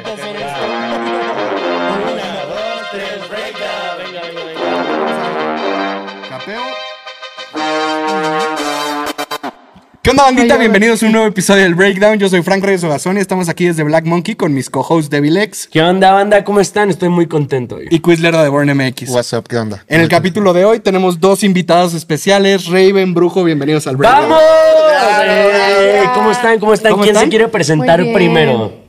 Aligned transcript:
necesito 0.00 0.12
hacer 0.12 0.36
esto. 0.36 0.60
Una, 2.12 2.44
dos, 2.44 2.80
tres, 2.90 3.18
breakdown. 3.28 3.98
Venga, 3.98 4.22
venga, 4.22 4.44
venga. 4.44 4.60
Capeo. 6.28 6.62
¿Qué 10.02 10.10
onda, 10.10 10.22
bandita? 10.24 10.56
Bienvenidos 10.56 11.02
a 11.02 11.06
un 11.06 11.12
nuevo 11.12 11.26
episodio 11.26 11.62
del 11.64 11.74
Breakdown. 11.74 12.18
Yo 12.18 12.28
soy 12.30 12.42
Frank 12.42 12.64
Reyes 12.64 12.82
Ogazón 12.84 13.18
y 13.18 13.20
estamos 13.20 13.50
aquí 13.50 13.66
desde 13.66 13.82
Black 13.82 14.06
Monkey 14.06 14.34
con 14.34 14.54
mis 14.54 14.70
co-hosts 14.70 15.10
Devil 15.10 15.36
X 15.36 15.68
¿Qué 15.70 15.82
onda, 15.82 16.12
banda? 16.12 16.42
¿Cómo 16.42 16.60
están? 16.60 16.88
Estoy 16.88 17.10
muy 17.10 17.26
contento 17.26 17.76
hoy. 17.76 17.88
y 17.90 17.98
Quizler 18.00 18.34
de 18.34 18.48
Born 18.48 18.74
MX. 18.74 19.10
What's 19.10 19.34
up, 19.34 19.46
¿qué 19.46 19.58
onda? 19.58 19.84
En 19.88 20.00
el 20.00 20.08
capítulo 20.08 20.54
de 20.54 20.64
hoy 20.64 20.80
tenemos 20.80 21.20
dos 21.20 21.44
invitados 21.44 21.92
especiales, 21.92 22.66
Raven, 22.66 23.12
Brujo, 23.12 23.44
bienvenidos 23.44 23.86
al 23.86 23.98
Breakdown. 23.98 24.30
¡Vamos! 24.30 24.42
Eh, 25.22 26.04
¿Cómo 26.14 26.30
están? 26.30 26.58
¿Cómo 26.58 26.72
están? 26.72 26.92
¿Cómo 26.92 27.02
¿Quién 27.04 27.14
están? 27.14 27.26
se 27.26 27.30
quiere 27.30 27.48
presentar 27.48 28.02
Muy 28.02 28.79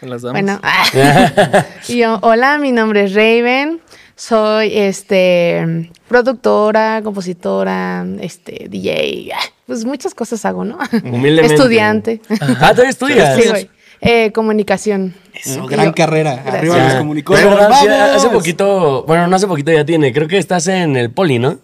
Las 0.00 0.22
damas. 0.22 0.42
Bueno, 0.42 0.60
ah. 0.62 1.64
Y 1.88 1.98
yo, 1.98 2.18
hola, 2.22 2.58
mi 2.58 2.72
nombre 2.72 3.04
es 3.04 3.14
Raven. 3.14 3.80
Soy 4.14 4.76
este 4.76 5.90
productora, 6.08 7.02
compositora, 7.02 8.04
este 8.20 8.66
DJ. 8.68 9.30
Pues 9.66 9.84
muchas 9.84 10.14
cosas 10.14 10.44
hago, 10.44 10.64
¿no? 10.64 10.78
Humildemente. 11.04 11.54
Estudiante. 11.54 12.20
Ah, 12.60 12.70
¿todavía 12.70 12.90
estudias? 12.90 13.40
Sí, 13.40 13.48
güey. 13.48 13.70
Eh, 14.00 14.32
comunicación. 14.32 15.14
Eso, 15.34 15.66
gran 15.66 15.92
carrera. 15.92 16.42
Arriba 16.46 16.76
los 16.76 16.94
¡Vamos! 16.94 17.82
hace 18.16 18.28
poquito, 18.28 19.04
bueno, 19.06 19.26
no 19.26 19.36
hace 19.36 19.46
poquito 19.46 19.72
ya 19.72 19.84
tiene, 19.84 20.12
creo 20.12 20.28
que 20.28 20.38
estás 20.38 20.68
en 20.68 20.96
el 20.96 21.10
poli, 21.10 21.38
¿no? 21.38 21.58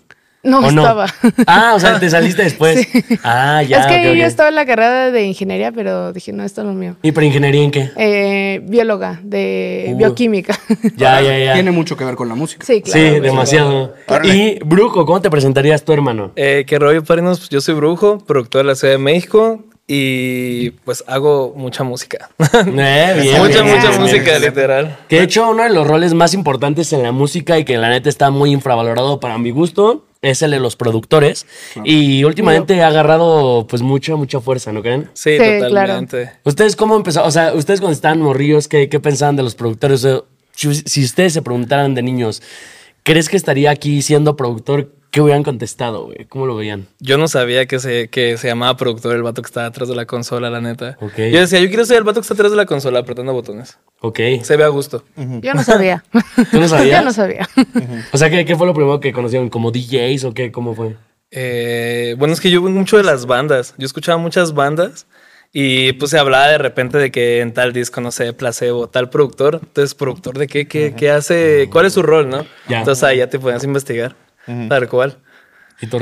No, 0.45 0.59
¿O 0.61 0.69
estaba. 0.69 1.07
Ah, 1.47 1.73
o 1.75 1.81
sea, 1.81 1.99
te 1.99 2.09
saliste 2.11 2.43
después. 2.45 2.87
Ah, 3.25 3.63
ya. 3.63 3.81
es 3.81 3.87
que 3.87 4.17
yo 4.17 4.27
estaba 4.27 4.51
en 4.51 4.55
la 4.55 4.67
carrera 4.67 5.11
de 5.11 5.25
ingeniería, 5.25 5.73
pero 5.73 6.13
dije, 6.13 6.33
no, 6.33 6.45
esto 6.45 6.63
no 6.63 6.71
es 6.71 6.75
lo 6.77 6.81
mío. 6.81 6.97
¿Y 7.03 7.13
para 7.13 7.27
ingeniería 7.27 7.63
en 7.63 7.71
qué? 7.71 7.91
Eh, 7.97 8.61
bióloga 8.65 9.21
de 9.23 9.91
Uh. 9.93 9.97
bioquímica. 9.97 10.59
Ya, 10.97 11.21
ya, 11.21 11.39
ya. 11.39 11.55
Tiene 11.55 11.71
mucho 11.71 11.97
que 11.97 12.05
ver 12.05 12.15
con 12.15 12.29
la 12.29 12.35
música. 12.35 12.65
sí, 12.65 12.83
claro. 12.83 13.01
sí, 13.15 13.21
demasiado. 13.21 13.95
Y, 14.23 14.59
Brujo, 14.65 15.05
¿cómo 15.07 15.21
te 15.21 15.31
presentarías 15.31 15.83
tu 15.85 15.93
hermano? 15.93 16.33
Eh, 16.37 16.65
¿Qué 16.67 16.79
rollo, 16.79 17.03
padrinos? 17.03 17.39
Pues 17.39 17.49
yo 17.51 17.61
soy 17.61 17.75
Brujo, 17.75 18.19
productor 18.19 18.63
de 18.63 18.69
la 18.69 18.75
Ciudad 18.75 18.95
de 18.95 18.99
México 18.99 19.65
y 19.87 20.71
pues 20.85 21.05
hago 21.07 21.53
mucha 21.57 21.85
música. 21.85 22.31
Eh, 22.67 23.21
bien, 23.23 23.39
mucha, 23.43 23.63
bien, 23.63 23.77
mucha 23.77 23.89
bien, 23.91 24.01
música, 24.01 24.31
bien. 24.39 24.43
literal. 24.43 24.99
Que 25.09 25.17
de 25.19 25.23
hecho, 25.25 25.49
uno 25.51 25.63
de 25.63 25.71
los 25.71 25.87
roles 25.87 26.15
más 26.15 26.33
importantes 26.35 26.93
en 26.93 27.03
la 27.03 27.13
música 27.13 27.59
y 27.59 27.65
que 27.65 27.77
la 27.77 27.89
neta 27.91 28.09
está 28.09 28.31
muy 28.31 28.51
infravalorado 28.53 29.21
para 29.21 29.39
mi 29.39 29.51
gusto 29.51 30.05
es 30.25 30.43
el 30.43 30.51
de 30.51 30.61
los 30.61 30.77
productores. 30.77 31.47
Y 31.85 32.25
últimamente 32.25 32.83
ha 32.83 32.89
agarrado 32.89 33.67
pues 33.69 33.83
mucha, 33.83 34.17
mucha 34.17 34.41
fuerza, 34.41 34.73
¿no 34.73 34.83
creen? 34.83 35.11
Sí, 35.13 35.37
Sí, 35.39 35.61
totalmente. 35.61 36.33
¿Ustedes 36.45 36.77
cómo 36.77 36.97
empezaron? 36.97 37.29
O 37.29 37.31
sea, 37.31 37.53
ustedes 37.55 37.81
cuando 37.81 37.95
estaban 37.95 38.21
morrillos, 38.21 38.69
¿qué, 38.69 38.89
qué 38.89 39.01
pensaban 39.01 39.37
de 39.37 39.43
los 39.43 39.55
productores? 39.55 40.05
O 40.05 40.09
sea, 40.09 40.21
si, 40.53 40.75
si 40.75 41.05
ustedes 41.05 41.33
se 41.33 41.43
preguntaran 41.43 41.95
de 41.95 42.03
niños, 42.03 42.43
¿crees 43.03 43.29
que 43.29 43.37
estaría 43.37 43.71
aquí 43.71 44.03
siendo 44.03 44.37
productor? 44.37 44.93
¿Qué 45.15 45.21
hubieran 45.21 45.45
contestado, 45.45 46.07
güey? 46.07 46.25
¿Cómo 46.29 46.45
lo 46.45 46.57
veían? 46.57 46.89
Yo 46.99 47.19
no 47.19 47.29
sabía 47.29 47.67
que 47.67 47.79
se, 47.79 48.09
que 48.09 48.37
se 48.37 48.49
llamaba 48.49 48.77
productor 48.77 49.15
el 49.15 49.23
vato 49.23 49.43
que 49.43 49.47
estaba 49.47 49.67
atrás 49.67 49.89
de 49.89 49.95
la 49.95 50.07
consola, 50.07 50.51
la 50.51 50.61
neta. 50.61 50.99
Ok. 51.01 51.17
Yo 51.31 51.39
decía, 51.39 51.61
yo 51.61 51.69
quiero 51.69 51.85
ser 51.85 51.99
el 51.99 52.03
vato 52.03 52.19
que 52.19 52.23
está 52.23 52.35
atrás 52.35 52.51
de 52.51 52.57
la 52.57 52.67
consola 52.67 52.99
apretando 52.99 53.33
botones. 53.33 53.79
Ok. 54.01 54.19
Se 54.43 54.57
ve 54.57 54.65
a 54.65 54.69
gusto. 54.71 55.05
Yo 55.17 55.55
no 55.55 55.63
sabía. 55.63 56.03
¿Tú 56.51 56.59
no 56.59 56.67
sabías? 56.67 56.99
Yo 56.99 57.05
no 57.05 57.13
sabía. 57.13 57.49
O 58.13 58.19
sea, 58.19 58.29
¿qué, 58.29 58.45
qué 58.45 58.57
fue 58.57 58.67
lo 58.67 58.75
primero 58.75 58.99
que 58.99 59.13
conocieron? 59.13 59.51
¿Como 59.51 59.71
DJs 59.71 60.25
o 60.25 60.35
qué? 60.35 60.51
¿Cómo 60.51 60.75
fue? 60.75 60.97
Eh, 61.31 62.17
bueno, 62.19 62.35
es 62.35 62.41
que 62.41 62.51
yo 62.51 62.61
mucho 62.63 62.97
de 62.97 63.05
las 63.05 63.27
bandas. 63.27 63.77
Yo 63.79 63.87
escuchaba 63.87 64.19
muchas 64.19 64.53
bandas 64.53 65.07
y 65.53 65.93
pues 65.93 66.11
se 66.11 66.19
hablaba 66.19 66.49
de 66.49 66.59
repente 66.59 66.99
de 66.99 67.13
que 67.13 67.39
en 67.39 67.55
tal 67.55 67.73
disco, 67.73 68.01
no 68.01 68.11
sé, 68.11 68.33
placebo, 68.33 68.89
tal 68.89 69.11
productor. 69.11 69.61
Entonces, 69.63 69.95
¿productor 69.95 70.39
de 70.39 70.49
qué? 70.49 70.67
¿Qué, 70.67 70.93
qué 70.97 71.13
hace? 71.13 71.69
¿Cuál 71.71 71.87
es 71.87 71.93
su 71.93 72.03
rol, 72.03 72.29
no? 72.29 72.45
Ya. 72.69 72.81
Entonces 72.81 73.05
ahí 73.05 73.19
ya 73.19 73.29
te 73.29 73.39
podías 73.39 73.63
investigar. 73.63 74.24
Tal 74.47 74.89
cual. 74.89 75.19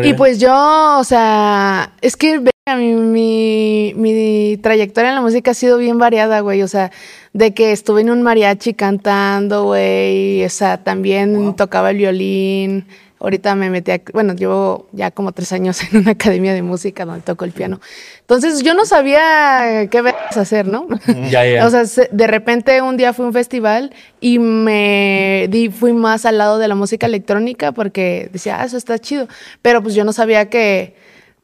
¿Y, 0.02 0.14
pues 0.14 0.38
yo, 0.38 0.98
o 0.98 1.04
sea, 1.04 1.92
es 2.00 2.16
que 2.16 2.40
mi, 2.76 2.94
mi, 2.94 3.94
mi 3.96 4.56
trayectoria 4.58 5.10
en 5.10 5.16
la 5.16 5.20
música 5.20 5.52
ha 5.52 5.54
sido 5.54 5.78
bien 5.78 5.98
variada, 5.98 6.40
güey. 6.40 6.62
O 6.62 6.68
sea, 6.68 6.92
de 7.32 7.54
que 7.54 7.72
estuve 7.72 8.02
en 8.02 8.10
un 8.10 8.22
mariachi 8.22 8.74
cantando, 8.74 9.64
güey. 9.64 10.44
O 10.44 10.50
sea, 10.50 10.82
también 10.82 11.56
tocaba 11.56 11.90
el 11.90 11.96
violín. 11.96 12.86
Ahorita 13.22 13.54
me 13.54 13.70
metí 13.70 13.92
a, 13.92 14.00
bueno, 14.12 14.34
llevo 14.34 14.88
ya 14.92 15.12
como 15.12 15.30
tres 15.32 15.52
años 15.52 15.80
en 15.84 15.98
una 16.00 16.10
academia 16.10 16.52
de 16.54 16.62
música 16.62 17.04
donde 17.04 17.22
toco 17.22 17.44
el 17.44 17.52
piano. 17.52 17.80
Entonces 18.20 18.62
yo 18.62 18.74
no 18.74 18.84
sabía 18.84 19.86
qué 19.90 20.02
hacer, 20.30 20.66
¿no? 20.66 20.88
Ya, 21.30 21.46
ya. 21.46 21.64
O 21.66 21.70
sea, 21.70 21.86
se- 21.86 22.08
de 22.10 22.26
repente 22.26 22.82
un 22.82 22.96
día 22.96 23.12
fui 23.12 23.24
a 23.24 23.28
un 23.28 23.32
festival 23.32 23.92
y 24.20 24.38
me 24.40 25.46
di, 25.50 25.68
fui 25.70 25.92
más 25.92 26.24
al 26.26 26.38
lado 26.38 26.58
de 26.58 26.66
la 26.68 26.74
música 26.74 27.06
electrónica 27.06 27.72
porque 27.72 28.28
decía, 28.32 28.60
ah, 28.60 28.64
eso 28.64 28.76
está 28.76 28.98
chido. 28.98 29.28
Pero 29.62 29.82
pues 29.82 29.94
yo 29.94 30.04
no 30.04 30.12
sabía 30.12 30.48
que 30.50 30.94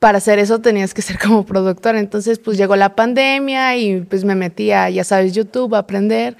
para 0.01 0.19
hacer 0.19 0.39
eso 0.39 0.61
tenías 0.61 0.95
que 0.95 1.03
ser 1.03 1.19
como 1.19 1.45
productor. 1.47 1.97
Entonces, 1.97 2.39
pues 2.39 2.57
llegó 2.59 2.77
la 2.77 2.95
pandemia 2.97 3.77
y 3.77 4.01
pues 4.01 4.25
me 4.25 4.35
metí 4.35 4.73
a, 4.73 4.91
ya 4.91 5.05
sabes, 5.05 5.33
YouTube 5.33 5.75
a 5.75 5.79
aprender. 5.79 6.37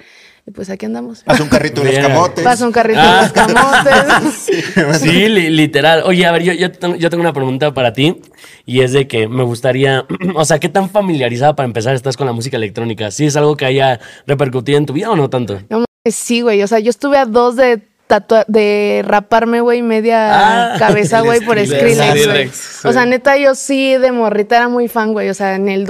Y 0.49 0.51
pues 0.51 0.67
aquí 0.71 0.87
andamos. 0.87 1.21
Haz 1.27 1.39
un 1.41 1.47
carrito 1.47 1.81
de 1.83 1.91
los 1.93 2.07
camotes. 2.07 2.43
Pasa 2.43 2.65
un 2.65 2.71
carrito 2.71 2.99
Ah. 3.03 3.17
de 3.17 3.21
los 3.21 3.31
camotes. 3.31 4.99
Sí, 4.99 5.29
li- 5.29 5.51
literal. 5.51 6.01
Oye, 6.05 6.25
a 6.25 6.31
ver, 6.31 6.41
yo, 6.41 6.53
yo, 6.53 6.71
tengo, 6.71 6.95
yo 6.95 7.11
tengo 7.11 7.21
una 7.21 7.33
pregunta 7.33 7.71
para 7.71 7.93
ti 7.93 8.19
y 8.65 8.81
es 8.81 8.91
de 8.91 9.07
que 9.07 9.27
me 9.27 9.43
gustaría, 9.43 10.07
o 10.35 10.43
sea, 10.45 10.57
¿qué 10.57 10.67
tan 10.67 10.89
familiarizada 10.89 11.55
para 11.55 11.67
empezar 11.67 11.93
estás 11.93 12.17
con 12.17 12.25
la 12.25 12.33
música 12.33 12.57
electrónica? 12.57 13.11
¿Sí 13.11 13.27
es 13.27 13.35
algo 13.35 13.55
que 13.55 13.65
haya 13.65 13.99
repercutido 14.25 14.79
en 14.79 14.87
tu 14.87 14.93
vida 14.93 15.11
o 15.11 15.15
no 15.15 15.29
tanto? 15.29 15.61
No 15.69 15.85
sí, 16.09 16.41
güey. 16.41 16.63
O 16.63 16.67
sea, 16.67 16.79
yo 16.79 16.89
estuve 16.89 17.19
a 17.19 17.25
dos 17.25 17.55
de 17.55 17.83
tatua 18.07 18.43
de 18.47 19.03
raparme, 19.05 19.61
güey, 19.61 19.83
media 19.83 20.73
Ah, 20.73 20.79
cabeza, 20.79 21.21
güey, 21.21 21.41
por 21.41 21.59
Skrillex. 21.63 22.83
O 22.85 22.91
sea, 22.91 23.05
neta, 23.05 23.37
yo 23.37 23.53
sí 23.53 23.97
de 23.97 24.11
morrita 24.11 24.55
era 24.55 24.67
muy 24.67 24.87
fan, 24.87 25.13
güey. 25.13 25.29
O 25.29 25.35
sea, 25.35 25.53
en 25.53 25.69
el 25.69 25.85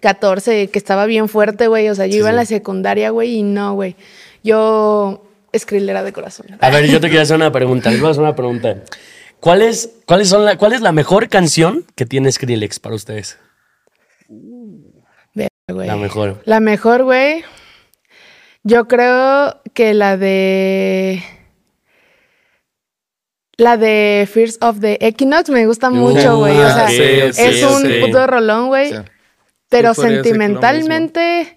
2014, 0.00 0.68
que 0.68 0.78
estaba 0.78 1.06
bien 1.06 1.28
fuerte, 1.28 1.68
güey. 1.68 1.88
O 1.88 1.94
sea, 1.94 2.06
yo 2.06 2.16
iba 2.18 2.30
en 2.30 2.36
la 2.36 2.46
secundaria, 2.46 3.10
güey, 3.10 3.36
y 3.36 3.42
no, 3.42 3.74
güey. 3.74 3.96
Yo 4.42 5.22
Skrill 5.56 5.88
era 5.88 6.02
de 6.02 6.12
corazón. 6.12 6.46
A 6.60 6.70
ver, 6.70 6.86
yo 6.86 7.00
te 7.00 7.08
quiero 7.08 7.22
hacer 7.22 7.36
una 7.36 7.52
pregunta. 7.52 7.90
Les 7.90 8.00
voy 8.00 8.08
a 8.08 8.10
hacer 8.12 8.22
una 8.22 8.36
pregunta. 8.36 8.76
¿Cuál 9.40 9.62
es, 9.62 9.90
cuáles 10.06 10.28
son 10.28 10.44
la, 10.44 10.56
¿Cuál 10.56 10.72
es 10.72 10.80
la 10.80 10.92
mejor 10.92 11.28
canción 11.28 11.84
que 11.94 12.06
tiene 12.06 12.30
Skrillex 12.32 12.78
para 12.78 12.94
ustedes? 12.94 13.38
Verga, 15.34 15.50
güey. 15.68 15.86
La 15.86 15.96
mejor. 15.96 16.42
La 16.44 16.60
mejor, 16.60 17.04
güey. 17.04 17.44
Yo 18.62 18.88
creo 18.88 19.60
que 19.74 19.94
la 19.94 20.16
de. 20.16 21.22
La 23.56 23.76
de 23.76 24.26
Fears 24.30 24.56
of 24.62 24.80
the 24.80 24.96
Equinox 25.02 25.50
me 25.50 25.66
gusta 25.66 25.90
mucho, 25.90 26.38
güey. 26.38 26.56
O 26.58 26.72
sea, 26.72 26.88
sí, 26.88 27.02
es 27.02 27.36
sí, 27.36 27.62
un 27.62 27.82
sí. 27.82 28.00
puto 28.00 28.26
rolón, 28.26 28.68
güey. 28.68 28.90
Pero 29.70 29.94
sentimentalmente. 29.94 31.56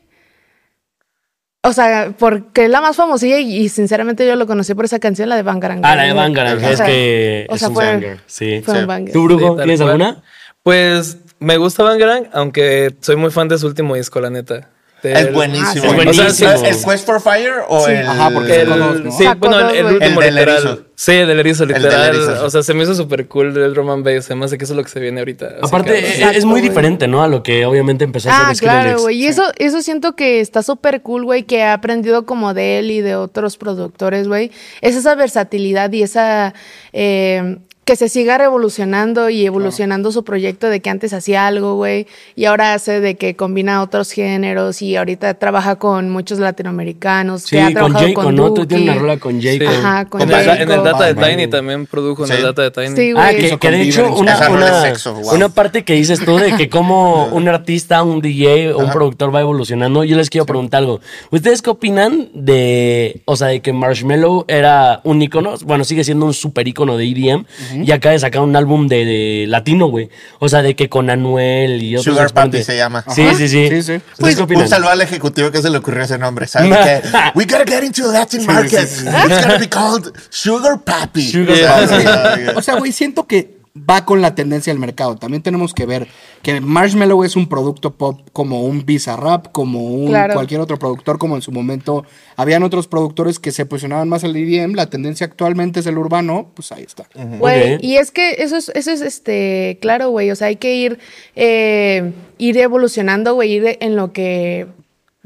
O 1.65 1.71
sea, 1.71 2.13
porque 2.19 2.65
es 2.65 2.69
la 2.69 2.81
más 2.81 2.95
famosilla 2.97 3.39
y, 3.39 3.55
y 3.57 3.69
sinceramente 3.69 4.27
yo 4.27 4.35
lo 4.35 4.45
conocí 4.47 4.73
por 4.73 4.83
esa 4.85 4.99
canción, 4.99 5.29
la 5.29 5.37
de 5.37 5.43
Bangarang. 5.43 5.79
Ah, 5.83 5.95
la 5.95 6.03
de 6.03 6.13
Bangarang, 6.13 6.61
es 6.63 6.81
que 6.81 7.47
o 7.49 7.55
es 7.55 7.61
un 7.61 7.73
fue- 7.73 7.85
banger. 7.85 8.19
Sí. 8.25 8.61
Fue 8.65 8.73
Sí. 8.75 8.79
un 8.81 8.87
banger. 8.87 9.13
¿Tú, 9.13 9.23
Brujo, 9.23 9.51
Sí, 9.51 9.57
tienes 9.57 9.79
cual. 9.79 9.89
alguna? 9.91 10.23
Pues 10.61 11.17
me 11.39 11.55
gusta 11.57 11.83
Bangarang, 11.83 12.27
aunque 12.33 12.93
soy 12.99 13.15
muy 13.15 13.31
fan 13.31 13.47
de 13.47 13.57
su 13.57 13.67
último 13.67 13.95
disco, 13.95 14.19
la 14.19 14.29
neta. 14.29 14.69
Es 15.03 15.33
buenísimo. 15.33 15.83
Ah. 15.85 15.87
Es 15.87 15.93
buenísimo. 15.95 16.27
O 16.27 16.31
sea, 16.31 16.53
¿El 16.69 16.83
Quest 16.83 17.05
for 17.05 17.21
Fire 17.21 17.53
o 17.67 17.85
Sí. 17.85 17.91
el...? 17.91 18.07
Ajá, 18.07 18.29
porque 18.31 18.61
El- 18.61 18.69
¿no? 18.69 19.11
Sí, 19.11 19.25
bueno, 19.37 19.69
el, 19.69 19.75
el 19.75 19.85
último 19.85 20.21
El 20.21 20.35
literal. 20.35 20.57
erizo. 20.63 20.81
Sí, 20.95 21.11
el 21.11 21.27
del 21.27 21.39
erizo, 21.39 21.65
del 21.65 21.81
literal. 21.81 22.15
erizo. 22.15 22.45
O 22.45 22.49
sea, 22.49 22.63
se 22.63 22.73
me 22.73 22.83
hizo 22.83 22.95
súper 22.95 23.27
cool 23.27 23.55
el 23.57 23.73
drum 23.73 23.89
and 23.89 24.05
bass. 24.05 24.25
Además 24.27 24.51
de 24.51 24.57
que 24.57 24.63
eso 24.63 24.73
es 24.73 24.77
lo 24.77 24.83
que 24.83 24.89
se 24.89 24.99
viene 24.99 25.19
ahorita. 25.19 25.45
así 25.47 25.55
Aparte, 25.63 25.91
que- 25.91 25.99
eh, 25.99 26.13
Exacto, 26.15 26.37
es 26.37 26.45
muy 26.45 26.61
diferente, 26.61 27.07
¿no? 27.07 27.23
A 27.23 27.27
lo 27.27 27.43
que 27.43 27.65
obviamente 27.65 28.03
empezó 28.03 28.29
a 28.29 28.33
Ah, 28.33 28.41
hacer 28.43 28.55
Skrillex. 28.57 28.83
claro, 28.83 29.01
güey. 29.01 29.17
Y 29.17 29.25
eso, 29.27 29.43
eso 29.57 29.81
siento 29.81 30.15
que 30.15 30.39
está 30.39 30.63
súper 30.63 31.01
cool, 31.01 31.25
güey, 31.25 31.43
que 31.43 31.63
ha 31.63 31.73
aprendido 31.73 32.25
como 32.25 32.53
de 32.53 32.79
él 32.79 32.91
y 32.91 33.01
de 33.01 33.15
otros 33.15 33.57
productores, 33.57 34.27
güey. 34.27 34.51
Es 34.81 34.95
esa 34.95 35.15
versatilidad 35.15 35.91
y 35.91 36.03
esa... 36.03 36.53
eh, 36.93 37.57
que 37.85 37.95
se 37.97 38.07
siga 38.07 38.37
revolucionando 38.37 39.29
y 39.29 39.45
evolucionando 39.45 40.11
su 40.11 40.23
proyecto 40.23 40.69
de 40.69 40.79
que 40.79 40.89
antes 40.89 41.11
hacía 41.13 41.47
algo, 41.47 41.75
güey, 41.75 42.07
y 42.35 42.45
ahora 42.45 42.73
hace 42.73 42.99
de 43.01 43.15
que 43.15 43.35
combina 43.35 43.81
otros 43.81 44.11
géneros 44.11 44.81
y 44.81 44.95
ahorita 44.95 45.33
trabaja 45.33 45.75
con 45.75 46.09
muchos 46.09 46.39
latinoamericanos. 46.39 47.41
Sí, 47.43 47.57
que 47.57 47.61
ha 47.61 47.73
con 47.73 47.93
Jacob, 47.93 48.23
con 48.23 48.35
¿no? 48.35 48.53
Tú 48.53 48.65
tienes 48.65 48.89
una 48.89 48.99
rola 48.99 49.17
con 49.17 49.41
Sí. 49.41 49.59
Jacob. 49.59 49.75
Ajá, 49.75 50.05
con 50.05 50.21
en, 50.21 50.29
el, 50.29 50.35
Jacob. 50.35 50.61
en 50.61 50.71
el 50.71 50.83
data 50.83 51.13
de 51.13 51.15
Tiny 51.15 51.47
también 51.47 51.85
produjo 51.85 52.23
en 52.23 52.29
Sí. 52.29 52.35
el 52.37 52.43
data 52.43 52.61
de 52.61 52.71
Tiny. 52.71 52.95
Sí, 52.95 53.13
Ah, 53.17 53.31
güey. 53.31 53.37
que, 53.37 53.47
Hizo 53.47 53.59
que 53.59 53.71
de 53.71 53.77
con 53.79 53.87
hecho 53.87 54.15
una, 54.15 54.49
una, 54.49 54.81
de 54.81 54.89
sexo, 54.89 55.13
wow. 55.15 55.33
una 55.35 55.49
parte 55.49 55.83
que 55.83 55.93
dices 55.93 56.23
tú 56.23 56.37
de 56.37 56.55
que 56.55 56.69
como 56.69 57.25
un 57.33 57.47
artista, 57.49 58.01
un 58.03 58.21
DJ 58.21 58.73
o 58.73 58.77
un 58.79 58.91
productor 58.91 59.33
va 59.35 59.41
evolucionando, 59.41 60.03
yo 60.05 60.15
les 60.15 60.29
quiero 60.29 60.45
preguntar 60.45 60.79
algo. 60.79 61.01
¿Ustedes 61.31 61.61
qué 61.61 61.69
opinan 61.69 62.29
de, 62.33 63.21
o 63.25 63.35
sea, 63.35 63.47
de 63.49 63.61
que 63.61 63.73
Marshmello 63.73 64.45
era 64.47 65.01
un 65.03 65.21
ícono, 65.21 65.55
bueno, 65.65 65.83
sigue 65.83 66.03
siendo 66.03 66.25
un 66.25 66.33
super 66.33 66.67
ícono 66.67 66.97
de 66.97 67.05
EDM, 67.05 67.45
y 67.73 67.91
acaba 67.91 68.13
de 68.13 68.19
sacar 68.19 68.41
un 68.41 68.55
álbum 68.55 68.87
de, 68.87 69.05
de 69.05 69.45
latino, 69.47 69.87
güey. 69.87 70.09
O 70.39 70.49
sea, 70.49 70.61
de 70.61 70.75
que 70.75 70.89
con 70.89 71.09
Anuel 71.09 71.81
y 71.81 71.95
otros 71.95 72.15
Sugar 72.15 72.33
Papi 72.33 72.63
se 72.63 72.77
llama. 72.77 73.03
Sí, 73.09 73.27
sí, 73.35 73.47
sí. 73.47 73.69
Sí, 73.69 73.83
sí. 73.83 74.01
¿Ustedes 74.13 74.35
qué 74.35 74.43
opinan? 74.43 74.63
Un 74.63 74.69
saludo 74.69 74.89
al 74.89 75.01
ejecutivo 75.01 75.51
que 75.51 75.61
se 75.61 75.69
le 75.69 75.77
ocurrió 75.77 76.03
ese 76.03 76.17
nombre. 76.17 76.47
¿Sabes? 76.47 76.77
que, 77.01 77.09
We 77.35 77.45
gotta 77.45 77.65
get 77.65 77.83
into 77.83 78.03
the 78.03 78.17
Latin 78.17 78.45
market. 78.45 78.83
It's 78.83 79.03
gonna 79.03 79.57
be 79.57 79.69
called 79.69 80.11
Sugar 80.29 80.79
Papi. 80.83 81.29
Sugar 81.31 81.55
Yeah. 81.55 81.87
Papi. 81.87 82.03
Yeah. 82.03 82.53
O 82.55 82.61
sea, 82.61 82.75
güey, 82.75 82.91
siento 82.91 83.27
que 83.27 83.62
va 83.75 84.05
con 84.05 84.21
la 84.21 84.35
tendencia 84.35 84.71
del 84.71 84.79
mercado. 84.79 85.15
También 85.15 85.41
tenemos 85.41 85.73
que 85.73 85.87
ver 85.87 86.07
que 86.43 86.61
Marshmallow 86.61 87.23
es 87.23 87.35
un 87.35 87.49
producto 87.49 87.95
pop 87.95 88.21
como 88.31 88.61
un 88.61 88.85
Bizarrap, 88.85 89.51
como 89.51 89.83
un 89.85 90.09
Claro. 90.09 90.35
cualquier 90.35 90.61
otro 90.61 90.77
productor, 90.77 91.17
como 91.17 91.35
en 91.35 91.41
su 91.41 91.51
momento 91.51 92.05
habían 92.35 92.61
otros 92.61 92.87
productores 92.87 93.39
que 93.39 93.51
se 93.51 93.65
posicionaban 93.65 94.07
más 94.09 94.23
al 94.23 94.35
EDM. 94.35 94.75
La 94.75 94.91
tendencia 94.91 95.25
actualmente 95.25 95.79
es 95.79 95.87
el 95.87 95.97
urbano, 95.97 96.51
pues 96.53 96.71
ahí 96.71 96.83
está. 96.83 97.07
Güey, 97.15 97.79
y 97.81 97.97
es 97.97 98.11
que 98.11 98.35
eso 98.39 98.57
es, 98.57 98.69
eso 98.75 98.91
es 98.91 99.01
este, 99.01 99.79
claro, 99.81 100.09
güey. 100.09 100.29
O 100.29 100.35
sea, 100.35 100.47
hay 100.47 100.57
que 100.57 100.75
ir, 100.75 100.99
eh, 101.35 102.11
ir 102.37 102.57
evolucionando, 102.59 103.33
güey, 103.33 103.53
ir 103.53 103.77
en 103.79 103.95
lo 103.95 104.13
que 104.13 104.67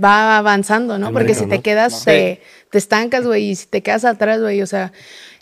va 0.01 0.38
avanzando, 0.38 0.97
¿no? 0.99 1.07
El 1.07 1.13
Porque 1.13 1.29
mercado, 1.33 1.45
si 1.45 1.49
te 1.49 1.57
¿no? 1.57 1.63
quedas, 1.63 2.05
te, 2.05 2.39
te 2.71 2.77
estancas, 2.77 3.25
güey, 3.25 3.49
y 3.49 3.55
si 3.55 3.65
te 3.67 3.81
quedas 3.81 4.05
atrás, 4.05 4.39
güey, 4.39 4.61
o 4.61 4.67
sea, 4.67 4.94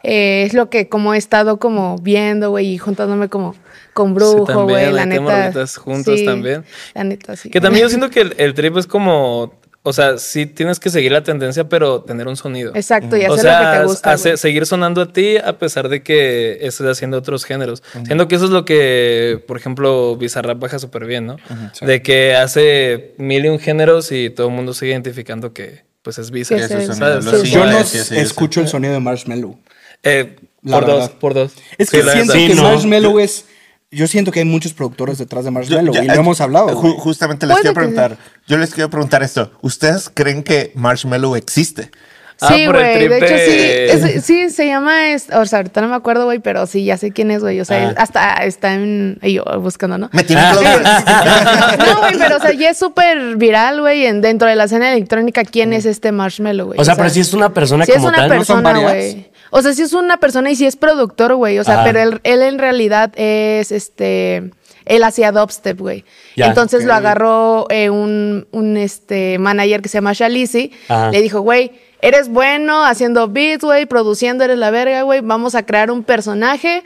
eh, 0.05 0.43
es 0.45 0.53
lo 0.53 0.69
que 0.69 0.87
como 0.89 1.13
he 1.13 1.17
estado 1.17 1.57
como 1.59 1.97
viendo, 1.97 2.49
güey, 2.51 2.67
y 2.73 2.77
juntándome 2.77 3.27
como 3.29 3.55
con 3.93 4.13
Brujo, 4.13 4.63
güey, 4.65 4.91
la 4.91 5.03
ahí 5.03 5.09
tenemos 5.09 5.31
neta. 5.33 5.65
juntos 5.79 6.19
sí, 6.19 6.25
también. 6.25 6.63
La 6.93 7.03
neta, 7.03 7.35
sí. 7.35 7.49
Que 7.49 7.61
también 7.61 7.83
yo 7.83 7.89
siento 7.89 8.09
que 8.09 8.21
el, 8.21 8.35
el 8.37 8.53
trip 8.53 8.75
es 8.77 8.87
como, 8.87 9.53
o 9.83 9.93
sea, 9.93 10.17
sí 10.17 10.45
tienes 10.47 10.79
que 10.81 10.89
seguir 10.89 11.11
la 11.13 11.23
tendencia, 11.23 11.69
pero 11.69 12.01
tener 12.01 12.27
un 12.27 12.35
sonido. 12.35 12.73
Exacto, 12.75 13.15
y 13.15 13.21
hacer 13.21 13.29
O 13.31 13.35
lo 13.35 13.41
sea, 13.41 13.71
que 13.71 13.77
te 13.79 13.85
gusta. 13.85 14.11
hace- 14.11 14.35
seguir 14.37 14.65
sonando 14.65 15.01
a 15.01 15.13
ti 15.13 15.37
a 15.37 15.57
pesar 15.59 15.87
de 15.87 16.03
que 16.03 16.57
estés 16.61 16.87
haciendo 16.87 17.17
otros 17.17 17.45
géneros. 17.45 17.83
Siento 18.05 18.27
que 18.27 18.35
eso 18.35 18.45
es 18.45 18.51
lo 18.51 18.65
que, 18.65 19.41
por 19.47 19.55
ejemplo, 19.57 20.17
Bizarrap 20.17 20.59
baja 20.59 20.77
súper 20.79 21.05
bien, 21.05 21.25
¿no? 21.27 21.37
De 21.81 22.01
que 22.01 22.35
hace 22.35 23.13
mil 23.17 23.45
y 23.45 23.47
un 23.47 23.59
géneros 23.59 24.11
y 24.11 24.29
todo 24.29 24.47
el 24.49 24.53
mundo 24.53 24.73
sigue 24.73 24.91
identificando 24.91 25.53
que 25.53 25.85
pues 26.01 26.17
es 26.19 26.29
Bizarrap. 26.31 26.69
Sí, 27.21 27.45
sí. 27.45 27.51
Yo 27.51 27.65
no 27.65 27.79
sí, 27.83 27.97
sí, 27.99 28.03
sí. 28.03 28.17
escucho 28.17 28.59
el 28.61 28.67
sonido 28.67 28.93
de 28.93 28.99
Marshmallow. 28.99 29.57
Eh, 30.03 30.35
por 30.67 30.85
dos, 30.85 31.09
por 31.09 31.33
dos. 31.33 31.53
Es 31.77 31.89
Sí, 31.89 31.97
que 31.97 32.03
la 32.03 32.13
siento. 32.13 32.33
Sí, 32.33 32.47
que 32.47 32.55
no. 32.55 32.63
Marshmallow 32.63 33.19
es... 33.19 33.45
Yo 33.91 34.07
siento 34.07 34.31
que 34.31 34.39
hay 34.39 34.45
muchos 34.45 34.73
productores 34.73 35.17
detrás 35.19 35.43
de 35.45 35.49
Yo- 35.49 35.53
Marshmallow 35.53 35.93
ya, 35.93 36.03
y 36.03 36.07
lo 36.07 36.13
eh, 36.13 36.17
hemos 36.17 36.41
hablado. 36.41 36.67
ju- 36.81 36.97
justamente 36.97 37.45
les 37.45 37.55
quiero 37.57 37.71
que 37.73 37.75
preguntar. 37.79 38.17
Yo 38.47 38.57
les 38.57 38.73
quiero 38.73 38.89
preguntar 38.89 39.23
esto. 39.23 39.51
¿Ustedes 39.61 40.09
creen 40.13 40.43
que 40.43 40.71
Marshmallow 40.75 41.35
existe? 41.35 41.91
Ah, 42.41 42.49
Sí, 42.53 42.65
güey, 42.65 43.07
de 43.07 43.17
hecho 43.17 43.27
sí, 43.97 44.07
es- 44.17 44.25
sí, 44.25 44.49
se 44.49 44.67
llama, 44.67 45.11
es- 45.13 45.27
o 45.31 45.45
sea, 45.45 45.59
ahorita 45.59 45.79
no 45.79 45.87
me 45.87 45.95
acuerdo, 45.95 46.25
güey, 46.25 46.39
pero 46.39 46.65
sí, 46.67 46.83
ya 46.83 46.97
sé 46.97 47.11
quién 47.11 47.31
es, 47.31 47.41
güey, 47.41 47.61
o 47.61 47.63
sea, 47.65 47.77
Ah. 47.77 47.89
él 47.91 47.95
hasta 47.97 48.33
está 48.43 48.73
en, 48.73 49.17
ahí 49.21 49.35
yo 49.35 49.45
buscando, 49.61 49.97
¿no? 49.97 50.09
Me 50.11 50.23
tiene 50.25 50.41
Ah. 50.43 51.75
No, 51.79 51.99
güey, 52.01 52.17
pero 52.17 52.35
o 52.35 52.39
sea, 52.41 52.51
ya 52.51 52.71
es 52.71 52.77
súper 52.77 53.37
viral, 53.37 53.79
güey, 53.79 54.05
en- 54.05 54.19
dentro 54.19 54.49
de 54.49 54.55
la 54.57 54.65
escena 54.65 54.91
electrónica, 54.91 55.45
¿quién 55.45 55.71
es 55.71 55.85
este 55.85 56.11
Marshmallow, 56.11 56.65
güey? 56.67 56.79
O 56.79 56.83
sea, 56.83 56.95
pero 56.97 57.09
si 57.09 57.21
es 57.21 57.33
una 57.33 57.53
persona 57.53 57.85
sí 57.85 57.91
es 57.91 57.97
como 57.97 58.09
una 58.09 58.17
tal. 58.17 58.27
¿no? 58.29 58.43
son 58.43 58.61
persona, 58.63 58.81
varias? 58.85 59.13
güey. 59.13 59.31
O 59.57 59.61
sea, 59.61 59.73
sí 59.73 59.83
es 59.83 59.93
una 59.93 60.17
persona 60.17 60.51
y 60.51 60.57
sí 60.57 60.65
es 60.65 60.75
productor, 60.75 61.33
güey, 61.35 61.59
o 61.59 61.63
sea, 61.63 61.75
Ajá. 61.75 61.83
pero 61.85 62.01
él, 62.01 62.19
él 62.25 62.41
en 62.41 62.59
realidad 62.59 63.13
es, 63.15 63.71
este, 63.71 64.51
él 64.83 65.01
hacía 65.01 65.31
dubstep, 65.31 65.79
güey. 65.79 66.03
Ya. 66.35 66.47
Entonces 66.47 66.83
lo 66.83 66.93
agarró 66.93 67.65
eh, 67.69 67.89
un, 67.89 68.47
un, 68.51 68.75
este, 68.75 69.39
manager 69.39 69.81
que 69.81 69.87
se 69.87 69.99
llama 69.99 70.11
Shalisi, 70.11 70.73
Ajá. 70.89 71.09
le 71.09 71.21
dijo, 71.21 71.39
güey, 71.39 71.71
eres 72.01 72.27
bueno 72.27 72.83
haciendo 72.83 73.29
beats, 73.29 73.63
güey, 73.63 73.85
produciendo, 73.85 74.43
eres 74.43 74.57
la 74.57 74.71
verga, 74.71 75.03
güey, 75.03 75.21
vamos 75.21 75.55
a 75.55 75.65
crear 75.65 75.89
un 75.89 76.03
personaje 76.03 76.83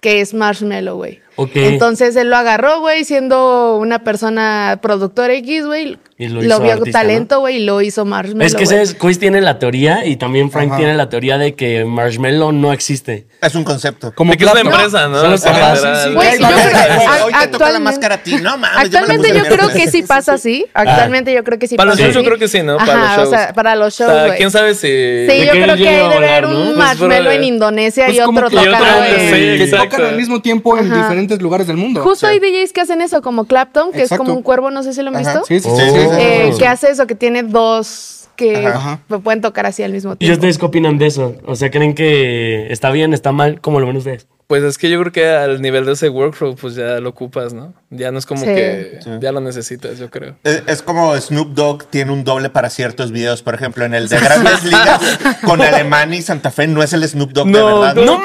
que 0.00 0.20
es 0.20 0.34
Marshmallow, 0.34 0.96
güey. 0.96 1.20
Ok. 1.40 1.50
Entonces 1.54 2.16
él 2.16 2.30
lo 2.30 2.36
agarró, 2.36 2.80
güey, 2.80 3.04
siendo 3.04 3.76
una 3.76 4.00
persona 4.02 4.78
productora 4.82 5.34
X, 5.34 5.66
güey. 5.66 5.96
Y 6.20 6.26
lo 6.26 6.42
Lo, 6.42 6.48
hizo 6.48 6.60
vio 6.62 6.72
artista, 6.72 6.98
talento, 6.98 7.38
güey, 7.38 7.58
y 7.58 7.64
lo 7.64 7.80
hizo 7.80 8.04
Marshmallow. 8.04 8.44
Es 8.44 8.56
que 8.56 8.64
ese 8.64 8.96
Quiz 8.98 9.20
tiene 9.20 9.40
la 9.40 9.60
teoría 9.60 10.04
y 10.04 10.16
también 10.16 10.50
Frank 10.50 10.70
Ajá. 10.70 10.76
tiene 10.78 10.94
la 10.96 11.08
teoría 11.08 11.38
de 11.38 11.54
que 11.54 11.84
Marshmallow 11.84 12.50
no 12.50 12.72
existe. 12.72 13.28
Es 13.40 13.54
un 13.54 13.62
concepto. 13.62 14.12
Como 14.16 14.32
De 14.32 14.36
que 14.36 14.44
es 14.44 14.50
una 14.50 14.62
Clapton. 14.62 14.80
empresa, 14.80 15.08
¿no? 15.08 15.20
Solo 15.20 15.34
O 15.34 15.38
sea, 15.38 15.54
se 15.54 15.60
va, 15.60 15.74
literal. 15.74 15.96
sí, 15.96 16.02
sí. 16.08 16.14
Güey, 16.14 16.28
Güey, 16.28 16.38
yo 16.40 16.46
güey, 16.48 16.58
creo- 16.58 16.94
güey, 16.96 17.06
a- 17.06 17.10
hoy 17.12 17.12
te 17.14 17.14
toca 17.14 17.28
la 17.30 17.40
actualmente- 17.42 17.80
máscara 17.84 18.14
a 18.16 18.18
ti. 18.18 18.34
No 18.34 18.58
mames, 18.58 18.58
yo 18.58 18.58
me 18.58 18.74
la 18.74 18.80
Actualmente 18.80 19.28
puse 19.28 19.38
yo 19.50 19.56
creo 19.56 19.68
que 19.68 19.90
sí 19.92 20.02
pasa 20.02 20.32
así. 20.32 20.66
Actualmente 20.74 21.32
yo 21.32 21.44
creo 21.44 21.58
que 21.60 21.68
sí 21.68 21.76
Para 21.76 21.90
los 21.90 21.94
pasa 21.94 22.02
shows 22.02 22.14
yo 22.14 22.20
así. 22.20 22.26
creo 22.26 22.38
que 22.40 22.48
sí, 22.48 22.62
¿no? 22.64 22.76
Para 22.78 22.92
Ajá, 22.94 23.00
los 23.04 23.16
shows. 23.16 23.28
o 23.28 23.30
sea, 23.30 23.52
para 23.54 23.76
los 23.76 23.94
shows, 23.96 24.10
O 24.10 24.26
sea, 24.26 24.34
quién 24.36 24.50
sabe 24.50 24.74
si. 24.74 24.80
Sí, 24.88 24.88
¿De 24.88 25.46
yo 25.46 25.52
creo 25.52 25.76
que 25.76 25.88
hay 25.88 26.00
a 26.00 26.34
de 26.34 26.40
no? 26.42 26.48
un 26.48 26.64
Pues, 26.64 26.76
marshmallow 26.78 27.22
brother. 27.22 27.38
en 27.38 27.44
Indonesia 27.44 28.04
Pues 28.06 28.16
y 28.16 28.20
otro 28.22 28.46
en... 28.48 28.48
sí, 28.50 29.64
que 29.64 29.68
tocan 29.70 30.00
al 30.04 30.16
mismo 30.16 30.42
tiempo 30.42 30.76
en 30.76 30.90
Ajá. 30.90 31.06
Diferentes 31.28 31.42
lugares 31.42 31.66
del 31.66 31.76
mundo. 31.76 32.02
Justo 32.02 32.26
hay 32.26 32.38
DJs 32.40 32.72
que 32.72 32.80
hacen 32.80 33.00
eso, 33.02 33.22
como 33.22 33.44
Clapton, 33.44 33.92
que 33.92 34.00
Exacto. 34.02 34.14
es 34.14 34.18
como 34.26 34.34
un 34.36 34.42
cuervo, 34.42 34.70
no 34.70 34.82
sé 34.82 34.92
si 34.92 35.02
lo 35.02 35.08
han 35.08 35.16
Ajá, 35.16 35.40
visto. 35.40 35.46
Sí, 35.46 35.60
sí, 35.60 35.68
Oh. 35.70 35.76
sí. 35.76 35.82
sí, 35.90 35.98
sí. 36.00 36.16
Eh, 36.18 36.52
que 36.58 36.66
hace 36.66 36.90
eso, 36.90 37.06
que 37.06 37.14
tiene 37.14 37.42
dos 37.42 38.28
que 38.36 38.66
Ajá. 38.66 39.00
me 39.08 39.18
pueden 39.18 39.40
tocar 39.40 39.66
así 39.66 39.82
al 39.82 39.92
mismo 39.92 40.12
¿Y 40.12 40.16
tiempo. 40.16 40.34
ustedes 40.34 40.58
qué 40.58 40.66
opinan 40.66 40.96
de 40.98 41.06
eso? 41.06 41.34
O 41.44 41.56
sea, 41.56 41.70
¿creen 41.70 41.94
que 41.94 42.70
está 42.72 42.90
bien, 42.90 43.12
está 43.12 43.32
mal? 43.32 43.60
¿Cómo 43.60 43.80
lo 43.80 43.86
ven 43.86 43.96
ustedes? 43.96 44.28
Pues 44.46 44.62
es 44.62 44.78
que 44.78 44.88
yo 44.88 44.98
creo 45.00 45.12
que 45.12 45.28
al 45.28 45.60
nivel 45.60 45.84
de 45.84 45.92
ese 45.92 46.08
workflow, 46.08 46.54
pues 46.56 46.74
ya 46.76 47.00
lo 47.00 47.10
ocupas, 47.10 47.52
¿no? 47.52 47.74
Ya 47.90 48.10
no 48.12 48.18
es 48.18 48.24
como 48.24 48.40
Sí. 48.40 48.46
que 48.46 48.98
ya 49.20 49.30
lo 49.32 49.40
necesitas, 49.40 49.98
yo 49.98 50.08
creo. 50.08 50.36
Es, 50.44 50.62
es 50.66 50.80
como 50.82 51.14
Snoop 51.20 51.48
Dogg 51.52 51.84
tiene 51.90 52.12
un 52.12 52.24
doble 52.24 52.48
para 52.48 52.70
ciertos 52.70 53.10
videos. 53.12 53.42
Por 53.42 53.54
ejemplo, 53.54 53.84
en 53.84 53.92
el 53.92 54.08
de 54.08 54.18
Grandes 54.20 54.64
Ligas 54.64 55.00
con 55.44 55.60
Alemania 55.60 56.18
y 56.18 56.22
Santa 56.22 56.50
Fe 56.50 56.66
no 56.66 56.82
es 56.82 56.92
el 56.94 57.06
Snoop 57.06 57.32
Dogg 57.32 57.48
de 57.48 57.62
verdad. 57.62 57.94
no, 57.96 58.04
¿No? 58.04 58.20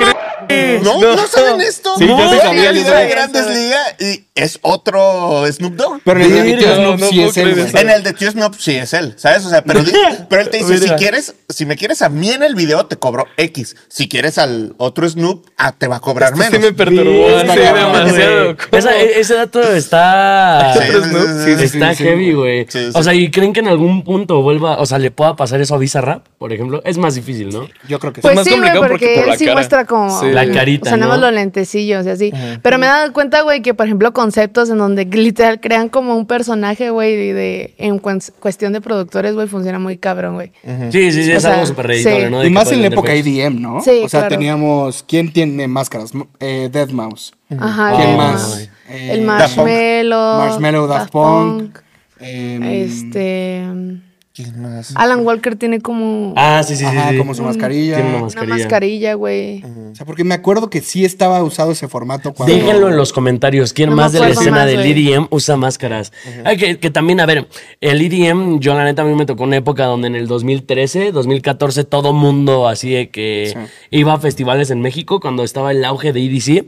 ¿No 0.84 1.28
saben 1.28 1.62
esto? 1.62 1.96
Sí, 1.98 2.08
yo 2.08 2.18
no, 2.18 2.32
sí 2.32 2.40
sabía, 2.40 2.70
el 2.70 2.76
yo 2.78 2.84
video 2.84 2.96
de. 2.98 3.08
Grandes 3.08 3.48
Ligas 3.48 3.96
y 4.00 4.24
es 4.36 4.60
otro 4.62 5.44
Snoop 5.52 5.76
Dogg. 5.76 6.02
Pero 6.04 6.20
en 6.22 6.32
el 6.38 6.46
de 6.46 6.56
BTS 6.56 6.76
Snoop 6.76 7.00
no 7.00 7.08
sí 7.08 7.22
es 7.24 7.38
él. 7.38 7.66
En 7.76 7.90
el 7.90 8.04
de 8.04 8.14
Tío 8.14 8.32
Snoop 8.32 8.56
sí 8.58 8.76
es 8.76 8.94
él, 8.94 9.14
¿sabes? 9.18 9.46
O 9.46 9.50
sea, 9.50 9.64
pero, 9.64 9.82
pero 10.30 10.42
él 10.42 10.50
te 10.50 10.58
dice, 10.58 10.78
si 10.80 10.90
quieres, 10.96 11.36
si 11.50 11.66
me 11.66 11.76
quieres 11.78 12.02
a 12.02 12.10
mí 12.10 12.30
en 12.32 12.44
el 12.44 12.56
video, 12.56 12.86
te 12.86 12.98
cobro 12.98 13.28
X. 13.38 13.76
Si 13.90 14.08
quieres 14.10 14.38
al 14.38 14.74
otro 14.78 15.08
Snoop, 15.08 15.46
ah, 15.58 15.72
te 15.78 15.88
va 15.88 15.98
a 15.98 16.00
cobrar 16.00 16.34
Este 16.34 16.46
sí 16.46 16.52
menos. 16.52 16.68
me 16.72 16.74
perturbó, 16.74 17.28
Sí, 17.40 17.48
¿Cómo? 17.48 18.78
esa- 18.78 18.98
e- 18.98 19.20
ese 19.20 19.34
dato 19.36 19.62
está... 19.62 20.74
Sí, 20.74 20.80
Otro 20.90 21.04
sí, 21.04 21.10
Snoop. 21.10 21.28
sí, 21.46 21.52
sí, 21.54 21.68
sí, 21.68 21.78
está 21.78 21.96
heavy, 21.96 22.34
güey. 22.34 22.66
Sí, 22.70 22.80
sí. 22.86 22.92
O 22.94 23.04
sea, 23.04 23.14
¿y 23.14 23.30
creen 23.32 23.54
que 23.54 23.60
en 23.60 23.68
algún 23.68 24.04
punto 24.04 24.42
vuelva, 24.42 24.78
o 24.80 24.86
sea, 24.86 24.98
le 24.98 25.12
pueda 25.12 25.36
pasar 25.36 25.62
eso 25.62 25.76
a 25.76 25.78
Bizarrap, 25.78 26.26
por 26.38 26.52
ejemplo? 26.54 26.82
Es 26.86 26.98
más 26.98 27.16
difícil, 27.16 27.50
¿no? 27.50 27.68
Yo 27.88 28.00
creo 28.00 28.14
que 28.14 28.22
sí. 28.22 28.24
Pues 28.24 28.36
más 28.36 28.44
sí, 28.46 28.50
güey, 28.52 28.62
complicado 28.62 28.88
porque, 28.90 29.06
porque 29.06 29.22
por 29.22 29.30
él 29.34 29.38
sí 29.40 29.46
cara. 29.46 29.56
muestra 29.56 29.86
como... 29.86 30.20
La 30.34 30.52
carita, 30.52 30.84
O 30.84 30.90
sea, 30.90 30.98
nada 30.98 31.12
más 31.12 31.20
¿no? 31.20 31.28
los 31.28 31.36
lentecillos 31.36 32.06
y 32.06 32.10
así. 32.10 32.34
Pero 32.62 32.78
me 32.78 32.86
he 32.86 32.90
dado 32.90 33.12
cuenta, 33.14 33.42
güey, 33.42 33.62
que 33.62 33.74
por 33.74 33.86
ejemplo 33.86 34.14
conceptos 34.14 34.70
en 34.70 34.78
donde 34.78 35.06
literal 35.12 35.60
crean 35.60 35.90
como 35.90 36.16
un 36.16 36.26
personaje, 36.26 36.90
güey, 36.90 37.16
de, 37.16 37.34
de- 37.34 37.76
en 37.78 38.00
cuestión 38.00 38.74
de 38.74 38.82
productores, 38.82 39.34
güey, 39.36 39.48
funciona 39.48 39.80
muy 39.80 39.98
cabrón, 39.98 40.36
güey. 40.36 40.52
Sí, 40.92 41.12
sí, 41.12 41.24
sí, 41.24 41.32
O 41.32 41.38
es 41.38 41.42
sea, 41.44 41.54
algo 41.54 41.66
súper 41.66 41.96
sí. 41.96 42.10
¿no? 42.30 42.40
De 42.42 42.48
Y 42.48 42.50
más 42.50 42.72
en 42.72 42.82
la 42.82 42.88
época 42.88 43.16
IDM, 43.16 43.62
¿no? 43.62 43.82
Sí, 43.82 44.02
o 44.04 44.10
sea, 44.10 44.22
claro. 44.22 44.36
teníamos. 44.36 45.04
¿Quién 45.08 45.32
tiene 45.32 45.68
máscaras? 45.68 46.12
Eh, 46.40 46.70
Deadmau5. 46.72 47.32
Ajá. 47.60 47.94
¿Quién 47.98 48.18
más? 48.18 48.70
Eh, 48.90 49.10
El. 49.14 49.22
Marshmallow. 49.22 50.38
Marshmallow, 50.40 50.88
Daft 50.88 51.12
Punk. 51.12 51.78
em, 52.20 52.64
Este... 52.64 53.64
¿Quién 54.36 54.60
más? 54.64 54.94
Alan 54.96 55.24
Walker 55.24 55.56
tiene 55.56 55.80
como... 55.80 56.34
Ah, 56.36 56.64
sí, 56.66 56.76
sí, 56.76 56.80
sí. 56.80 56.86
Ajá, 56.86 57.12
sí. 57.12 57.18
como 57.20 57.36
su 57.36 57.44
mascarilla. 57.44 57.96
Tiene 57.98 58.10
una 58.10 58.18
Una 58.18 58.26
mascarilla. 58.26 58.56
mascarilla, 58.56 59.14
güey. 59.14 59.64
O 59.64 59.94
sea, 59.96 60.08
porque 60.08 60.24
me 60.24 60.34
acuerdo 60.34 60.72
que 60.72 60.82
sí 60.82 61.06
estaba 61.06 61.44
usado 61.44 61.72
ese 61.74 61.88
formato 61.88 62.34
cuando. 62.34 62.56
Déjenlo 62.56 62.90
en 62.90 62.98
los 62.98 63.14
comentarios. 63.14 63.74
¿Quién 63.74 63.92
No 63.92 63.96
más 63.96 64.12
de 64.12 64.22
la 64.22 64.30
escena 64.30 64.58
más, 64.58 64.66
del. 64.66 64.80
EDM 64.82 65.28
usa 65.30 65.56
máscaras? 65.56 66.12
Ay, 66.46 66.58
que, 66.58 66.80
que 66.80 66.90
también, 66.90 67.20
a 67.20 67.28
ver, 67.28 67.48
el 67.80 68.02
EDM, 68.02 68.60
yo 68.60 68.74
la 68.74 68.84
neta 68.84 69.04
a 69.04 69.06
mí 69.06 69.14
me 69.14 69.28
tocó 69.28 69.44
una 69.44 69.58
época 69.58 69.86
donde 69.86 70.08
en 70.08 70.16
el 70.16 70.26
2013, 70.26 71.12
2014, 71.12 71.84
todo 71.84 72.12
mundo 72.12 72.68
así 72.68 72.90
de 72.90 73.10
que 73.12 73.56
iba 73.92 74.14
a 74.14 74.20
festivales 74.20 74.72
en 74.72 74.82
México 74.82 75.20
cuando 75.20 75.44
estaba 75.44 75.70
el 75.72 75.86
auge 75.86 76.12
de 76.12 76.26
EDC. 76.26 76.66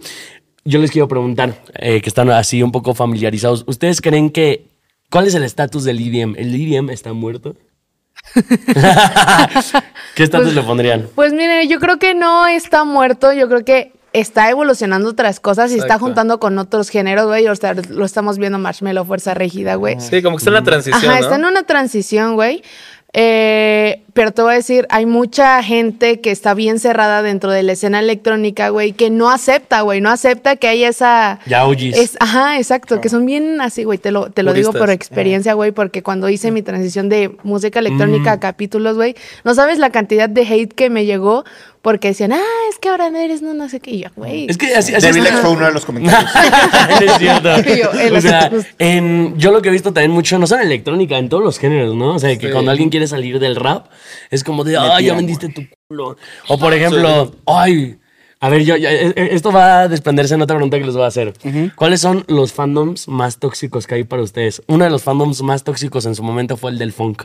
Yo 0.65 0.77
les 0.77 0.91
quiero 0.91 1.07
preguntar, 1.07 1.63
eh, 1.79 1.99
que 2.01 2.09
están 2.09 2.29
así 2.29 2.61
un 2.61 2.71
poco 2.71 2.93
familiarizados, 2.93 3.63
¿ustedes 3.67 4.01
creen 4.01 4.29
que... 4.29 4.67
¿Cuál 5.09 5.27
es 5.27 5.35
el 5.35 5.43
estatus 5.43 5.83
del 5.83 5.99
EDM? 5.99 6.35
¿El 6.37 6.53
EDM 6.53 6.89
está 6.89 7.13
muerto? 7.13 7.55
¿Qué 10.15 10.23
estatus 10.23 10.53
le 10.53 10.61
pondrían? 10.61 11.07
Pues 11.15 11.33
mire, 11.33 11.67
yo 11.67 11.79
creo 11.79 11.99
que 11.99 12.13
no 12.13 12.47
está 12.47 12.83
muerto, 12.83 13.33
yo 13.33 13.47
creo 13.47 13.63
que 13.63 13.93
está 14.13 14.49
evolucionando 14.49 15.09
otras 15.09 15.39
cosas 15.39 15.71
y 15.73 15.77
está 15.77 15.99
juntando 15.99 16.39
con 16.39 16.57
otros 16.57 16.89
géneros, 16.89 17.27
güey. 17.27 17.47
O 17.47 17.55
sea, 17.55 17.73
lo 17.73 18.05
estamos 18.05 18.37
viendo 18.37 18.57
Marshmallow, 18.57 19.05
Fuerza 19.05 19.33
Rígida, 19.33 19.75
güey. 19.75 19.99
Sí, 19.99 20.21
como 20.21 20.37
que 20.37 20.41
está 20.41 20.51
en 20.51 20.53
la 20.55 20.63
transición, 20.63 21.11
Ajá, 21.11 21.19
¿no? 21.19 21.25
está 21.25 21.35
en 21.35 21.45
una 21.45 21.63
transición, 21.63 22.35
güey. 22.35 22.63
Eh, 23.17 24.01
pero 24.11 24.31
te 24.31 24.41
voy 24.41 24.51
a 24.51 24.55
decir, 24.55 24.85
hay 24.89 25.05
mucha 25.05 25.63
gente 25.63 26.19
que 26.19 26.31
está 26.31 26.53
bien 26.53 26.79
cerrada 26.79 27.21
dentro 27.21 27.49
de 27.49 27.63
la 27.63 27.71
escena 27.71 27.99
electrónica, 27.99 28.67
güey, 28.67 28.91
que 28.91 29.09
no 29.09 29.29
acepta, 29.29 29.81
güey, 29.81 30.01
no 30.01 30.09
acepta 30.09 30.57
que 30.57 30.67
haya 30.67 30.89
esa... 30.89 31.39
Ya. 31.45 31.65
Es, 31.65 32.17
ajá, 32.19 32.57
exacto, 32.57 32.99
que 32.99 33.07
son 33.07 33.25
bien 33.25 33.61
así, 33.61 33.85
güey, 33.85 33.99
te 33.99 34.11
lo, 34.11 34.31
te 34.31 34.43
lo 34.43 34.51
digo 34.51 34.71
por 34.71 34.81
Puristas. 34.81 34.95
experiencia, 34.95 35.53
güey, 35.53 35.71
porque 35.71 36.03
cuando 36.03 36.27
hice 36.27 36.51
mi 36.51 36.61
transición 36.61 37.07
de 37.07 37.37
música 37.43 37.79
electrónica 37.79 38.33
a 38.33 38.39
capítulos, 38.41 38.97
güey, 38.97 39.15
no 39.45 39.55
sabes 39.55 39.79
la 39.79 39.91
cantidad 39.91 40.27
de 40.27 40.41
hate 40.41 40.73
que 40.73 40.89
me 40.89 41.05
llegó 41.05 41.45
porque 41.85 42.07
decían, 42.07 42.33
ah, 42.33 42.41
es 42.67 42.79
que 42.79 42.89
ahora 42.89 43.11
no 43.11 43.19
eres, 43.19 43.43
no, 43.43 43.53
no 43.53 43.69
sé 43.69 43.79
qué. 43.79 43.91
Y 43.91 43.99
yo, 43.99 44.09
güey. 44.15 44.47
Es 44.49 44.57
que 44.57 44.73
así, 44.73 44.95
así. 44.95 45.07
X 45.07 45.29
fue 45.39 45.51
uno 45.51 45.67
de 45.67 45.71
los 45.71 45.85
comentarios. 45.85 46.31
es 46.99 47.17
cierto. 47.19 47.61
Yo, 47.61 48.17
o 48.17 48.21
sea, 48.21 48.51
en, 48.79 49.37
yo 49.37 49.51
lo 49.51 49.61
que 49.61 49.69
he 49.69 49.71
visto 49.71 49.93
también 49.93 50.09
mucho, 50.09 50.39
no 50.39 50.47
solo 50.47 50.61
en 50.63 50.67
electrónica, 50.69 51.19
en 51.19 51.29
todos 51.29 51.43
los 51.43 51.59
géneros, 51.59 51.93
¿no? 51.93 52.15
O 52.15 52.19
sea, 52.19 52.35
que 52.39 52.47
Sí. 52.47 52.51
cuando 52.51 52.71
alguien 52.71 52.89
quiere 52.89 53.05
salir 53.05 53.37
del 53.37 53.55
rap, 53.55 53.85
es 54.31 54.43
como 54.43 54.63
de, 54.63 54.77
ay, 54.79 55.05
ya 55.05 55.13
vendiste 55.13 55.47
tu 55.49 55.61
culo. 55.87 56.17
O 56.47 56.57
por 56.57 56.73
ejemplo, 56.73 57.35
ay, 57.45 57.99
a 58.41 58.49
ver, 58.49 58.63
yo, 58.63 58.75
ya- 58.75 58.91
eh, 58.91 59.13
eh, 59.15 59.29
esto 59.31 59.51
va 59.51 59.81
a 59.81 59.87
desprenderse 59.87 60.35
en 60.35 60.41
otra 60.41 60.55
pregunta 60.55 60.77
que 60.77 60.85
les 60.85 60.93
voy 60.95 61.03
a 61.03 61.07
hacer. 61.07 61.33
¿Cuáles 61.75 62.01
son 62.01 62.23
los 62.27 62.53
fandoms 62.53 63.07
más 63.07 63.39
tóxicos 63.39 63.87
que 63.87 63.95
hay 63.95 64.03
para 64.03 64.21
ustedes? 64.21 64.61
Uno 64.67 64.83
de 64.83 64.89
los 64.89 65.03
fandoms 65.03 65.41
más 65.41 65.63
tóxicos 65.63 66.05
en 66.05 66.15
su 66.15 66.23
momento 66.23 66.57
fue 66.57 66.71
el 66.71 66.77
del 66.77 66.91
funk. 66.93 67.23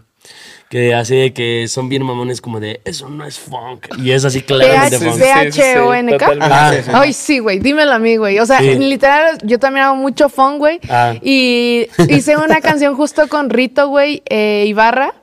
Que 0.68 0.94
así 0.94 1.16
de 1.16 1.32
que 1.32 1.66
son 1.66 1.88
bien 1.88 2.04
mamones 2.04 2.40
como 2.40 2.60
de, 2.60 2.80
eso 2.84 3.08
no 3.08 3.24
es 3.26 3.38
funk. 3.38 3.88
Y 3.98 4.12
es 4.12 4.24
así 4.24 4.42
claramente 4.42 4.98
funk. 4.98 5.18
sí. 5.52 6.90
Ay, 6.92 7.12
sí, 7.12 7.38
güey, 7.40 7.58
dímelo 7.58 7.92
a 7.92 7.98
mí, 7.98 8.16
güey. 8.16 8.38
O 8.38 8.46
sea, 8.46 8.58
Sí. 8.60 8.76
literal, 8.78 9.38
yo 9.42 9.58
también 9.58 9.86
hago 9.86 9.96
mucho 9.96 10.28
funk, 10.28 10.58
güey. 10.58 10.78
Ah. 10.88 11.14
Y 11.22 11.88
hice 12.08 12.36
una 12.36 12.60
canción 12.60 12.94
justo 12.94 13.26
con 13.28 13.50
Rito, 13.50 13.88
güey, 13.88 14.22
eh, 14.28 14.64
Ibarra. 14.68 15.14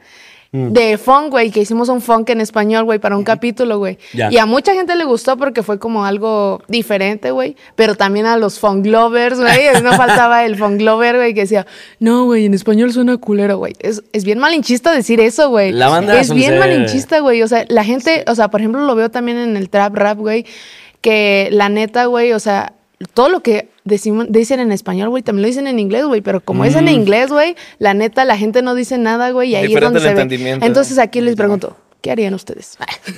Mm. 0.58 0.74
De 0.74 0.98
funk, 0.98 1.30
güey, 1.32 1.52
que 1.52 1.60
hicimos 1.62 1.90
un 1.90 2.02
funk 2.02 2.30
en 2.30 2.42
español, 2.42 2.84
güey, 2.86 3.00
para 3.00 3.16
un 3.16 3.24
capítulo, 3.24 3.78
güey. 3.78 3.98
Y 4.14 4.38
a 4.38 4.46
mucha 4.46 4.74
gente 4.74 4.96
le 4.96 5.06
gustó 5.06 5.38
porque 5.38 5.62
fue 5.64 5.78
como 5.78 6.06
algo 6.06 6.62
diferente, 6.68 7.32
güey. 7.32 7.56
Pero 7.76 7.96
también 7.96 8.26
a 8.26 8.38
los 8.38 8.60
funk 8.60 8.86
lovers, 8.86 9.40
güey. 9.40 9.82
No 9.84 9.94
faltaba 9.94 10.46
el 10.46 10.56
funk 10.56 10.82
lover, 10.82 11.16
güey, 11.18 11.34
que 11.34 11.42
decía, 11.42 11.66
no, 12.00 12.26
güey, 12.26 12.46
en 12.46 12.54
español 12.54 12.92
suena 12.92 13.18
culero, 13.18 13.58
güey. 13.58 13.74
Es, 13.80 14.04
es 14.14 14.26
bien 14.26 14.40
malinchista 14.40 14.92
decir 14.92 15.20
eso, 15.20 15.50
güey. 15.50 15.72
La 15.72 15.90
banda 15.90 16.20
Es 16.20 16.34
bien 16.34 16.52
ser- 16.52 16.60
malinchista, 16.60 17.20
güey. 17.20 17.42
O 17.44 17.48
sea, 17.48 17.66
la 17.70 17.84
gente, 17.84 18.24
o 18.28 18.36
sea, 18.36 18.50
por 18.50 18.62
ejemplo, 18.62 18.82
lo 18.86 18.96
veo 18.96 19.12
también 19.12 19.38
en 19.38 19.58
el 19.58 19.70
trap 19.70 19.96
rap, 19.96 20.18
güey, 20.18 20.46
que 21.02 21.50
la 21.52 21.70
neta, 21.70 22.06
güey, 22.06 22.34
o 22.34 22.40
sea, 22.40 22.74
todo 23.14 23.30
lo 23.30 23.42
que 23.42 23.70
decimos, 23.88 24.28
dicen 24.30 24.60
en 24.60 24.72
español, 24.72 25.10
güey, 25.10 25.24
también 25.24 25.42
lo 25.44 25.48
dicen 25.48 25.68
en 25.68 25.80
inglés, 25.80 26.06
güey, 26.06 26.22
pero 26.22 26.42
como 26.42 26.66
es 26.66 26.76
en 26.76 26.88
inglés, 26.88 27.30
güey, 27.30 27.56
la 27.80 27.94
neta, 27.94 28.26
la 28.26 28.38
gente 28.38 28.62
no 28.62 28.76
dice 28.76 28.98
nada, 28.98 29.32
güey, 29.32 29.52
y 29.52 29.56
ahí 29.56 29.64
es 29.64 29.70
Diferente 29.70 29.86
donde 29.94 30.00
el 30.00 30.04
se 30.04 30.16
ve. 30.16 30.22
entendimiento. 30.22 30.66
Entonces 30.66 30.98
aquí 31.00 31.22
les 31.22 31.36
pregunto, 31.36 31.76
¿qué 32.02 32.12
harían 32.12 32.34
ustedes? 32.34 32.78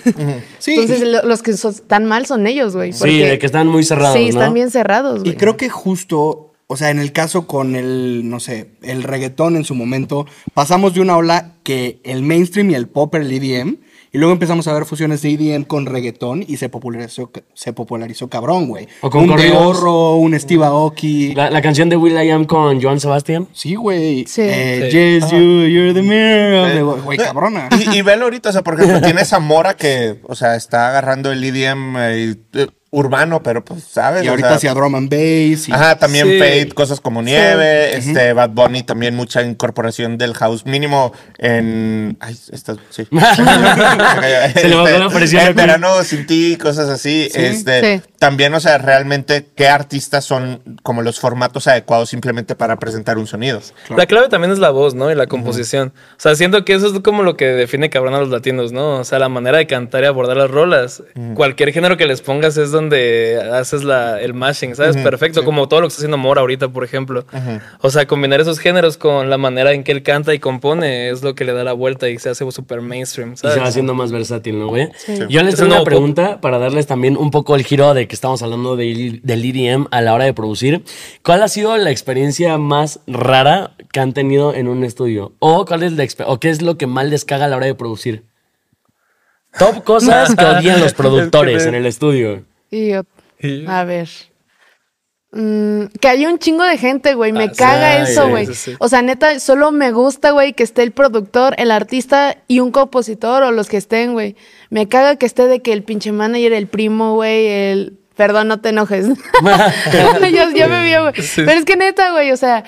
Sí, 0.60 0.72
Entonces, 0.76 1.02
y- 1.02 1.06
lo- 1.06 1.24
los 1.24 1.42
que 1.44 1.54
son 1.54 1.74
tan 1.88 2.06
mal 2.06 2.26
son 2.26 2.48
ellos, 2.48 2.76
güey. 2.76 2.94
Sí, 2.94 3.20
de 3.20 3.40
que 3.40 3.46
están 3.46 3.68
muy 3.68 3.84
cerrados, 3.84 4.16
Sí, 4.18 4.24
¿no? 4.26 4.30
están 4.30 4.54
bien 4.54 4.72
cerrados, 4.72 5.20
Y 5.20 5.24
güey. 5.30 5.36
creo 5.38 5.58
que 5.58 5.70
justo, 5.70 6.54
o 6.68 6.78
sea, 6.78 6.90
en 6.92 7.00
el 7.00 7.12
caso 7.12 7.48
con 7.48 7.76
el, 7.76 8.30
no 8.30 8.40
sé, 8.40 8.72
el 8.84 9.04
reggaetón 9.04 9.56
en 9.56 9.64
su 9.66 9.76
momento, 9.76 10.26
pasamos 10.54 10.94
de 10.94 11.02
una 11.02 11.18
ola 11.18 11.54
que 11.64 12.00
el 12.04 12.22
mainstream 12.24 12.72
y 12.72 12.76
el 12.76 12.88
pop 12.88 13.16
el 13.16 13.32
EDM, 13.32 13.78
y 14.12 14.18
luego 14.18 14.34
empezamos 14.34 14.68
a 14.68 14.74
ver 14.74 14.86
fusiones 14.86 15.22
de 15.22 15.32
EDM 15.34 15.64
con 15.64 15.86
reggaetón 15.86 16.44
y 16.48 16.58
se 16.58 16.70
popularizó, 16.70 17.32
se 17.54 17.74
popularizó 17.74 18.28
cabrón, 18.30 18.68
güey. 18.68 18.88
O 19.02 19.10
con 19.10 19.30
un. 19.30 19.36
Deorro, 19.38 20.16
un 20.16 20.40
Steve 20.40 20.66
Aoki. 20.66 21.34
La, 21.36 21.50
la 21.50 21.62
canción 21.62 21.90
de 21.90 21.96
Will 21.98 22.14
I 22.22 22.30
Am 22.32 22.46
con 22.46 22.82
Joan 22.82 23.00
Sebastián. 23.00 23.48
Sí, 23.54 23.76
güey. 23.76 24.26
Sí. 24.26 24.42
Eh, 24.44 24.90
Sí. 24.92 24.98
Yes, 25.20 25.32
you, 25.32 25.38
you're 25.68 25.94
the 25.94 26.02
mirror. 26.02 26.72
the- 26.72 27.04
Güey, 27.04 27.18
cabrona. 27.18 27.70
Y, 27.80 27.98
y 27.98 28.02
velo 28.02 28.26
ahorita, 28.26 28.50
o 28.50 28.52
sea, 28.52 28.64
por 28.64 28.76
ejemplo, 28.76 29.02
tiene 29.02 29.22
esa 29.22 29.40
mora 29.40 29.76
que, 29.76 30.20
o 30.24 30.36
sea, 30.36 30.56
está 30.56 30.90
agarrando 30.90 31.32
el 31.32 31.44
EDM 31.44 31.96
eh, 31.98 32.36
eh, 32.54 32.68
urbano, 32.92 33.44
pero 33.44 33.64
pues, 33.64 33.84
¿sabes? 33.84 34.24
Y 34.24 34.28
O 34.28 34.32
ahorita 34.32 34.48
sea, 34.50 34.58
hacia 34.58 34.74
drum 34.74 34.96
and 34.96 35.10
bass. 35.10 35.70
y- 35.70 35.72
Ajá, 35.72 35.98
también 35.98 36.28
Sí. 36.28 36.40
Fade, 36.40 36.70
cosas 36.74 37.00
como 37.00 37.22
nieve, 37.22 37.96
este 37.98 38.34
Bad 38.34 38.50
Bunny 38.50 38.82
también 38.84 39.16
mucha 39.16 39.44
incorporación 39.44 40.18
del 40.18 40.34
house 40.34 40.66
mínimo 40.66 41.14
en 41.38 42.18
ay, 42.20 42.36
esta, 42.52 42.76
sí. 42.90 43.08
Se 44.56 44.68
le 44.70 44.76
bajó 44.76 44.98
la 44.98 45.10
presión 45.10 45.42
En 45.42 45.48
al 45.50 45.54
culo. 45.54 45.66
verano 45.66 46.04
sin 46.04 46.26
ti, 46.26 46.58
cosas 46.58 46.90
así. 46.90 47.30
Este, 47.34 47.98
Sí. 47.98 48.02
también, 48.18 48.54
o 48.54 48.60
sea, 48.60 48.78
realmente 48.78 49.46
qué 49.56 49.68
artistas 49.68 50.26
son 50.26 50.80
como 50.84 51.02
los 51.02 51.20
formatos 51.20 51.68
adecuados 51.68 52.10
simplemente 52.10 52.56
para 52.56 52.78
presentar 52.80 53.18
un 53.18 53.28
sonido. 53.28 53.62
La 53.96 54.06
clave 54.06 54.30
también 54.30 54.52
es 54.52 54.60
la 54.60 54.70
voz, 54.72 54.96
¿no? 54.96 55.12
Y 55.12 55.16
la 55.16 55.28
composición. 55.28 55.94
O 56.18 56.20
sea, 56.20 56.36
siento 56.36 56.66
que 56.66 56.74
eso 56.74 56.88
es 56.94 57.00
como 57.02 57.24
lo 57.24 57.38
que 57.38 57.46
define 57.46 57.90
cabrón 57.90 58.16
a 58.16 58.20
los 58.20 58.30
latinos, 58.30 58.72
¿no? 58.72 58.98
O 59.00 59.04
sea, 59.04 59.20
la 59.20 59.30
manera 59.30 59.58
de 59.58 59.68
cantar 59.68 60.04
y 60.04 60.08
abordar 60.08 60.38
las 60.38 60.50
rolas. 60.50 61.04
Cualquier 61.36 61.72
género 61.72 61.98
que 61.98 62.06
les 62.06 62.22
pongas 62.22 62.58
es 62.58 62.72
donde 62.72 62.79
haces 63.54 63.84
la, 63.84 64.22
el 64.22 64.34
mashing, 64.34 64.76
¿sabes? 64.76 64.98
Perfecto, 64.98 65.44
como 65.44 65.68
todo 65.68 65.82
lo 65.82 65.88
que 65.88 65.90
está 65.90 66.00
haciendo 66.02 66.18
Mora 66.18 66.42
ahorita, 66.42 66.70
por 66.70 66.84
ejemplo. 66.84 67.26
O 67.82 67.90
sea, 67.90 68.08
combinar 68.08 68.40
esos 68.42 68.60
géneros 68.60 68.98
con 68.98 69.30
la 69.30 69.38
manera 69.38 69.74
en 69.74 69.84
que 69.84 69.92
él 69.92 70.04
canta 70.04 70.34
y 70.34 70.40
compone 70.40 71.10
es 71.10 71.22
lo 71.24 71.36
que 71.36 71.46
le 71.46 71.54
da 71.54 71.64
la 71.64 71.74
vuelta 71.74 72.10
y 72.10 72.18
se 72.20 72.30
hace 72.30 72.50
súper 72.52 72.82
mainstream, 72.82 73.34
Y 73.34 73.38
se 73.38 73.48
va 73.60 73.66
haciendo 73.68 73.94
más 73.94 74.12
versátil, 74.12 74.58
¿no, 74.60 74.68
güey? 74.68 74.90
Sí. 74.98 75.20
Yo 75.30 75.42
les 75.44 75.56
Es 75.56 75.60
tengo 75.60 75.76
una 75.76 75.84
pregunta 75.84 76.40
para 76.42 76.58
darles 76.58 76.88
también 76.88 77.18
un 77.18 77.32
poco 77.32 77.56
el 77.56 77.64
giro 77.64 77.94
de 77.94 78.08
que 78.08 78.16
estamos 78.16 78.42
hablando 78.42 78.76
de- 78.76 79.20
del 79.24 79.44
EDM 79.46 79.88
a 79.92 80.02
la 80.02 80.14
hora 80.14 80.26
de 80.26 80.34
producir. 80.34 80.84
¿Cuál 81.24 81.44
ha 81.44 81.48
sido 81.48 81.76
la 81.78 81.92
experiencia 81.92 82.58
más 82.58 83.00
rara 83.08 83.72
que 83.92 84.00
han 84.00 84.14
tenido 84.14 84.54
en 84.54 84.68
un 84.68 84.84
estudio? 84.84 85.34
¿O, 85.40 85.66
cuál 85.66 85.84
es 85.84 85.94
la 85.94 86.06
o 86.28 86.40
qué 86.40 86.50
es 86.50 86.62
lo 86.62 86.78
que 86.78 86.88
más 86.88 87.06
les 87.08 87.26
caga 87.26 87.46
a 87.46 87.48
la 87.48 87.58
hora 87.58 87.66
de 87.66 87.76
producir? 87.76 88.24
Top 89.58 89.84
cosas 89.84 90.36
que 90.36 90.46
odian 90.46 90.80
los 90.80 90.94
productores 90.94 91.58
Es 91.58 91.64
que 91.64 91.70
en 91.70 91.76
el 91.76 91.86
estudio. 91.86 92.44
Y 92.72 92.90
yo, 92.90 93.04
Y- 93.40 93.66
a 93.68 93.84
ver. 93.84 94.10
Mm, 95.32 95.86
que 96.02 96.08
haya 96.08 96.28
un 96.28 96.40
chingo 96.40 96.64
de 96.64 96.78
gente, 96.80 97.14
güey. 97.14 97.32
Me 97.32 97.44
Ah, 97.46 97.52
caga 97.56 98.04
sí, 98.06 98.14
eso, 98.14 98.30
güey. 98.30 98.48
sí, 98.48 98.56
sí. 98.56 98.76
O 98.80 98.90
sea, 98.90 99.04
neta, 99.04 99.40
solo 99.40 99.72
me 99.72 99.92
gusta, 99.92 100.32
güey, 100.32 100.54
que 100.54 100.64
esté 100.64 100.82
el 100.82 100.92
productor, 100.92 101.54
el 101.60 101.70
artista 101.70 102.38
y 102.48 102.62
un 102.62 102.72
compositor 102.72 103.44
o 103.44 103.52
los 103.52 103.70
que 103.70 103.78
estén, 103.78 104.14
güey. 104.14 104.36
Me 104.72 104.88
caga 104.88 105.18
que 105.18 105.28
esté 105.28 105.46
de 105.48 105.62
que 105.62 105.72
el 105.72 105.84
pinche 105.84 106.12
manager, 106.12 106.54
el 106.54 106.68
primo, 106.68 107.14
güey, 107.14 107.46
el. 107.48 108.00
Perdón, 108.16 108.48
no 108.48 108.60
te 108.60 108.70
enojes. 108.70 109.06
yo, 110.34 110.50
yo 110.56 110.68
me 110.68 110.84
vio, 110.84 111.04
güey. 111.04 111.14
Sí. 111.22 111.44
Pero 111.46 111.52
es 111.60 111.66
que 111.66 111.76
neta, 111.76 112.12
güey, 112.12 112.32
o 112.32 112.38
sea, 112.38 112.64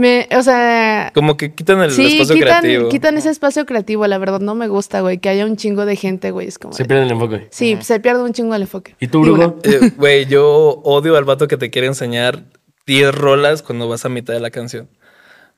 me, 0.00 0.28
o 0.36 0.42
sea. 0.42 1.12
Como 1.14 1.36
que 1.36 1.54
quitan 1.54 1.80
el 1.82 1.92
Sí, 1.92 2.06
espacio 2.06 2.34
quitan, 2.34 2.60
creativo. 2.62 2.88
quitan 2.88 3.16
ese 3.16 3.30
espacio 3.30 3.64
creativo, 3.66 4.06
la 4.08 4.18
verdad, 4.18 4.40
no 4.40 4.54
me 4.56 4.66
gusta, 4.66 5.00
güey, 5.02 5.18
que 5.18 5.28
haya 5.28 5.46
un 5.46 5.56
chingo 5.56 5.86
de 5.86 5.94
gente, 5.96 6.32
güey. 6.32 6.48
Es 6.48 6.58
como. 6.58 6.74
Se 6.74 6.82
de- 6.82 6.88
pierde 6.88 7.04
el 7.04 7.12
enfoque. 7.12 7.46
sí, 7.50 7.78
se 7.80 8.00
pierde 8.00 8.22
un 8.24 8.32
chingo 8.32 8.54
el 8.54 8.62
enfoque. 8.62 8.96
¿Y 8.98 9.06
tú, 9.06 9.20
Bruno? 9.22 9.56
Eh, 9.62 9.92
Güey, 9.96 10.26
yo 10.26 10.80
odio 10.82 11.16
al 11.16 11.24
vato 11.24 11.46
que 11.46 11.56
te 11.56 11.70
quiere 11.70 11.86
enseñar 11.86 12.44
10 12.86 13.14
rolas 13.14 13.62
cuando 13.62 13.88
vas 13.88 14.04
a 14.04 14.08
mitad 14.08 14.34
de 14.34 14.40
la 14.40 14.50
canción. 14.50 14.88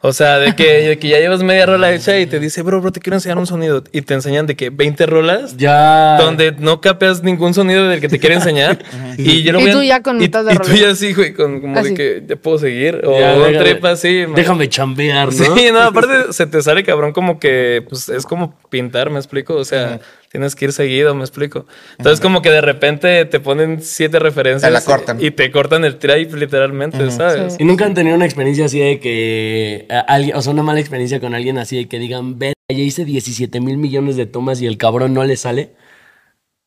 O 0.05 0.13
sea, 0.13 0.41
de 0.41 0.57
que, 0.57 0.65
de 0.89 0.99
que 0.99 1.09
ya 1.09 1.19
llevas 1.21 1.45
media 1.45 1.65
rola 1.65 1.93
hecha 1.93 2.19
y 2.19 2.27
te 2.27 2.41
dice, 2.41 2.63
bro, 2.63 2.81
bro, 2.81 2.91
te 2.91 2.99
quiero 2.99 3.17
enseñar 3.17 3.39
un 3.39 3.47
sonido. 3.47 3.85
Y 3.93 4.03
te 4.03 4.15
enseñan 4.15 4.47
de 4.47 4.57
que 4.57 4.71
20 4.71 5.07
rolas 5.07 5.57
Ya. 5.57 6.17
donde 6.19 6.51
no 6.59 6.81
capeas 6.81 7.23
ningún 7.23 7.55
sonido 7.55 7.89
del 7.89 8.01
que 8.01 8.09
te 8.09 8.19
quiere 8.19 8.35
enseñar. 8.35 8.79
y 9.17 9.45
yo 9.45 9.53
lo 9.53 9.61
Y 9.61 9.63
voy 9.63 9.71
a- 9.71 9.75
tú 9.75 9.83
ya 9.85 10.03
con 10.03 10.17
y- 10.17 10.21
mitad 10.21 10.45
de 10.45 10.55
Y 10.55 10.57
tú 10.57 10.65
rola. 10.65 10.75
ya 10.81 10.91
así, 10.91 11.13
güey, 11.15 11.33
con, 11.35 11.61
como 11.61 11.79
Así. 11.79 11.91
de 11.91 11.95
que 11.95 12.23
ya 12.27 12.35
puedo 12.35 12.59
seguir. 12.59 13.01
O 13.05 13.17
Ya, 13.19 13.37
déjame- 13.37 13.59
trepa 13.59 13.91
así. 13.91 14.25
Déjame 14.35 14.69
chambear, 14.69 15.27
¿no? 15.33 15.33
Sí, 15.57 15.71
no, 15.73 15.81
aparte 15.81 16.13
se 16.33 16.47
te 16.47 16.61
sale 16.63 16.83
cabrón 16.83 17.13
como 17.13 17.39
que 17.39 17.85
pues 17.89 18.09
es 18.09 18.27
como 18.27 18.59
pintar, 18.71 19.09
me 19.11 19.19
explico, 19.21 19.55
o 19.55 19.65
sea, 19.65 20.01
tienes 20.33 20.57
que 20.57 20.65
ir 20.65 20.73
seguido, 20.73 21.15
me 21.15 21.21
explico. 21.23 21.67
Entonces 21.99 22.19
como 22.21 22.41
que 22.43 22.51
de 22.51 22.63
repente 22.63 23.25
te 23.27 23.39
ponen 23.39 23.83
siete 23.83 24.19
referencias 24.19 24.63
Te 24.63 24.71
la 24.71 24.81
cortan. 24.81 25.23
y 25.23 25.31
te 25.31 25.51
cortan 25.53 25.85
el 25.85 25.99
tripe 25.99 26.37
literalmente, 26.39 27.11
¿sabes? 27.11 27.57
¿Y 27.61 27.65
nunca 27.65 27.85
han 27.85 27.93
tenido 27.95 28.17
una 28.17 28.25
experiencia 28.25 28.65
así 28.65 28.81
de 28.81 28.99
que 28.99 29.87
a- 29.91 30.01
alguien, 30.01 30.35
o 30.35 30.41
sea, 30.43 30.53
una 30.55 30.63
mala 30.63 30.81
experiencia 30.81 31.21
con 31.21 31.35
alguien 31.35 31.59
así 31.59 31.77
de 31.77 31.87
que 31.87 31.99
digan, 31.99 32.39
ve, 32.39 32.55
ya 32.69 32.79
hice 32.79 33.05
17 33.05 33.61
mil 33.61 33.77
millones 33.77 34.17
de 34.17 34.25
tomas 34.25 34.61
y 34.63 34.67
el 34.67 34.79
cabrón 34.79 35.13
no 35.13 35.23
le 35.23 35.37
sale? 35.37 35.75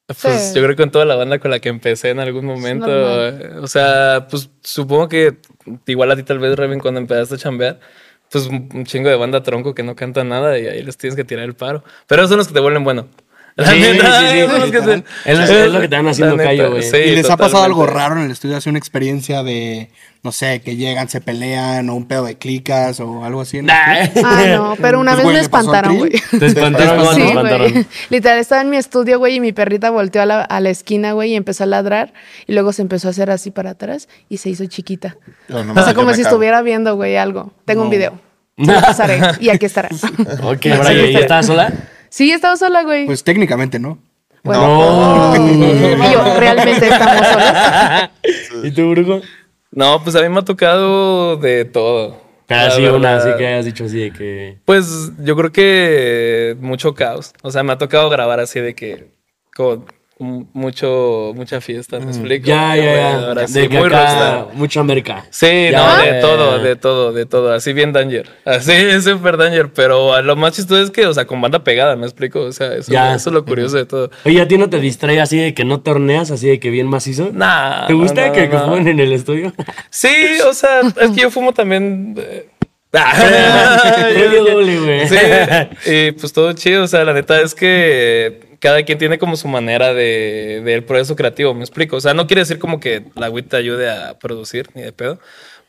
Pues 0.07 0.49
Sí. 0.51 0.55
yo 0.55 0.61
creo 0.63 0.69
que 0.75 0.83
con 0.83 0.91
toda 0.91 1.03
la 1.05 1.15
banda 1.15 1.39
con 1.39 1.49
la 1.49 1.59
que 1.59 1.69
empecé 1.69 2.11
en 2.11 2.19
algún 2.19 2.45
momento, 2.45 2.85
o 3.61 3.65
sea, 3.67 4.27
pues 4.29 4.51
supongo 4.61 5.09
que 5.09 5.37
igual 5.87 6.11
a 6.11 6.15
ti 6.15 6.21
tal 6.21 6.37
vez, 6.37 6.55
Reven, 6.55 6.79
cuando 6.79 6.99
empezaste 6.99 7.33
a 7.33 7.37
chambear, 7.39 7.79
pues 8.31 8.45
un 8.45 8.69
un 8.73 8.85
chingo 8.85 9.09
de 9.09 9.15
banda 9.15 9.41
tronco 9.41 9.73
que 9.73 9.81
no 9.81 9.95
canta 9.95 10.23
nada 10.23 10.59
y 10.59 10.67
ahí 10.67 10.83
les 10.83 10.97
tienes 10.97 11.15
que 11.15 11.23
tirar 11.23 11.45
el 11.45 11.55
paro. 11.55 11.83
Pero 12.05 12.21
esos 12.21 12.29
son 12.29 12.37
los 12.37 12.47
que 12.47 12.53
te 12.53 12.59
vuelven 12.59 12.83
bueno. 12.83 13.07
La 13.57 13.71
Sí, 13.71 13.79
neta, 13.79 14.19
sí, 14.19 14.25
sí, 14.31 14.39
los 14.41 14.69
que 14.71 14.81
te- 14.81 15.03
Es 15.31 15.37
lo- 15.39 15.45
es 15.45 15.71
lo 15.71 15.79
que 15.79 15.87
te 15.87 15.95
van 15.95 16.07
haciendo 16.09 16.35
callo, 16.35 16.71
güey. 16.71 16.83
sí, 16.83 16.97
¿Y 16.97 17.15
les 17.15 17.29
ha 17.29 17.37
pasado 17.37 17.63
algo 17.63 17.85
raro 17.87 18.17
en 18.17 18.23
el 18.25 18.31
estudio? 18.31 18.57
¿Hace 18.57 18.69
una 18.69 18.79
experiencia 18.79 19.43
de, 19.43 19.91
no 20.23 20.33
sé, 20.33 20.59
que 20.61 20.75
llegan, 20.75 21.07
se 21.07 21.21
pelean 21.21 21.89
o 21.89 21.95
un 21.95 22.05
pedo 22.05 22.25
de 22.25 22.37
clicas 22.37 22.99
o 22.99 23.23
algo 23.23 23.39
así? 23.39 23.59
el 23.59 23.65
Nah. 23.67 23.73
Ah, 24.25 24.43
no, 24.57 24.75
pero 24.81 24.99
una 24.99 25.13
Pues, 25.13 25.25
vez 25.27 25.35
me 25.37 25.41
¿le 25.41 25.47
pasó 25.49 25.71
a 25.71 25.77
espantaron, 25.79 25.97
güey. 25.99 26.11
Te 26.37 26.45
espantaron, 26.47 26.97
¿cómo 26.97 27.11
te 27.11 27.15
Sí, 27.15 27.33
güey. 27.71 27.85
Literal, 28.09 28.39
estaba 28.39 28.61
en 28.61 28.69
mi 28.71 28.75
estudio, 28.75 29.19
güey, 29.19 29.35
y 29.35 29.39
mi 29.39 29.53
perrita 29.53 29.89
volteó 29.89 30.21
a 30.21 30.25
la, 30.25 30.41
a 30.41 30.59
la 30.59 30.69
esquina, 30.69 31.13
güey, 31.13 31.31
y 31.31 31.35
empezó 31.37 31.63
a 31.63 31.67
ladrar. 31.67 32.11
Y 32.47 32.51
luego 32.53 32.73
se 32.73 32.81
empezó 32.81 33.07
a 33.07 33.11
hacer 33.11 33.29
así 33.31 33.51
para 33.51 33.69
atrás 33.69 34.09
y 34.27 34.35
se 34.35 34.49
hizo 34.49 34.65
chiquita. 34.65 35.15
No 35.47 35.59
O 35.71 35.81
sea, 35.81 35.93
como 35.93 36.11
si 36.13 36.23
cago. 36.23 36.33
estuviera 36.35 36.61
viendo, 36.61 36.95
güey, 36.97 37.15
algo. 37.15 37.53
Tengo 37.63 37.83
un 37.83 37.89
video. 37.89 38.19
Te 38.57 38.65
lo 38.65 38.81
pasaré. 38.81 39.21
Y 39.39 39.47
aquí 39.47 39.65
estará. 39.65 39.87
Ok, 40.43 40.59
Brian, 40.63 41.11
¿ya 41.13 41.19
estabas 41.19 41.45
sola? 41.45 41.71
Sí, 42.15 42.31
estaba 42.31 42.55
sola, 42.55 42.83
güey. 42.83 43.05
Pues 43.05 43.25
técnicamente 43.25 43.77
no. 43.77 43.99
Bueno. 44.41 45.33
Y 45.35 45.59
yo, 46.13 46.39
realmente 46.39 46.87
estamos 46.87 47.27
solas. 47.27 48.09
¿Y 48.63 48.71
tú, 48.71 48.89
Bruno? 48.91 49.21
No, 49.71 50.01
pues 50.01 50.15
a 50.15 50.21
mí 50.21 50.29
me 50.29 50.39
ha 50.39 50.45
tocado 50.45 51.35
de 51.35 51.65
todo. 51.65 52.21
Pero 52.47 52.61
así 52.61 52.85
una, 52.85 53.17
así 53.17 53.31
que 53.37 53.45
hayas 53.45 53.65
dicho 53.65 53.83
así 53.83 53.99
de 53.99 54.11
que... 54.13 54.59
Pues 54.63 55.11
yo 55.19 55.35
creo 55.35 55.51
que 55.51 56.55
mucho 56.61 56.95
caos. 56.95 57.33
O 57.41 57.51
sea, 57.51 57.63
me 57.63 57.73
ha 57.73 57.77
tocado 57.77 58.09
grabar 58.09 58.39
así 58.39 58.61
de 58.61 58.75
que 58.75 59.09
con 59.53 59.85
mucho, 60.17 61.33
mucha 61.35 61.59
fiesta, 61.59 61.99
¿me 61.99 62.05
explico? 62.05 62.45
Ya, 62.47 62.75
ya, 62.77 62.83
ya. 62.95 63.27
Ahora 63.27 63.47
sí, 63.47 63.59
de 63.61 63.69
muy 63.69 63.87
acá, 63.87 64.47
mucha 64.53 64.81
merca. 64.81 65.25
Sí, 65.29 65.69
Ya, 65.71 65.97
no, 65.97 66.03
de 66.03 66.21
todo, 66.21 66.59
de 66.59 66.75
todo, 66.77 67.11
de 67.13 67.25
todo. 67.25 67.53
Así 67.53 67.73
bien 67.73 67.91
danger. 67.91 68.29
Así 68.45 68.71
es 68.73 69.03
super 69.03 69.35
danger. 69.35 69.73
Pero 69.73 70.21
lo 70.21 70.35
más 70.37 70.53
chistoso 70.53 70.81
es 70.81 70.89
que, 70.91 71.05
o 71.05 71.13
sea, 71.13 71.25
con 71.27 71.41
banda 71.41 71.63
pegada, 71.65 71.97
¿me 71.97 72.05
explico? 72.05 72.39
O 72.41 72.51
sea, 72.53 72.73
eso, 72.75 72.91
Ya. 72.91 73.13
eso 73.13 73.29
es 73.29 73.33
lo 73.33 73.43
curioso 73.43 73.75
de 73.75 73.85
todo. 73.85 74.09
Oye, 74.23 74.39
¿a 74.41 74.47
ti 74.47 74.57
no 74.57 74.69
te 74.69 74.79
distrae 74.79 75.19
así 75.19 75.37
de 75.37 75.53
que 75.53 75.65
no 75.65 75.81
torneas, 75.81 76.31
así 76.31 76.47
de 76.47 76.59
que 76.61 76.69
bien 76.69 76.87
macizo? 76.87 77.31
Nah. 77.33 77.87
¿Te 77.87 77.93
gusta 77.93 78.27
no, 78.27 78.33
que, 78.33 78.47
no. 78.47 78.65
fumen 78.65 78.87
en 78.87 78.99
el 79.01 79.11
estudio? 79.11 79.53
Sí, 79.89 80.13
o 80.47 80.53
sea, 80.53 80.81
es 80.81 81.11
que 81.11 81.21
yo 81.21 81.29
fumo 81.31 81.53
también. 81.53 82.15
eh, 82.17 82.47
güey. 84.83 85.07
Sí, 85.09 85.17
y 85.85 86.11
pues 86.11 86.31
todo 86.31 86.53
chido. 86.53 86.83
O 86.83 86.87
sea, 86.87 87.03
la 87.03 87.13
neta 87.13 87.41
es 87.41 87.53
que 87.53 88.44
cada 88.59 88.83
quien 88.83 88.97
tiene 88.97 89.17
como 89.17 89.35
su 89.35 89.47
manera 89.47 89.93
de, 89.93 90.61
del 90.63 90.83
proceso 90.83 91.15
creativo, 91.15 91.53
me 91.53 91.61
explico. 91.61 91.97
O 91.97 92.01
sea, 92.01 92.13
no 92.13 92.27
quiere 92.27 92.41
decir 92.41 92.59
como 92.59 92.79
que 92.79 93.05
la 93.15 93.29
WIT 93.29 93.49
te 93.49 93.57
ayude 93.57 93.89
a 93.89 94.17
producir, 94.19 94.69
ni 94.73 94.81
de 94.81 94.91
pedo. 94.91 95.19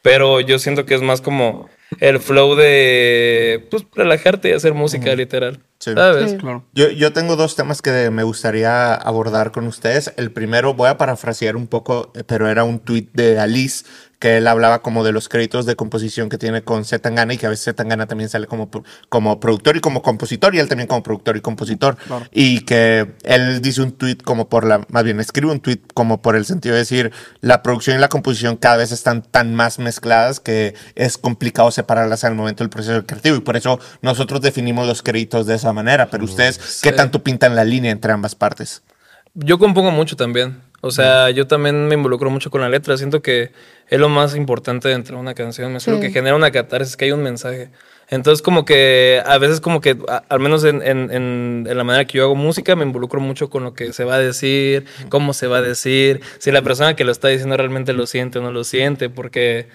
Pero 0.03 0.41
yo 0.41 0.59
siento 0.59 0.87
que 0.87 0.95
es 0.95 1.03
más 1.03 1.21
como 1.21 1.69
el 2.01 2.21
flow 2.21 2.55
de 2.55 3.67
pues 3.71 3.85
relajarte 3.95 4.51
y 4.51 4.53
hacer 4.53 4.75
música, 4.75 5.15
literal. 5.15 5.61
Sí. 5.79 5.93
¿Sabes? 5.95 6.33
Sí. 6.33 6.37
Claro. 6.39 6.65
Yo, 6.73 6.91
yo 6.91 7.13
tengo 7.13 7.37
dos 7.37 7.57
temas 7.57 7.83
que 7.83 8.11
me 8.11 8.23
gustaría 8.23 8.95
abordar 8.95 9.53
con 9.53 9.67
ustedes. 9.67 10.13
El 10.17 10.31
primero, 10.31 10.75
voy 10.75 10.89
a 10.89 10.97
parafrasear 10.97 11.57
un 11.57 11.67
poco, 11.67 12.13
eh, 12.15 12.23
pero 12.25 12.49
era 12.49 12.65
un 12.65 12.79
tweet 12.79 13.09
de 13.13 13.39
Alice 13.39 13.85
que 14.19 14.39
él 14.39 14.47
hablaba 14.47 14.81
como 14.81 15.05
de 15.05 15.13
los 15.13 15.29
créditos 15.29 15.67
de 15.67 15.77
composición 15.77 16.29
que 16.29 16.39
tiene 16.39 16.63
con 16.63 16.85
Z 16.85 17.03
Tangana 17.03 17.35
y 17.35 17.39
que 17.39 17.47
a 17.47 17.51
veces 17.51 17.67
Z 17.67 17.77
Tangana 17.77 18.07
también 18.07 18.31
sale 18.31 18.47
como, 18.47 18.71
como 19.09 19.41
productor 19.41 19.77
y 19.77 19.81
como 19.81 20.03
compositor 20.03 20.55
y 20.55 20.59
él 20.59 20.69
también 20.69 20.89
como 20.89 21.03
productor 21.03 21.37
y 21.37 21.41
compositor. 21.41 21.97
Y 22.33 22.61
que 22.61 23.15
él 23.25 23.61
dice 23.61 23.83
un 23.83 23.93
tweet 23.93 24.19
como 24.25 24.49
por 24.49 24.65
la, 24.65 24.87
más 24.89 25.05
bien 25.05 25.21
escribe 25.21 25.53
un 25.53 25.61
tweet 25.61 25.81
como 25.93 26.23
por 26.23 26.37
el 26.37 26.47
sentido 26.47 26.75
de 26.75 26.81
decir, 26.81 27.13
la 27.41 27.63
producción 27.63 27.97
y 27.97 28.01
la 28.01 28.09
composición 28.09 28.57
cada 28.57 28.79
vez 28.79 28.93
están 28.93 29.23
tan 29.23 29.55
más 29.55 29.79
mezcladas 29.79 30.41
que 30.41 30.75
es 30.95 31.19
complicado 31.19 31.71
separarlas 31.71 32.25
al 32.25 32.35
momento 32.35 32.65
del 32.65 32.71
proceso 32.71 33.05
creativo 33.05 33.37
y 33.37 33.41
por 33.41 33.57
eso 33.57 33.79
nosotros 34.01 34.41
definimos 34.41 34.87
los 34.87 35.03
créditos 35.03 35.47
de 35.47 35.57
esa 35.57 35.73
manera. 35.73 36.11
Pero 36.11 36.25
ustedes, 36.25 36.81
¿qué 36.83 36.93
tanto 36.93 37.23
pintan 37.23 37.55
la 37.55 37.65
línea 37.65 37.91
entre 37.93 38.13
ambas 38.13 38.35
partes? 38.35 38.83
Yo 39.35 39.59
compongo 39.59 39.91
mucho 39.91 40.17
también. 40.17 40.63
O 40.83 40.91
sea, 40.91 41.31
yo 41.31 41.47
también 41.47 41.89
me 41.89 41.95
involucro 41.95 42.31
mucho 42.31 42.51
con 42.51 42.61
la 42.61 42.69
letra. 42.69 42.97
Siento 42.97 43.23
que 43.23 43.51
es 43.89 43.99
lo 43.99 44.09
más 44.09 44.37
importante 44.37 44.89
dentro 44.89 45.17
de 45.17 45.23
una 45.23 45.35
canción. 45.35 45.73
Me 45.73 45.81
suelo 45.81 45.99
Sí. 46.01 46.07
que 46.07 46.13
genera 46.13 46.37
una 46.37 46.51
catarsis, 46.51 46.97
que 46.97 47.07
hay 47.07 47.13
un 47.13 47.23
mensaje. 47.23 47.71
Entonces, 48.09 48.41
como 48.41 48.65
que 48.65 49.21
a 49.27 49.37
veces, 49.39 49.61
como 49.61 49.81
que, 49.81 49.97
a- 50.09 50.23
al 50.29 50.39
menos 50.39 50.63
en, 50.65 50.81
en- 50.83 51.11
en- 51.11 51.67
en 51.69 51.77
la 51.77 51.83
manera 51.83 52.05
que 52.07 52.19
yo 52.19 52.25
hago 52.25 52.37
música, 52.37 52.77
me 52.77 52.85
involucro 52.85 53.21
mucho 53.21 53.51
con 53.51 53.65
lo 53.65 53.75
que 53.75 53.93
se 53.93 54.05
va 54.05 54.15
a 54.15 54.19
decir, 54.21 54.85
cómo 55.09 55.33
se 55.33 55.49
va 55.49 55.59
a 55.59 55.63
decir, 55.63 56.21
si 56.39 56.53
la 56.53 56.63
persona 56.63 56.95
que 56.95 57.05
lo 57.05 57.11
está 57.11 57.27
diciendo 57.29 57.57
realmente 57.57 57.93
lo 57.93 58.07
siente 58.07 58.39
o 58.39 58.43
no 58.43 58.53
lo 58.53 58.63
siente, 58.63 59.11
porque 59.11 59.67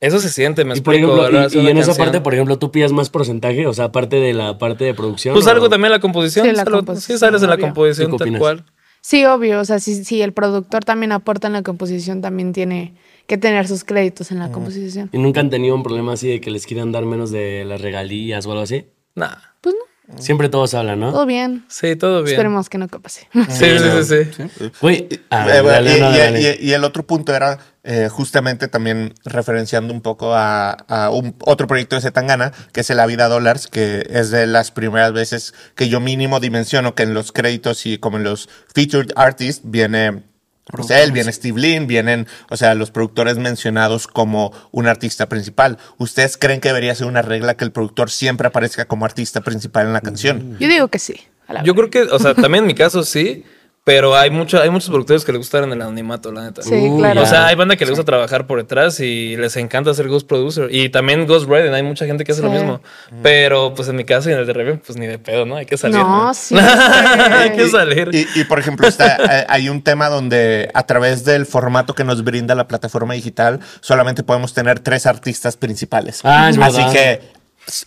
eso 0.00 0.18
se 0.18 0.30
siente, 0.30 0.64
me 0.64 0.74
Y, 0.76 0.80
por 0.80 0.94
explico. 0.94 1.26
ejemplo, 1.26 1.62
y, 1.62 1.66
en 1.68 1.76
esa 1.76 1.88
canción. 1.88 1.96
parte, 2.06 2.20
por 2.22 2.32
ejemplo, 2.32 2.58
tú 2.58 2.70
pidas 2.70 2.92
más 2.92 3.10
porcentaje, 3.10 3.66
o 3.66 3.74
sea, 3.74 3.86
aparte 3.86 4.16
de 4.16 4.32
la 4.32 4.56
parte 4.56 4.84
de 4.84 4.94
producción. 4.94 5.34
Pues 5.34 5.46
¿o? 5.46 5.50
algo 5.50 5.68
también 5.68 5.90
la 5.92 6.00
composición. 6.00 6.46
Sí, 6.46 6.52
la 6.52 6.64
composición, 6.64 7.18
sí, 7.18 7.20
sales 7.20 7.42
en 7.42 7.50
la 7.50 7.58
composición 7.58 8.10
¿Tú 8.12 8.16
qué 8.16 8.30
tal 8.30 8.38
cual. 8.38 8.64
Sí, 9.04 9.26
obvio. 9.26 9.60
O 9.60 9.64
sea, 9.66 9.80
si, 9.80 10.02
si 10.02 10.22
el 10.22 10.32
productor 10.32 10.82
también 10.82 11.12
aporta 11.12 11.46
en 11.46 11.52
la 11.52 11.62
composición, 11.62 12.22
también 12.22 12.54
tiene 12.54 12.94
que 13.26 13.36
tener 13.36 13.68
sus 13.68 13.84
créditos 13.84 14.32
en 14.32 14.38
la 14.38 14.50
composición. 14.50 15.10
¿Y 15.12 15.18
nunca 15.18 15.40
han 15.40 15.50
tenido 15.50 15.74
un 15.74 15.82
problema 15.82 16.14
así 16.14 16.28
de 16.28 16.40
que 16.40 16.50
les 16.50 16.64
quieran 16.64 16.90
dar 16.90 17.04
menos 17.04 17.30
de 17.30 17.66
las 17.66 17.82
regalías 17.82 18.46
o 18.46 18.52
algo 18.52 18.62
así? 18.62 18.86
Nah. 19.14 19.36
Pues 19.60 19.74
no, 19.74 19.83
Siempre 20.18 20.48
todos 20.50 20.74
hablan, 20.74 21.00
¿no? 21.00 21.12
todo 21.12 21.24
bien. 21.26 21.64
Sí, 21.68 21.96
todo 21.96 22.22
bien. 22.22 22.34
Esperemos 22.34 22.68
que 22.68 22.76
no 22.78 22.88
pase. 22.88 23.26
Sí, 23.32 23.78
sí, 23.78 24.04
sí, 24.04 24.30
sí. 24.36 24.50
Eh, 24.90 25.20
dale, 25.30 25.96
y, 25.96 26.00
no, 26.00 26.14
y- 26.14 26.18
dale. 26.18 26.56
y- 26.60 26.68
y 26.68 26.72
el 26.72 26.84
otro 26.84 27.06
punto 27.06 27.34
era 27.34 27.58
eh, 27.84 28.08
justamente 28.10 28.68
también 28.68 29.14
referenciando 29.24 29.92
un 29.94 30.02
poco 30.02 30.34
a, 30.34 30.70
a 30.72 31.10
un, 31.10 31.34
otro 31.40 31.66
proyecto 31.66 31.96
de 31.96 32.02
Zetangana, 32.02 32.52
que 32.72 32.80
es 32.80 32.90
el 32.90 32.98
La 32.98 33.06
Vida 33.06 33.28
Dollars, 33.28 33.66
que 33.66 34.06
es 34.10 34.30
de 34.30 34.46
las 34.46 34.70
primeras 34.70 35.12
veces 35.12 35.54
que 35.74 35.88
yo 35.88 36.00
mínimo 36.00 36.38
dimensiono 36.40 36.94
que 36.94 37.02
en 37.02 37.14
los 37.14 37.32
créditos 37.32 37.86
y 37.86 37.98
como 37.98 38.16
en 38.18 38.24
los 38.24 38.48
featured 38.74 39.10
artists 39.16 39.62
viene 39.64 40.22
pues 40.66 40.90
él, 40.90 41.12
viene 41.12 41.32
Steve 41.32 41.60
Lin, 41.60 41.86
vienen, 41.86 42.26
o 42.50 42.56
sea, 42.56 42.74
los 42.74 42.90
productores 42.90 43.36
mencionados 43.36 44.06
como 44.06 44.52
un 44.70 44.86
artista 44.86 45.28
principal. 45.28 45.78
¿Ustedes 45.98 46.36
creen 46.36 46.60
que 46.60 46.68
debería 46.68 46.94
ser 46.94 47.06
una 47.06 47.22
regla 47.22 47.56
que 47.56 47.64
el 47.64 47.72
productor 47.72 48.10
siempre 48.10 48.48
aparezca 48.48 48.86
como 48.86 49.04
artista 49.04 49.42
principal 49.42 49.86
en 49.86 49.92
la 49.92 50.00
canción? 50.00 50.56
Yo 50.58 50.68
digo 50.68 50.88
que 50.88 50.98
sí. 50.98 51.20
a 51.46 51.54
la 51.54 51.62
Yo 51.62 51.74
creo 51.74 51.90
que, 51.90 52.02
o 52.02 52.18
sea, 52.18 52.34
también 52.34 52.64
en 52.64 52.68
mi 52.68 52.74
caso 52.74 53.04
sí, 53.04 53.44
pero 53.84 54.16
hay, 54.16 54.30
mucho, 54.30 54.62
hay 54.62 54.70
muchos 54.70 54.88
productores 54.88 55.24
que 55.26 55.32
les 55.32 55.38
gustan 55.38 55.64
el 55.70 55.80
anonimato, 55.82 56.32
la 56.32 56.44
neta. 56.44 56.62
Sí, 56.62 56.74
Uh, 56.74 56.98
claro. 56.98 57.22
O 57.22 57.26
sea, 57.26 57.46
hay 57.46 57.54
banda 57.54 57.76
que 57.76 57.84
le 57.84 57.90
gusta 57.90 58.04
trabajar 58.04 58.46
por 58.46 58.58
detrás 58.58 58.98
y 59.00 59.36
les 59.36 59.56
encanta 59.56 59.92
ser 59.92 60.08
ghost 60.08 60.26
producer. 60.26 60.68
Y 60.70 60.88
también 60.88 61.26
ghost 61.26 61.46
writing, 61.46 61.72
hay 61.74 61.82
mucha 61.82 62.06
gente 62.06 62.24
que 62.24 62.32
hace 62.32 62.40
lo 62.40 62.50
mismo. 62.50 62.80
Pero 63.22 63.74
pues 63.74 63.88
en 63.88 63.96
mi 63.96 64.04
caso 64.04 64.30
y 64.30 64.32
en 64.32 64.38
el 64.38 64.46
de 64.46 64.52
Reven, 64.54 64.78
pues 64.84 64.96
ni 64.98 65.06
de 65.06 65.18
pedo, 65.18 65.44
¿no? 65.44 65.56
Hay 65.56 65.66
que 65.66 65.76
salir. 65.76 65.98
No, 65.98 66.32
sí. 66.34 66.56
hay 66.58 67.50
que 67.52 67.68
salir. 67.68 68.08
Y, 68.12 68.26
y, 68.40 68.44
por 68.44 68.58
ejemplo, 68.58 68.88
está, 68.88 69.16
eh, 69.40 69.46
hay 69.48 69.68
un 69.68 69.82
tema 69.82 70.08
donde 70.08 70.70
a 70.72 70.84
través 70.86 71.24
del 71.24 71.44
formato 71.44 71.94
que 71.94 72.04
nos 72.04 72.24
brinda 72.24 72.54
la 72.54 72.66
plataforma 72.66 73.14
digital, 73.14 73.60
solamente 73.80 74.22
podemos 74.22 74.54
tener 74.54 74.80
tres 74.80 75.04
artistas 75.06 75.56
principales. 75.58 76.20
Ah, 76.24 76.48
es 76.48 76.56
Así 76.58 76.76
verdad. 76.78 76.92
que 76.92 77.33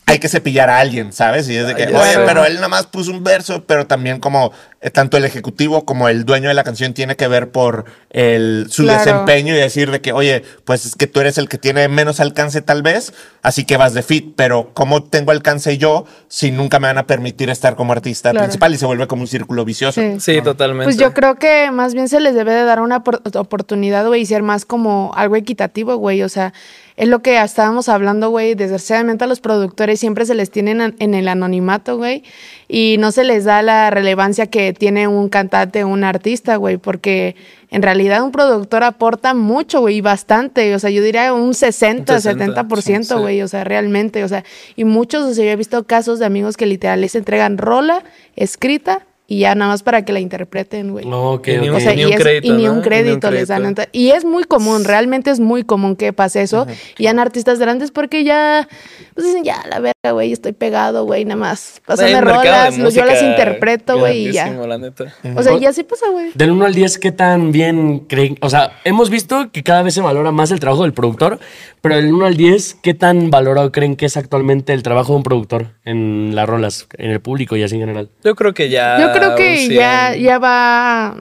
hay 0.07 0.17
que 0.19 0.27
cepillar 0.27 0.69
a 0.69 0.79
alguien, 0.79 1.13
¿sabes? 1.13 1.47
Y 1.49 1.55
es 1.55 1.67
de 1.67 1.75
que, 1.75 1.83
oye, 1.87 2.15
pero 2.25 2.45
él 2.45 2.55
nada 2.55 2.67
más 2.67 2.87
puso 2.87 3.11
un 3.11 3.23
verso, 3.23 3.63
pero 3.65 3.85
también 3.85 4.19
como 4.19 4.51
eh, 4.81 4.89
tanto 4.89 5.17
el 5.17 5.25
ejecutivo 5.25 5.85
como 5.85 6.09
el 6.09 6.25
dueño 6.25 6.47
de 6.49 6.55
la 6.55 6.63
canción 6.63 6.93
tiene 6.95 7.15
que 7.15 7.27
ver 7.27 7.51
por 7.51 7.85
el, 8.09 8.67
su 8.69 8.83
Claro. 8.83 8.99
desempeño 9.03 9.53
y 9.53 9.57
decir 9.57 9.91
de 9.91 10.01
que, 10.01 10.13
oye, 10.13 10.43
pues 10.65 10.85
es 10.85 10.95
que 10.95 11.05
tú 11.05 11.19
eres 11.19 11.37
el 11.37 11.47
que 11.47 11.57
tiene 11.59 11.87
menos 11.89 12.19
alcance 12.19 12.61
tal 12.61 12.81
vez, 12.81 13.13
así 13.43 13.65
que 13.65 13.77
vas 13.77 13.93
de 13.93 14.01
fit, 14.01 14.33
pero 14.35 14.71
¿cómo 14.73 15.03
tengo 15.03 15.31
alcance 15.31 15.77
yo 15.77 16.05
si 16.27 16.51
nunca 16.51 16.79
me 16.79 16.87
van 16.87 16.97
a 16.97 17.05
permitir 17.05 17.49
estar 17.51 17.75
como 17.75 17.91
artista 17.93 18.31
Claro. 18.31 18.45
principal? 18.45 18.73
Y 18.73 18.77
se 18.77 18.85
vuelve 18.87 19.05
como 19.07 19.21
un 19.23 19.27
círculo 19.27 19.63
vicioso. 19.63 20.01
Sí. 20.01 20.19
Sí, 20.19 20.41
totalmente. 20.41 20.85
Pues 20.85 20.97
yo 20.97 21.13
creo 21.13 21.35
que 21.35 21.69
más 21.71 21.93
bien 21.93 22.09
se 22.09 22.19
les 22.19 22.33
debe 22.33 22.53
de 22.53 22.63
dar 22.63 22.81
una 22.81 23.03
por- 23.03 23.21
oportunidad, 23.35 24.07
güey, 24.07 24.21
y 24.21 24.25
ser 24.25 24.41
más 24.41 24.65
como 24.65 25.11
algo 25.15 25.35
equitativo, 25.35 25.95
güey. 25.97 26.23
O 26.23 26.29
sea, 26.29 26.53
es 26.97 27.07
lo 27.07 27.21
que 27.21 27.39
estábamos 27.39 27.89
hablando, 27.89 28.31
güey. 28.31 28.55
Desgraciadamente 28.55 29.23
a 29.23 29.27
los 29.27 29.39
productores 29.39 29.99
siempre 29.99 30.25
se 30.25 30.33
les 30.33 30.49
tiene 30.49 30.93
en, 30.97 31.13
el 31.13 31.27
anonimato, 31.27 31.95
güey. 31.95 32.23
Y 32.67 32.97
no 32.97 33.12
se 33.12 33.23
les 33.23 33.45
da 33.45 33.62
la 33.62 33.91
relevancia 33.91 34.47
que 34.47 34.73
tiene 34.73 35.07
un 35.07 35.29
cantante 35.29 35.83
o 35.83 35.89
un 35.89 36.03
artista, 36.03 36.55
güey. 36.55 36.77
Porque 36.77 37.36
en 37.69 37.83
realidad 37.83 38.23
un 38.23 38.31
productor 38.31 38.83
aporta 38.83 39.36
mucho, 39.36 39.81
güey, 39.81 39.97
y 39.97 40.01
bastante. 40.01 40.73
O 40.73 40.79
sea, 40.79 40.89
yo 40.89 41.03
diría 41.03 41.31
un 41.33 41.53
60, 41.53 42.15
Un 42.15 42.21
60, 42.21 42.63
70%, 42.63 43.03
sí. 43.03 43.13
güey. 43.13 43.43
O 43.43 43.47
sea, 43.47 43.63
realmente. 43.63 44.23
O 44.23 44.27
sea, 44.27 44.43
y 44.75 44.83
muchos, 44.83 45.23
o 45.23 45.33
sea, 45.36 45.45
yo 45.45 45.51
he 45.51 45.55
visto 45.55 45.83
casos 45.83 46.17
de 46.17 46.25
amigos 46.25 46.57
que 46.57 46.65
literal 46.65 46.99
les 47.01 47.13
entregan 47.13 47.60
rola 47.60 48.03
escrita 48.36 49.06
y 49.27 49.39
ya 49.39 49.55
nada 49.55 49.71
más 49.71 49.83
para 49.83 50.05
que 50.05 50.13
la 50.13 50.19
interpreten, 50.21 50.91
güey. 50.91 51.05
Ok, 51.11 51.47
Y 51.49 51.57
ni 51.57 51.69
ok. 51.69 51.75
O 51.75 51.79
sea, 51.81 51.93
Ni 51.93 52.01
y, 52.01 52.05
un 52.05 52.13
es- 52.13 52.19
crédito, 52.19 52.47
y 52.47 52.57
ni 52.57 52.63
¿no? 52.63 52.69
un 52.71 52.75
Ni 52.75 52.77
un 52.77 52.81
crédito 52.83 53.29
les 53.29 53.47
dan. 53.49 53.75
Y 53.91 54.11
es 54.11 54.23
muy 54.23 54.45
común, 54.45 54.85
realmente 54.85 55.29
es 55.31 55.39
muy 55.41 55.63
común 55.63 55.95
que 55.97 56.13
pase 56.13 56.41
eso. 56.41 56.65
Y 56.97 57.07
en 57.07 57.19
artistas 57.19 57.59
grandes 57.59 57.91
porque 57.91 58.23
ya, 58.23 58.67
pues 59.13 59.27
dicen, 59.27 59.43
ya, 59.43 59.63
la 59.69 59.79
verga, 59.79 59.91
güey, 60.11 60.31
estoy 60.31 60.53
pegado, 60.53 61.05
güey, 61.05 61.25
nada 61.25 61.39
más. 61.39 61.81
Pásame 61.85 62.21
rolas, 62.21 62.75
yo 62.77 63.05
las 63.05 63.21
interpreto, 63.21 63.97
güey, 63.99 64.27
y 64.27 64.31
ya. 64.31 64.43
grandísimo, 64.43 64.67
la 64.67 64.77
neta. 64.77 65.05
O 65.35 65.43
sea, 65.43 65.57
y 65.57 65.65
así 65.65 65.83
pasa, 65.83 66.09
güey. 66.09 66.31
Del 66.33 66.51
1 66.51 66.65
al 66.65 66.73
10, 66.73 66.97
¿qué 66.97 67.11
tan 67.11 67.51
bien 67.51 67.99
creen? 68.07 68.37
O 68.41 68.49
sea, 68.49 68.73
hemos 68.83 69.09
visto 69.09 69.51
que 69.51 69.63
cada 69.63 69.83
vez 69.83 69.93
se 69.93 70.01
valora 70.01 70.31
más 70.31 70.51
el 70.51 70.59
trabajo 70.59 70.83
del 70.83 70.93
productor, 70.93 71.39
pero 71.81 71.95
del 71.95 72.13
1 72.13 72.25
al 72.25 72.37
10, 72.37 72.77
¿qué 72.81 72.93
tan 72.93 73.29
valorado 73.29 73.71
creen 73.71 73.95
que 73.95 74.05
es 74.05 74.17
actualmente 74.17 74.73
el 74.73 74.83
trabajo 74.83 75.13
de 75.13 75.17
un 75.17 75.23
productor 75.23 75.67
en 75.85 76.35
las 76.35 76.47
rolas, 76.47 76.87
en 76.97 77.11
el 77.11 77.21
público 77.21 77.55
y 77.55 77.63
así 77.63 77.75
en 77.75 77.81
general? 77.81 78.09
Yo 78.23 78.35
creo 78.35 78.53
que 78.53 78.69
ya. 78.69 78.99
Yo 78.99 79.11
creo 79.13 79.35
que 79.35 79.67
ya, 79.69 80.11
100. 80.13 80.23
ya 80.23 80.39
va, 80.39 81.17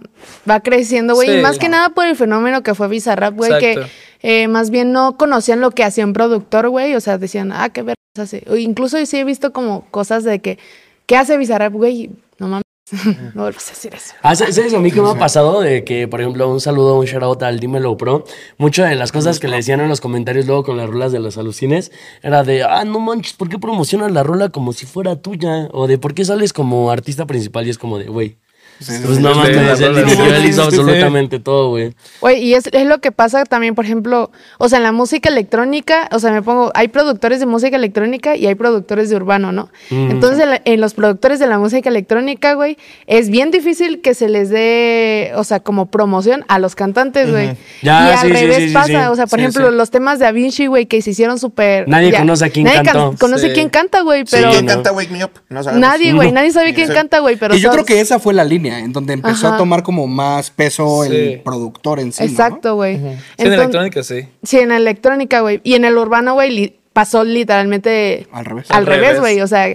va 0.48 0.60
creciendo, 0.60 1.14
güey. 1.14 1.28
Sí. 1.28 1.34
Y 1.38 1.40
más 1.42 1.58
que 1.58 1.68
nada 1.68 1.90
por 1.90 2.06
el 2.06 2.16
fenómeno 2.16 2.62
que 2.62 2.74
fue 2.74 2.88
Bizarrap, 2.88 3.34
güey, 3.34 3.58
que. 3.58 3.86
Eh, 4.22 4.48
más 4.48 4.70
bien 4.70 4.92
no 4.92 5.16
conocían 5.16 5.60
lo 5.60 5.70
que 5.70 5.84
hacía 5.84 6.04
un 6.04 6.12
productor, 6.12 6.68
güey. 6.68 6.94
O 6.94 7.00
sea, 7.00 7.18
decían, 7.18 7.52
ah, 7.52 7.68
qué 7.70 7.82
vergas 7.82 7.96
hace. 8.18 8.44
O 8.48 8.56
incluso 8.56 9.04
sí 9.04 9.18
he 9.18 9.24
visto 9.24 9.52
como 9.52 9.86
cosas 9.90 10.24
de 10.24 10.40
que, 10.40 10.58
¿qué 11.06 11.16
hace 11.16 11.36
Bizarrap, 11.36 11.72
güey? 11.72 12.10
No 12.38 12.48
mames, 12.48 12.64
no 13.34 13.42
vuelvas 13.42 13.68
a 13.68 13.70
decir 13.70 13.94
eso. 13.94 14.14
Ah, 14.22 14.34
¿sabes 14.34 14.72
a 14.72 14.78
mí 14.78 14.92
que 14.92 15.00
me 15.00 15.10
ha 15.10 15.18
pasado? 15.18 15.60
De 15.60 15.84
que, 15.84 16.06
por 16.06 16.20
ejemplo, 16.20 16.48
un 16.48 16.60
saludo, 16.60 16.98
un 16.98 17.04
shout 17.04 17.22
out 17.22 17.42
al 17.42 17.58
Dímelo 17.58 17.96
Pro. 17.96 18.24
Muchas 18.58 18.88
de 18.88 18.96
las 18.96 19.10
cosas 19.12 19.40
que 19.40 19.48
le 19.48 19.56
decían 19.56 19.80
en 19.80 19.88
los 19.88 20.00
comentarios 20.00 20.46
luego 20.46 20.62
con 20.64 20.76
las 20.76 20.88
rolas 20.88 21.12
de 21.12 21.18
los 21.18 21.36
alucines 21.36 21.90
era 22.22 22.44
de, 22.44 22.62
ah, 22.62 22.84
no 22.84 23.00
manches, 23.00 23.32
¿por 23.32 23.48
qué 23.48 23.58
promocionas 23.58 24.12
la 24.12 24.22
rola 24.22 24.50
como 24.50 24.72
si 24.72 24.86
fuera 24.86 25.16
tuya? 25.16 25.68
O 25.72 25.86
de, 25.86 25.98
¿por 25.98 26.14
qué 26.14 26.24
sales 26.24 26.52
como 26.52 26.90
artista 26.90 27.26
principal? 27.26 27.66
Y 27.66 27.70
es 27.70 27.78
como 27.78 27.98
de, 27.98 28.06
güey. 28.06 28.38
Pues 28.78 29.18
no 29.20 29.34
mames, 29.34 29.80
la 29.80 29.86
él, 29.86 30.52
Sí. 30.52 30.60
absolutamente 30.60 31.38
todo, 31.40 31.70
güey. 31.70 31.94
Güey, 32.20 32.42
y 32.42 32.54
es, 32.54 32.66
es 32.72 32.86
lo 32.86 33.00
que 33.00 33.10
pasa 33.12 33.44
también, 33.44 33.74
por 33.74 33.84
ejemplo, 33.84 34.30
o 34.58 34.68
sea, 34.68 34.78
en 34.78 34.82
la 34.84 34.92
música 34.92 35.28
electrónica, 35.28 36.08
o 36.12 36.18
sea, 36.18 36.30
me 36.32 36.42
pongo, 36.42 36.70
hay 36.74 36.88
productores 36.88 37.40
de 37.40 37.46
música 37.46 37.76
electrónica 37.76 38.36
y 38.36 38.46
hay 38.46 38.54
productores 38.54 39.08
de 39.08 39.16
urbano, 39.16 39.52
¿no? 39.52 39.70
Entonces, 39.90 40.40
en, 40.40 40.50
la- 40.50 40.62
en 40.64 40.80
los 40.80 40.94
productores 40.94 41.38
de 41.38 41.46
la 41.46 41.58
música 41.58 41.88
electrónica, 41.88 42.54
güey, 42.54 42.76
es 43.06 43.30
bien 43.30 43.50
difícil 43.50 44.00
que 44.02 44.14
se 44.14 44.28
les 44.28 44.50
dé, 44.50 45.32
o 45.36 45.44
sea, 45.44 45.60
como 45.60 45.86
promoción 45.86 46.44
a 46.48 46.58
los 46.58 46.74
cantantes, 46.74 47.30
güey. 47.30 47.56
Ya, 47.82 48.08
y 48.08 48.12
al 48.12 48.18
sí, 48.18 48.26
sí, 48.26 48.32
revés 48.32 48.56
sí, 48.56 48.68
sí, 48.68 48.74
pasa, 48.74 48.86
sí. 48.88 48.94
o 49.10 49.14
sea, 49.16 49.26
por 49.26 49.38
Sí, 49.38 49.44
ejemplo, 49.46 49.70
sí. 49.70 49.76
los 49.76 49.90
temas 49.90 50.18
de 50.18 50.26
Avicii, 50.26 50.66
güey, 50.66 50.86
que 50.86 51.00
se 51.02 51.10
hicieron 51.10 51.38
súper... 51.38 51.88
Nadie 51.88 52.10
ya- 52.12 52.18
conoce 52.18 52.44
a 52.44 52.50
quién 52.50 52.66
nadie 52.66 52.82
can- 52.82 52.92
cantó. 52.94 53.16
conoce 53.18 53.48
Sí. 53.48 53.54
quién 53.54 53.68
canta, 53.70 54.02
güey, 54.02 54.20
Sí, 54.26 54.36
pero... 54.36 54.50
¿Quién 54.50 54.66
canta 54.66 54.92
Wake 54.92 55.10
Me 55.10 55.24
Up? 55.24 55.30
No. 55.48 55.62
Nadie, 55.62 56.12
güey, 56.12 56.32
nadie 56.32 56.50
sabe 56.52 56.74
quién 56.74 56.88
Sí. 56.88 56.92
canta, 56.94 57.20
güey, 57.20 57.36
pero... 57.36 57.54
y 57.54 57.60
yo 57.60 57.70
creo 57.70 57.84
que 57.84 58.00
esa 58.00 58.18
fue 58.18 58.34
la 58.34 58.44
línea 58.44 58.65
en 58.68 58.92
donde 58.92 59.12
empezó 59.14 59.48
a 59.48 59.56
tomar 59.56 59.82
como 59.82 60.06
más 60.06 60.50
peso 60.50 61.04
Sí. 61.04 61.14
el 61.16 61.40
productor 61.42 62.00
en 62.00 62.12
sí. 62.12 62.24
¿no? 62.24 62.30
Exacto, 62.30 62.74
güey. 62.76 62.96
Sí, 62.98 63.02
en 63.38 63.52
electrónica 63.52 64.02
sí. 64.02 64.28
Sí, 64.42 64.58
en 64.58 64.68
la 64.70 64.76
electrónica, 64.76 65.40
güey. 65.40 65.60
Y 65.64 65.74
en 65.74 65.84
el 65.84 65.96
urbano, 65.98 66.34
güey, 66.34 66.78
pasó 66.96 67.24
literalmente 67.24 68.26
Al 68.32 68.46
revés. 68.46 68.70
Al 68.70 68.78
Al 68.78 68.86
revés, 68.86 69.20
güey. 69.20 69.42
O 69.42 69.46
sea, 69.46 69.66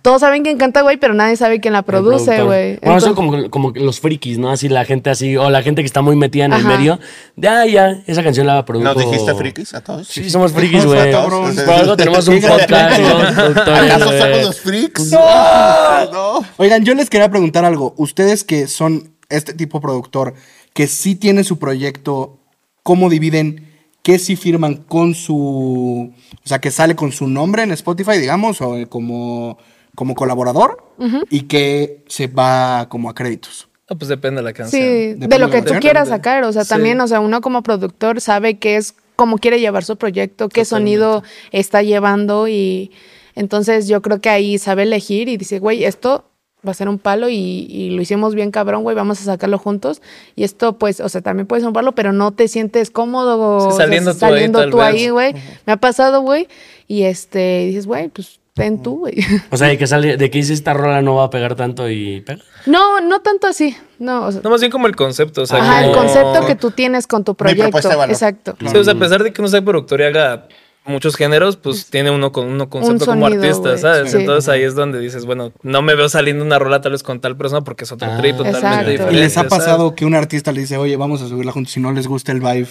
todos 0.00 0.20
saben 0.20 0.44
quién 0.44 0.58
canta, 0.58 0.82
güey, 0.82 0.96
pero 0.96 1.12
nadie 1.12 1.34
sabe 1.34 1.58
quién 1.58 1.72
la 1.72 1.82
produce, 1.82 2.40
güey. 2.44 2.78
Bueno, 2.80 3.00
son 3.00 3.10
Entonces- 3.10 3.14
como, 3.16 3.50
como 3.50 3.72
que 3.72 3.80
los 3.80 3.98
frikis, 3.98 4.38
¿no? 4.38 4.48
Así 4.48 4.68
la 4.68 4.84
gente 4.84 5.10
así, 5.10 5.36
o 5.36 5.50
la 5.50 5.60
gente 5.62 5.82
que 5.82 5.86
está 5.86 6.02
muy 6.02 6.14
metida 6.14 6.44
en 6.44 6.52
el 6.52 6.64
medio. 6.64 7.00
De, 7.34 7.48
ah, 7.48 7.66
ya, 7.66 8.00
esa 8.06 8.22
canción 8.22 8.46
la 8.46 8.64
produjo. 8.64 8.84
¿Nos 8.84 8.96
dijiste 8.96 9.34
frikis 9.34 9.74
a 9.74 9.82
todos? 9.82 10.06
Sí, 10.06 10.30
somos 10.30 10.52
frikis, 10.52 10.86
güey. 10.86 11.10
Por 11.10 11.74
algo 11.74 11.96
tenemos 11.96 12.28
un 12.28 12.40
podcast, 12.40 12.70
¿Acaso 12.70 14.18
somos 14.18 14.42
los 14.44 14.60
freaks? 14.60 15.10
No. 16.12 16.44
Oigan, 16.58 16.84
yo 16.84 16.94
les 16.94 17.10
quería 17.10 17.28
preguntar 17.28 17.64
algo. 17.64 17.92
Ustedes 17.96 18.44
que 18.44 18.68
son 18.68 19.16
este 19.30 19.52
tipo 19.52 19.78
de 19.78 19.82
productor, 19.82 20.34
que 20.74 20.86
sí 20.86 21.16
tiene 21.16 21.42
su 21.42 21.58
proyecto, 21.58 22.38
¿cómo 22.84 23.10
dividen? 23.10 23.71
¿Qué 24.02 24.18
sí 24.18 24.36
firman 24.36 24.76
con 24.76 25.14
su... 25.14 26.12
O 26.44 26.48
sea, 26.48 26.60
que 26.60 26.70
sale 26.70 26.96
con 26.96 27.12
su 27.12 27.28
nombre 27.28 27.62
en 27.62 27.70
Spotify, 27.72 28.18
digamos, 28.18 28.60
o 28.60 28.76
eh, 28.76 28.86
como, 28.86 29.58
como 29.94 30.14
colaborador? 30.14 30.84
Y 31.30 31.42
que 31.42 32.04
se 32.08 32.26
va 32.28 32.88
como 32.88 33.10
a 33.10 33.14
créditos. 33.14 33.68
Ah, 33.88 33.94
pues 33.96 34.08
depende 34.08 34.40
de 34.40 34.44
la 34.44 34.52
canción. 34.52 34.82
Sí, 34.82 34.88
Depende 35.14 35.28
de 35.28 35.38
lo 35.38 35.50
que 35.50 35.62
tú 35.62 35.74
quieras 35.80 36.08
sacar. 36.08 36.44
O 36.44 36.52
sea, 36.52 36.62
Sí. 36.64 36.70
también, 36.70 37.00
o 37.00 37.08
sea, 37.08 37.20
uno 37.20 37.40
como 37.40 37.62
productor 37.62 38.20
sabe 38.20 38.58
qué 38.58 38.76
es, 38.76 38.94
cómo 39.16 39.38
quiere 39.38 39.60
llevar 39.60 39.84
su 39.84 39.96
proyecto, 39.96 40.48
qué 40.48 40.64
sonido 40.64 41.22
está 41.50 41.82
llevando 41.82 42.48
y 42.48 42.90
entonces 43.34 43.88
yo 43.88 44.02
creo 44.02 44.20
que 44.20 44.30
ahí 44.30 44.58
sabe 44.58 44.82
elegir 44.84 45.28
y 45.28 45.36
dice, 45.36 45.58
güey, 45.58 45.84
esto 45.84 46.24
va 46.66 46.70
a 46.70 46.74
ser 46.74 46.88
un 46.88 46.98
palo 46.98 47.28
y, 47.28 47.66
y 47.68 47.90
lo 47.90 48.02
hicimos 48.02 48.34
bien 48.34 48.50
cabrón, 48.50 48.82
güey, 48.82 48.94
vamos 48.94 49.20
a 49.20 49.24
sacarlo 49.24 49.58
juntos. 49.58 50.00
Y 50.36 50.44
esto, 50.44 50.78
pues, 50.78 51.00
o 51.00 51.08
sea, 51.08 51.20
también 51.20 51.46
puedes 51.46 51.64
un 51.64 51.72
palo, 51.72 51.92
pero 51.92 52.12
no 52.12 52.32
te 52.32 52.48
sientes 52.48 52.90
cómodo 52.90 53.60
Sí, 53.60 53.66
o 53.66 53.70
sea, 53.70 53.86
saliendo 53.86 54.12
tú 54.12 54.24
ahí, 54.24 54.30
saliendo 54.30 54.58
tal 54.60 54.70
tú 54.70 54.80
ahí, 54.80 55.08
güey. 55.08 55.34
Me 55.66 55.72
ha 55.72 55.76
pasado, 55.76 56.20
güey, 56.22 56.48
y 56.86 57.02
este, 57.02 57.66
dices, 57.66 57.86
güey, 57.86 58.08
pues, 58.08 58.40
ten 58.54 58.82
tú, 58.82 58.98
güey. 59.00 59.14
O 59.50 59.56
sea, 59.56 59.68
de 59.68 59.78
que 59.78 59.86
sale, 59.86 60.16
de 60.16 60.30
que 60.30 60.38
dice 60.38 60.52
esta 60.52 60.74
rola 60.74 61.02
no 61.02 61.16
va 61.16 61.24
a 61.24 61.30
pegar 61.30 61.54
tanto 61.56 61.88
y 61.88 62.20
pega. 62.20 62.42
No, 62.66 63.00
no 63.00 63.20
tanto 63.20 63.46
así, 63.46 63.76
no, 63.98 64.26
o 64.26 64.32
sea, 64.32 64.40
No, 64.44 64.50
más 64.50 64.60
bien 64.60 64.70
como 64.70 64.86
el 64.86 64.94
concepto. 64.94 65.42
O 65.42 65.46
sea, 65.46 65.58
ajá, 65.58 65.86
el 65.86 65.92
concepto 65.92 66.46
que 66.46 66.54
tú 66.54 66.70
tienes 66.70 67.06
con 67.06 67.24
tu 67.24 67.34
proyecto. 67.34 67.64
propuesta 67.64 67.88
de 67.90 67.96
valor. 67.96 68.12
Exacto. 68.12 68.56
Sí, 68.60 68.76
o 68.76 68.84
sea, 68.84 68.94
a 68.94 68.98
pesar 68.98 69.22
de 69.22 69.32
que 69.32 69.40
uno 69.40 69.48
sea 69.48 69.62
productor 69.62 70.00
y 70.00 70.04
haga 70.04 70.48
muchos 70.84 71.16
géneros, 71.16 71.56
pues 71.56 71.86
tiene 71.86 72.10
uno 72.10 72.32
con 72.32 72.46
uno 72.48 72.68
concepto 72.68 73.06
como 73.06 73.26
sonido, 73.28 73.42
artista. 73.42 73.78
¿sabes? 73.78 74.10
Sí. 74.10 74.18
Entonces 74.18 74.48
ahí 74.48 74.62
es 74.62 74.74
donde 74.74 74.98
dices, 74.98 75.24
bueno, 75.26 75.52
no 75.62 75.82
me 75.82 75.94
veo 75.94 76.08
saliendo 76.08 76.44
una 76.44 76.58
rola 76.58 76.80
tal 76.80 76.92
vez 76.92 77.02
con 77.02 77.20
tal 77.20 77.36
persona 77.36 77.62
porque 77.62 77.84
es 77.84 77.92
otro 77.92 78.08
Ah. 78.10 78.16
trip 78.18 78.36
totalmente 78.36 78.66
Exacto. 78.66 78.90
diferente. 78.90 79.16
¿Y 79.16 79.20
les 79.20 79.32
ha 79.32 79.34
¿sabes? 79.42 79.50
pasado 79.50 79.94
que 79.94 80.04
un 80.04 80.14
artista 80.14 80.50
le 80.52 80.60
dice, 80.62 80.76
oye, 80.76 80.96
vamos 80.96 81.22
a 81.22 81.28
subirla 81.28 81.52
juntos 81.52 81.72
si 81.72 81.80
no 81.80 81.92
les 81.92 82.06
gusta 82.06 82.32
el 82.32 82.40
vibe? 82.40 82.68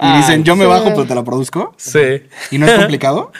Y 0.00 0.06
Ah, 0.06 0.18
dicen, 0.18 0.44
yo 0.44 0.54
me 0.54 0.64
sí. 0.64 0.70
bajo, 0.70 0.84
pero 0.90 1.06
te 1.06 1.14
la 1.14 1.24
produzco. 1.24 1.74
Sí. 1.76 2.22
¿Y 2.52 2.58
no 2.58 2.66
es 2.66 2.72
complicado? 2.78 3.32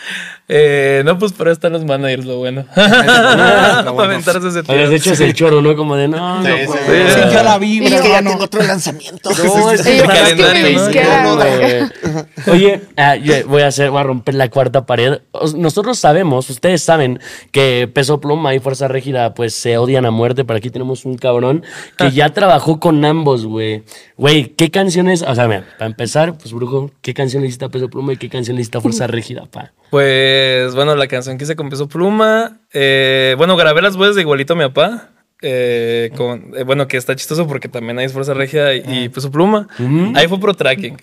Eh, 0.50 1.02
no, 1.04 1.18
pues 1.18 1.32
para 1.32 1.52
están 1.52 1.72
los 1.72 1.84
managers, 1.84 2.24
lo 2.24 2.38
bueno. 2.38 2.64
para 2.74 3.82
aventarse 4.04 4.48
ese 4.48 4.62
de 4.62 4.96
hecho 4.96 5.12
es 5.12 5.20
el 5.20 5.34
choro, 5.34 5.60
¿no? 5.60 5.76
Como 5.76 5.94
de, 5.94 6.08
no, 6.08 6.42
Sí, 6.42 6.48
no 6.48 6.56
sí, 6.56 6.64
puedo. 6.66 6.78
sí. 6.78 7.12
Sí, 7.14 7.20
yo 7.34 7.42
la 7.42 7.58
vi, 7.58 7.78
Y 7.86 7.90
yo- 7.90 7.96
Es 7.96 8.00
que 8.02 8.08
ya 8.08 8.18
hermano. 8.18 8.30
tengo 8.30 8.44
otro 8.44 8.62
lanzamiento. 8.62 9.30
No, 9.44 9.70
es 9.72 9.82
que 9.82 9.98
calendario, 10.02 10.78
¿no? 10.78 11.36
No. 11.36 12.52
Oye, 12.52 12.80
ah, 12.96 13.16
voy 13.46 13.62
a 13.62 13.66
hacer, 13.66 13.90
voy 13.90 14.00
a 14.00 14.04
romper 14.04 14.34
la 14.34 14.48
cuarta 14.48 14.86
pared. 14.86 15.18
Os- 15.32 15.54
Nosotros 15.54 15.98
sabemos, 15.98 16.48
ustedes 16.48 16.82
saben 16.82 17.20
que 17.52 17.90
Peso 17.92 18.20
Pluma 18.20 18.54
y 18.54 18.58
Fuerza 18.60 18.88
Régida 18.88 19.34
pues 19.34 19.52
se 19.54 19.76
odian 19.78 20.06
a 20.06 20.10
muerte, 20.10 20.44
pero 20.44 20.56
aquí 20.56 20.70
tenemos 20.70 21.04
un 21.04 21.16
cabrón 21.18 21.62
que 21.98 22.10
ya 22.12 22.30
trabajó 22.30 22.80
con 22.80 23.04
ambos, 23.04 23.44
güey. 23.46 23.82
Güey, 24.16 24.46
¿qué 24.56 24.70
canciones? 24.70 25.22
O 25.22 25.34
sea, 25.34 25.46
mira, 25.46 25.66
para 25.78 25.90
empezar, 25.90 26.36
pues 26.38 26.52
brujo, 26.54 26.90
¿qué 27.02 27.12
canción 27.14 27.42
le 27.42 27.48
hiciste 27.48 27.66
a 27.66 27.68
Peso 27.68 27.88
Pluma 27.90 28.12
y 28.14 28.16
qué 28.16 28.28
canción 28.30 28.56
le 28.56 28.62
hiciste 28.62 28.78
a 28.78 28.80
Fuerza 28.80 29.06
Régida, 29.06 29.44
pa? 29.50 29.72
Pues 29.90 30.74
bueno, 30.74 30.94
la 30.96 31.06
canción 31.06 31.38
que 31.38 31.44
hice 31.44 31.56
con 31.56 31.70
Peso 31.70 31.88
Pluma. 31.88 32.58
eh, 32.72 33.34
bueno, 33.38 33.56
grabé 33.56 33.80
las 33.82 33.96
voces 33.96 34.14
de 34.16 34.22
igualito 34.22 34.52
a 34.52 34.56
mi 34.56 34.62
papá. 34.64 35.10
eh, 35.40 36.10
con, 36.16 36.52
eh, 36.56 36.64
bueno, 36.64 36.88
que 36.88 36.96
está 36.96 37.14
chistoso 37.14 37.46
porque 37.46 37.68
también 37.68 37.98
hay 37.98 38.08
Fuerza 38.08 38.34
Regia 38.34 38.74
y, 38.74 38.82
y 39.04 39.08
Peso 39.08 39.30
Pluma. 39.30 39.68
Ahí 40.16 40.26
fue 40.28 40.40
pro 40.40 40.52
tracking. 40.54 40.96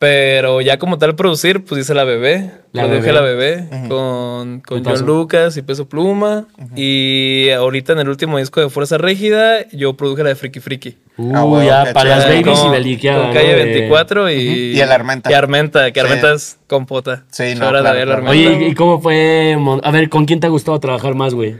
Pero 0.00 0.62
ya 0.62 0.78
como 0.78 0.96
tal 0.96 1.14
producir, 1.14 1.62
pues 1.62 1.82
hice 1.82 1.92
la 1.92 2.04
bebé. 2.04 2.52
La 2.72 2.84
produje 2.84 3.12
Bebé. 3.12 3.12
la 3.12 3.20
bebé 3.20 3.64
con, 3.88 4.60
con. 4.60 4.82
John 4.82 5.04
Lucas 5.04 5.58
y 5.58 5.62
Peso 5.62 5.90
Pluma. 5.90 6.46
Y 6.74 7.50
ahorita 7.50 7.92
en 7.92 7.98
el 7.98 8.08
último 8.08 8.38
disco 8.38 8.62
de 8.62 8.70
Fuerza 8.70 8.96
Régida, 8.96 9.68
yo 9.72 9.98
produje 9.98 10.22
la 10.22 10.30
de 10.30 10.36
Friki 10.36 10.58
Friki. 10.60 10.96
Uh, 11.18 11.32
Ah, 11.36 11.42
bueno, 11.42 11.66
ya, 11.66 11.92
para 11.92 12.10
las 12.16 12.24
babies 12.24 12.40
y 12.40 12.62
Con- 12.62 12.72
Beliqueada. 12.72 13.24
Con 13.24 13.34
calle 13.34 13.52
¿no? 13.52 13.58
De- 13.58 13.64
24 13.66 14.30
y, 14.30 14.34
Y 14.74 14.80
el 14.80 14.90
Armenta. 14.90 15.30
Y 15.30 15.34
Armenta, 15.34 15.90
que 15.92 16.00
Sí. 16.00 16.06
Armenta 16.06 16.32
es 16.32 16.58
compota. 16.66 17.24
Sí, 17.30 17.52
no, 17.54 17.68
claro, 17.68 17.78
él, 17.80 17.82
claro. 17.84 18.12
Armenta. 18.12 18.30
Oye, 18.30 18.68
¿y 18.68 18.74
cómo 18.74 19.02
fue? 19.02 19.54
A 19.82 19.90
ver, 19.90 20.08
¿con 20.08 20.24
quién 20.24 20.40
te 20.40 20.46
ha 20.46 20.50
gustado 20.50 20.80
trabajar 20.80 21.14
más, 21.14 21.34
güey? 21.34 21.56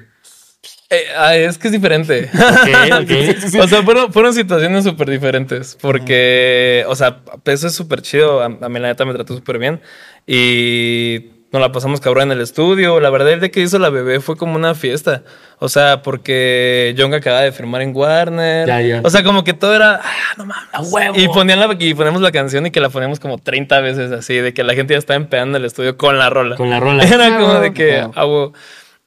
Eh, 0.92 1.04
ah, 1.16 1.36
es 1.36 1.56
que 1.56 1.68
es 1.68 1.72
diferente. 1.72 2.28
Ok, 2.34 3.02
ok. 3.02 3.60
O 3.62 3.68
sea, 3.68 3.82
fueron, 3.82 4.12
fueron 4.12 4.34
situaciones 4.34 4.84
súper 4.84 5.08
diferentes. 5.08 5.78
Porque, 5.80 6.84
o 6.88 6.96
sea, 6.96 7.18
Peso 7.44 7.68
es 7.68 7.74
súper 7.74 8.02
chido. 8.02 8.40
A, 8.42 8.46
a 8.46 8.68
mí, 8.68 8.80
la 8.80 8.88
neta, 8.88 9.04
me 9.04 9.14
trató 9.14 9.34
súper 9.34 9.58
bien. 9.58 9.80
Y 10.26 11.26
nos 11.52 11.60
la 11.60 11.72
pasamos 11.72 12.00
cabrón 12.00 12.24
en 12.24 12.32
el 12.38 12.40
estudio. 12.40 12.98
La 13.00 13.10
verdad, 13.10 13.32
el 13.32 13.40
de 13.40 13.50
que 13.50 13.60
hizo 13.60 13.78
la 13.78 13.90
bebé 13.90 14.20
fue 14.20 14.36
como 14.36 14.56
una 14.56 14.74
fiesta. 14.74 15.22
O 15.58 15.68
sea, 15.68 16.02
porque 16.02 16.94
John 16.96 17.12
acaba 17.12 17.40
de 17.42 17.52
firmar 17.52 17.82
en 17.82 17.94
Warner. 17.94 18.66
Ya, 18.66 18.80
ya. 18.80 19.00
O 19.04 19.10
sea, 19.10 19.22
como 19.22 19.44
que 19.44 19.52
todo 19.52 19.74
era, 19.74 20.00
ah, 20.02 20.34
no 20.38 20.46
mames. 20.46 20.68
A 20.72 20.80
huevo. 20.82 21.14
Y, 21.18 21.28
ponían 21.28 21.60
la, 21.60 21.76
y 21.78 21.94
ponemos 21.94 22.20
la 22.22 22.32
canción 22.32 22.66
y 22.66 22.70
que 22.70 22.80
la 22.80 22.88
poníamos 22.88 23.20
como 23.20 23.38
30 23.38 23.80
veces 23.80 24.10
así. 24.12 24.34
De 24.36 24.54
que 24.54 24.64
la 24.64 24.74
gente 24.74 24.94
ya 24.94 24.98
estaba 24.98 25.16
empezando 25.16 25.58
el 25.58 25.64
estudio 25.64 25.96
con 25.96 26.18
la 26.18 26.30
rola. 26.30 26.56
Con 26.56 26.70
la 26.70 26.80
rola. 26.80 27.02
Era 27.04 27.36
Ah, 27.36 27.38
como 27.38 27.60
de 27.60 27.72
que, 27.74 27.98
ah, 27.98 28.26
huevo. 28.26 28.52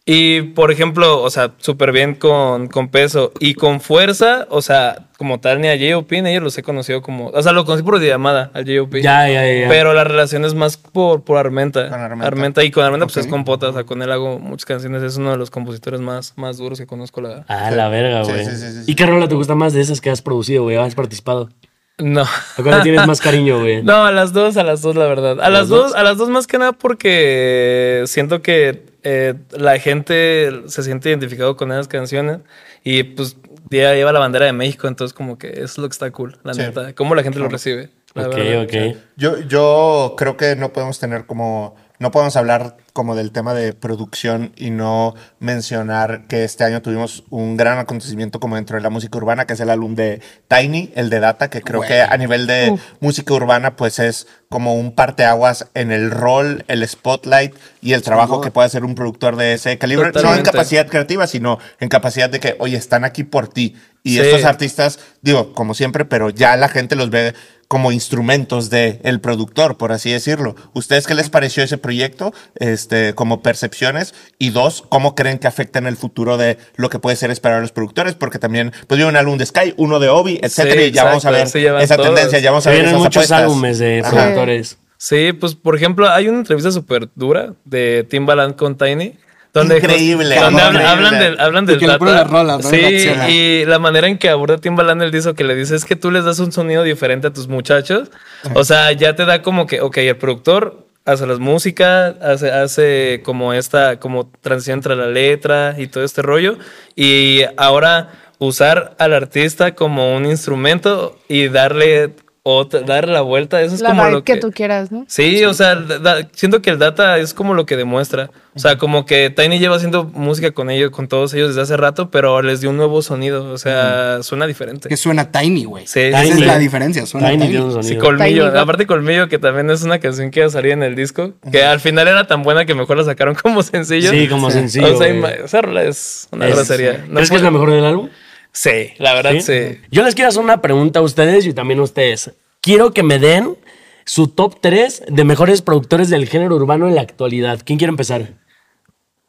Y 0.05 0.41
por 0.41 0.69
ejemplo, 0.69 1.21
o 1.21 1.29
sea, 1.29 1.53
súper 1.59 1.93
bien 1.93 2.15
con, 2.15 2.67
con 2.67 2.89
peso 2.89 3.31
y 3.39 3.53
con 3.53 3.79
fuerza, 3.79 4.47
o 4.49 4.61
sea, 4.61 5.07
como 5.17 5.39
tal, 5.39 5.61
ni 5.61 5.69
a 5.69 5.77
J.O.P. 5.77 6.21
ni 6.21 6.27
a 6.27 6.31
ellos 6.31 6.43
los 6.43 6.57
he 6.57 6.63
conocido 6.63 7.01
como. 7.01 7.27
O 7.27 7.41
sea, 7.41 7.53
lo 7.53 7.63
conocí 7.63 7.83
por 7.83 8.01
llamada 8.01 8.51
al 8.53 8.65
J.O.P. 8.65 9.01
Ya, 9.01 9.29
ya, 9.29 9.49
ya. 9.49 9.69
Pero 9.69 9.93
la 9.93 10.03
relación 10.03 10.43
es 10.43 10.55
más 10.55 10.75
por, 10.75 11.23
por 11.23 11.37
Armenta. 11.37 11.87
Con 11.87 12.21
Armenta. 12.21 12.65
Y 12.65 12.71
con 12.71 12.83
Armenta, 12.83 13.05
pues 13.05 13.15
es 13.15 13.27
compota. 13.27 13.69
O 13.69 13.73
sea, 13.73 13.85
con 13.85 14.01
él 14.01 14.11
hago 14.11 14.39
muchas 14.39 14.65
canciones. 14.65 15.03
Es 15.03 15.15
uno 15.15 15.31
de 15.31 15.37
los 15.37 15.49
compositores 15.49 16.01
más, 16.01 16.33
más 16.35 16.57
duros 16.57 16.79
que 16.79 16.85
conozco, 16.85 17.21
la 17.21 17.29
verdad. 17.29 17.45
Ah, 17.47 17.71
la 17.71 17.87
verga, 17.87 18.25
Sí, 18.25 18.31
güey. 18.33 18.45
sí, 18.45 18.51
sí, 18.57 18.71
sí, 18.83 18.91
¿Y 18.91 18.95
qué 18.95 19.05
rola 19.05 19.29
te 19.29 19.35
gusta 19.35 19.55
más 19.55 19.71
de 19.71 19.79
esas 19.79 20.01
que 20.01 20.09
has 20.09 20.21
producido, 20.21 20.63
güey? 20.63 20.75
¿Has 20.75 20.95
participado? 20.95 21.49
No. 21.97 22.23
¿A 22.23 22.61
cuál 22.61 22.79
le 22.79 22.81
tienes 22.83 23.07
más 23.07 23.21
cariño, 23.21 23.61
güey? 23.61 23.81
No, 23.83 24.03
a 24.03 24.11
las 24.11 24.33
dos, 24.33 24.57
a 24.57 24.63
las 24.63 24.81
dos, 24.81 24.97
la 24.97 25.05
verdad. 25.05 25.39
A 25.39 25.49
las 25.49 25.61
las 25.61 25.69
dos, 25.69 25.95
a 25.95 26.03
las 26.03 26.17
dos 26.17 26.27
más 26.27 26.45
que 26.45 26.57
nada 26.57 26.73
porque 26.73 28.03
siento 28.07 28.41
que 28.41 28.91
eh, 29.03 29.35
la 29.51 29.77
gente 29.79 30.63
se 30.67 30.83
siente 30.83 31.09
identificado 31.09 31.55
con 31.57 31.71
esas 31.71 31.87
canciones 31.87 32.39
y 32.83 33.03
pues 33.03 33.37
ya 33.69 33.93
lleva 33.93 34.11
la 34.11 34.19
bandera 34.19 34.45
de 34.45 34.53
México, 34.53 34.87
entonces 34.87 35.13
como 35.13 35.37
que 35.37 35.47
eso 35.49 35.63
es 35.63 35.77
lo 35.77 35.87
que 35.87 35.93
está 35.93 36.11
cool, 36.11 36.37
la 36.43 36.53
Sí. 36.53 36.61
neta. 36.61 36.93
Cómo 36.93 37.15
la 37.15 37.23
gente 37.23 37.39
lo 37.39 37.49
recibe. 37.49 37.89
la 38.13 38.27
Ok, 38.27 38.35
verdad. 38.35 38.63
ok. 38.91 38.97
Yo, 39.17 39.39
yo 39.41 40.13
creo 40.17 40.37
que 40.37 40.55
no 40.55 40.71
podemos 40.71 40.99
tener 40.99 41.25
como, 41.25 41.75
no 41.99 42.11
podemos 42.11 42.35
hablar 42.35 42.77
como 42.91 43.15
del 43.15 43.31
tema 43.31 43.53
de 43.53 43.73
producción 43.73 44.51
y 44.55 44.69
no 44.69 45.15
mencionar 45.39 46.27
que 46.27 46.43
este 46.43 46.63
año 46.63 46.81
tuvimos 46.81 47.23
un 47.29 47.57
gran 47.57 47.79
acontecimiento 47.79 48.39
como 48.39 48.55
dentro 48.55 48.77
de 48.77 48.83
la 48.83 48.89
música 48.89 49.17
urbana, 49.17 49.45
que 49.45 49.53
es 49.53 49.59
el 49.59 49.69
álbum 49.69 49.95
de 49.95 50.21
Tiny, 50.47 50.91
el 50.95 51.09
de 51.09 51.19
Data, 51.19 51.49
que 51.49 51.61
creo 51.61 51.81
que 51.81 52.01
a 52.01 52.15
nivel 52.17 52.45
de 52.47 52.77
música 52.99 53.33
urbana 53.33 53.75
pues 53.75 53.99
es 53.99 54.27
como 54.49 54.75
un 54.75 54.93
parteaguas 54.93 55.67
en 55.73 55.91
el 55.91 56.11
rol, 56.11 56.65
el 56.67 56.87
spotlight 56.87 57.55
y 57.81 57.93
el 57.93 58.01
trabajo 58.03 58.41
que 58.41 58.51
puede 58.51 58.67
hacer 58.67 58.83
un 58.85 58.95
productor 58.95 59.35
de 59.35 59.53
ese 59.53 59.77
calibre, 59.77 60.11
no 60.21 60.35
en 60.35 60.43
capacidad 60.43 60.87
creativa, 60.87 61.25
sino 61.25 61.57
en 61.79 61.89
capacidad 61.89 62.29
de 62.29 62.39
que, 62.39 62.55
oye, 62.59 62.77
están 62.77 63.03
aquí 63.05 63.23
por 63.23 63.47
ti. 63.47 63.75
Y 64.03 64.15
Sí. 64.15 64.19
estos 64.19 64.43
artistas, 64.43 64.99
digo, 65.21 65.53
como 65.53 65.73
siempre, 65.73 66.03
pero 66.05 66.29
ya 66.29 66.57
la 66.57 66.67
gente 66.67 66.95
los 66.95 67.09
ve 67.09 67.33
como 67.73 67.91
instrumentos 67.91 68.69
de 68.69 68.99
el 69.03 69.19
productor, 69.19 69.77
por 69.77 69.91
así 69.93 70.11
decirlo. 70.11 70.55
¿Ustedes 70.73 71.07
qué 71.07 71.15
les 71.15 71.31
pareció 71.31 71.63
ese 71.63 71.79
proyecto? 71.79 72.31
Este, 72.53 73.15
como 73.15 73.41
percepciones. 73.41 74.13
Y 74.37 74.51
dos, 74.51 74.83
¿cómo 74.89 75.15
creen 75.15 75.39
que 75.39 75.47
afecta 75.47 75.79
en 75.79 75.87
el 75.87 75.97
futuro 75.97 76.37
de 76.37 76.59
lo 76.75 76.91
que 76.91 76.99
puede 76.99 77.15
ser 77.15 77.31
esperar 77.31 77.57
a 77.57 77.61
los 77.61 77.71
productores? 77.71 78.13
Porque 78.13 78.37
también, 78.37 78.71
pues 78.85 78.99
dio 78.99 79.07
un 79.07 79.15
álbum 79.15 79.39
de 79.39 79.47
Sky, 79.47 79.73
uno 79.77 79.99
de 79.99 80.09
Obi, 80.09 80.39
etcétera, 80.43 80.81
Sí, 80.83 80.87
y 80.89 80.91
ya 80.91 81.03
vamos 81.05 81.25
a 81.25 81.31
ver 81.31 81.47
esa 81.47 81.95
todos. 81.95 82.09
tendencia, 82.13 82.37
ya 82.37 82.51
vamos 82.51 82.67
a 82.67 82.69
ver 82.69 82.75
vienen 82.81 82.91
esas 82.91 82.99
muchos 83.03 83.15
apuestas. 83.17 83.41
álbumes 83.41 83.79
de 83.79 84.01
Ajá. 84.01 84.11
productores. 84.11 84.77
Sí, 84.99 85.33
pues 85.33 85.55
por 85.55 85.75
ejemplo, 85.75 86.07
hay 86.11 86.27
una 86.27 86.37
entrevista 86.37 86.71
súper 86.71 87.09
dura 87.15 87.55
de 87.65 88.05
Timbaland 88.07 88.55
con 88.55 88.77
Tiny. 88.77 89.15
Donde, 89.53 89.77
Increíble, 89.77 90.35
Donde 90.35 90.61
hablan, 90.63 90.85
hablan 90.85 91.19
del, 91.19 91.39
hablan 91.39 91.65
del 91.67 91.79
rolas, 91.79 92.63
¿no? 92.63 92.69
Sí, 92.69 92.77
Reacciona. 92.77 93.29
y 93.29 93.65
la 93.65 93.77
manera 93.77 94.07
en 94.07 94.17
que 94.17 94.29
aborda 94.29 94.57
Timbaland 94.57 95.03
el 95.03 95.11
disco 95.11 95.35
que 95.35 95.43
le 95.43 95.53
dice 95.53 95.75
es 95.75 95.85
que 95.85 95.95
tú 95.95 96.09
les 96.09 96.25
das 96.25 96.39
un 96.39 96.51
sonido 96.51 96.81
diferente 96.81 97.27
a 97.27 97.33
tus 97.33 97.47
muchachos. 97.47 98.09
O 98.55 98.63
sea, 98.63 98.91
ya 98.93 99.15
te 99.15 99.25
da 99.25 99.43
como 99.43 99.67
que, 99.67 99.79
ok, 99.81 99.97
el 99.97 100.17
productor 100.17 100.87
hace 101.05 101.27
las 101.27 101.37
músicas, 101.37 102.15
hace, 102.19 102.51
hace 102.51 103.21
como 103.23 103.53
esta, 103.53 103.99
como 103.99 104.31
transición 104.41 104.79
entre 104.79 104.95
la 104.95 105.07
letra 105.07 105.75
y 105.77 105.85
todo 105.85 106.03
este 106.03 106.23
rollo. 106.23 106.57
Y 106.95 107.41
ahora 107.55 108.09
usar 108.39 108.95
al 108.97 109.13
artista 109.13 109.75
como 109.75 110.15
un 110.15 110.25
instrumento 110.25 111.19
y 111.27 111.49
darle 111.49 112.15
otra, 112.45 112.81
darle 112.81 113.13
la 113.13 113.21
vuelta, 113.21 113.61
eso 113.61 113.73
es 113.73 113.79
La 113.81 113.89
como 113.89 114.03
lo 114.09 114.23
que 114.25 114.33
que 114.33 114.39
tú 114.39 114.51
quieras, 114.51 114.91
¿no? 114.91 115.05
Sí, 115.07 115.45
o 115.45 115.53
sea, 115.53 115.75
da- 115.75 115.99
da- 115.99 116.27
siento 116.33 116.61
que 116.61 116.71
el 116.71 116.77
data 116.77 117.17
es 117.17 117.33
como 117.33 117.53
lo 117.53 117.65
que 117.65 117.77
demuestra. 117.77 118.29
O 118.55 118.59
sea, 118.59 118.77
como 118.77 119.05
que 119.07 119.31
Tiny 119.31 119.57
lleva 119.57 119.77
haciendo 119.77 120.03
música 120.03 120.51
con 120.51 120.69
ellos, 120.69 120.91
con 120.91 121.07
todos 121.07 121.33
ellos 121.33 121.47
desde 121.49 121.61
hace 121.61 121.75
rato, 121.77 122.11
pero 122.11 122.41
les 122.43 122.61
dio 122.61 122.69
un 122.69 122.77
nuevo 122.77 123.01
sonido. 123.01 123.51
O 123.51 123.57
sea, 123.57 124.21
suena 124.21 124.45
diferente. 124.45 124.89
Que 124.89 124.97
suena 124.97 125.31
Tiny, 125.31 125.63
güey. 125.63 125.87
Sí, 125.87 126.01
Esa 126.01 126.23
es 126.23 126.39
la 126.39 126.59
diferencia, 126.59 127.05
suena 127.07 127.31
Tiny 127.31 127.47
Tiny. 127.47 127.83
Sí. 127.83 127.95
Colmillo. 127.97 128.49
Tiny. 128.49 128.59
Aparte 128.59 128.85
Colmillo, 128.85 129.27
que 129.29 129.39
también 129.39 129.71
es 129.71 129.81
una 129.83 129.99
canción 129.99 130.29
que 130.29 130.41
iba 130.41 130.47
a 130.47 130.51
salir 130.51 130.73
en 130.73 130.83
el 130.83 130.95
disco, 130.95 131.31
que 131.51 131.63
al 131.63 131.79
final 131.79 132.07
era 132.07 132.27
tan 132.27 132.43
buena 132.43 132.65
que 132.65 132.75
mejor 132.75 132.97
la 132.97 133.05
sacaron 133.05 133.33
como 133.41 133.63
sencillo. 133.63 134.11
Sí, 134.11 134.27
como 134.27 134.51
sencillo. 134.51 134.93
O 134.93 134.97
sea, 134.97 135.07
esa 135.07 135.61
rola 135.61 135.83
es 135.83 136.27
una 136.31 136.47
grosería. 136.47 137.05
No 137.07 137.15
¿Crees 137.15 137.29
que 137.31 137.37
es 137.37 137.41
la 137.41 137.51
mejor 137.51 137.71
del 137.71 137.85
álbum? 137.85 138.09
Sí, 138.53 138.93
la 138.97 139.13
verdad 139.13 139.33
sí. 139.41 139.79
Yo 139.91 140.03
les 140.03 140.13
quiero 140.15 140.29
hacer 140.29 140.41
una 140.43 140.61
pregunta 140.61 140.99
a 140.99 141.01
ustedes 141.01 141.45
y 141.45 141.53
también 141.53 141.79
a 141.79 141.83
ustedes. 141.83 142.31
Quiero 142.61 142.93
que 142.93 143.03
me 143.03 143.19
den 143.19 143.57
su 144.05 144.27
top 144.27 144.59
3 144.61 145.03
de 145.09 145.23
mejores 145.23 145.61
productores 145.61 146.09
del 146.09 146.27
género 146.27 146.55
urbano 146.55 146.87
en 146.87 146.95
la 146.95 147.01
actualidad. 147.01 147.59
¿Quién 147.65 147.79
quiere 147.79 147.89
empezar? 147.89 148.33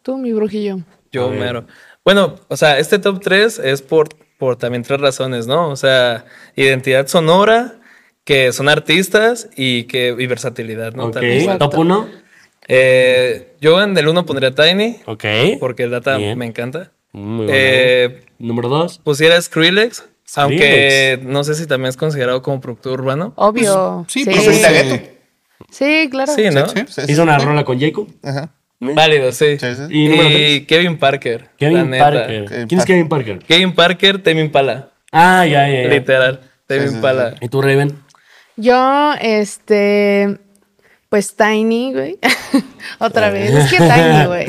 Tú, 0.02 0.18
mi 0.18 0.32
brujillo. 0.32 0.78
Yo 1.10 1.30
mero. 1.30 1.66
Bueno, 2.04 2.37
o 2.48 2.56
sea, 2.56 2.78
este 2.78 2.98
top 2.98 3.20
3 3.22 3.60
es 3.60 3.80
por, 3.80 4.08
por 4.38 4.56
también 4.56 4.82
tres 4.82 5.00
razones, 5.00 5.46
¿no? 5.46 5.70
O 5.70 5.76
sea, 5.76 6.26
identidad 6.54 7.06
sonora, 7.06 7.76
que 8.24 8.52
son 8.52 8.68
artistas 8.68 9.48
y 9.56 9.84
que 9.84 10.14
y 10.18 10.26
versatilidad, 10.26 10.92
¿no? 10.92 11.06
Ok. 11.06 11.12
También. 11.14 11.58
Top 11.58 11.78
1. 11.78 12.08
Eh, 12.68 13.54
yo 13.60 13.82
en 13.82 13.96
el 13.96 14.08
1 14.08 14.26
pondría 14.26 14.54
Tiny, 14.54 14.96
Ok. 15.06 15.24
porque 15.60 15.84
el 15.84 15.90
data 15.90 16.16
Bien. 16.18 16.38
me 16.38 16.46
encanta. 16.46 16.92
Muy 17.14 17.46
bueno. 17.46 17.53
Eh, 17.55 18.24
Número 18.38 18.68
2. 18.68 18.98
pusiera 18.98 19.40
Skrillex, 19.40 19.96
Skrillex. 19.98 20.37
aunque 20.37 21.20
no 21.22 21.44
sé 21.44 21.55
si 21.55 21.66
también 21.66 21.88
es 21.90 21.96
considerado 21.96 22.42
como 22.42 22.61
productor 22.61 23.00
urbano. 23.00 23.33
Obvio. 23.37 24.05
Sí, 24.09 24.24
sí, 24.24 24.31
pues 24.31 24.44
Sí. 24.44 25.00
Sí, 25.70 26.09
claro. 26.11 26.33
Sí, 26.35 26.44
¿no? 26.53 26.68
Sí, 26.68 26.81
sí, 26.88 27.03
sí. 27.07 27.12
Hizo 27.12 27.22
una 27.22 27.38
rola 27.38 27.64
con 27.64 27.81
Jacob. 27.81 28.09
Ajá. 28.22 28.50
Válido, 28.81 29.33
sí. 29.33 29.59
Sí, 29.59 29.66
sí. 29.74 29.83
Y 29.90 30.09
número 30.09 30.29
tres. 30.29 30.50
Y 30.50 30.61
Kevin 30.66 30.98
Parker. 30.98 31.50
Kevin. 31.57 31.90
Parker. 31.98 32.44
Kevin 32.46 32.66
¿Quién 32.68 32.81
es. 32.81 32.87
Kevin 32.87 33.09
Parker? 33.09 33.38
Kevin 33.38 33.74
Parker, 33.74 34.22
Tame 34.22 34.40
Impala. 34.40 34.90
Ah, 35.12 35.46
ya, 35.46 35.68
ya, 35.68 35.83
ya. 35.85 35.88
Literal. 35.88 36.40
Sí, 36.68 36.74
Impala. 36.77 37.37
¿Y 37.40 37.48
tú, 37.48 37.62
Raven? 37.62 37.96
Yo, 38.57 39.12
este, 39.20 40.38
pues 41.14 41.37
Tiny, 41.37 41.92
güey. 41.92 42.18
Otra 42.98 43.31
vez. 43.31 43.48
Es 43.53 43.70
que 43.70 43.77
Tiny, 43.77 44.27
güey. 44.27 44.46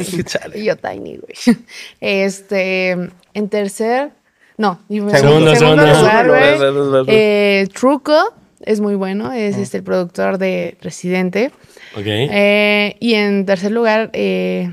Y 0.55 0.65
yo 0.65 0.75
Tiny, 0.75 1.17
güey. 1.17 1.57
Este, 2.01 2.89
en 3.35 3.49
tercer, 3.51 4.09
no, 4.57 4.79
y 4.89 4.97
en 4.97 5.11
Segundo, 5.11 5.55
segundo, 5.55 5.85
segundo. 5.85 5.85
lugar, 5.85 6.27
güey. 6.27 7.05
Eh, 7.07 7.67
Truco 7.71 8.33
es 8.61 8.81
muy 8.81 8.95
bueno, 8.95 9.31
es 9.31 9.57
este 9.57 9.77
el 9.77 9.83
productor 9.83 10.39
de 10.39 10.75
Residente. 10.81 11.51
Ok. 11.95 12.07
Eh, 12.07 12.95
y 12.99 13.13
en 13.13 13.45
tercer 13.45 13.71
lugar, 13.71 14.09
eh, 14.13 14.71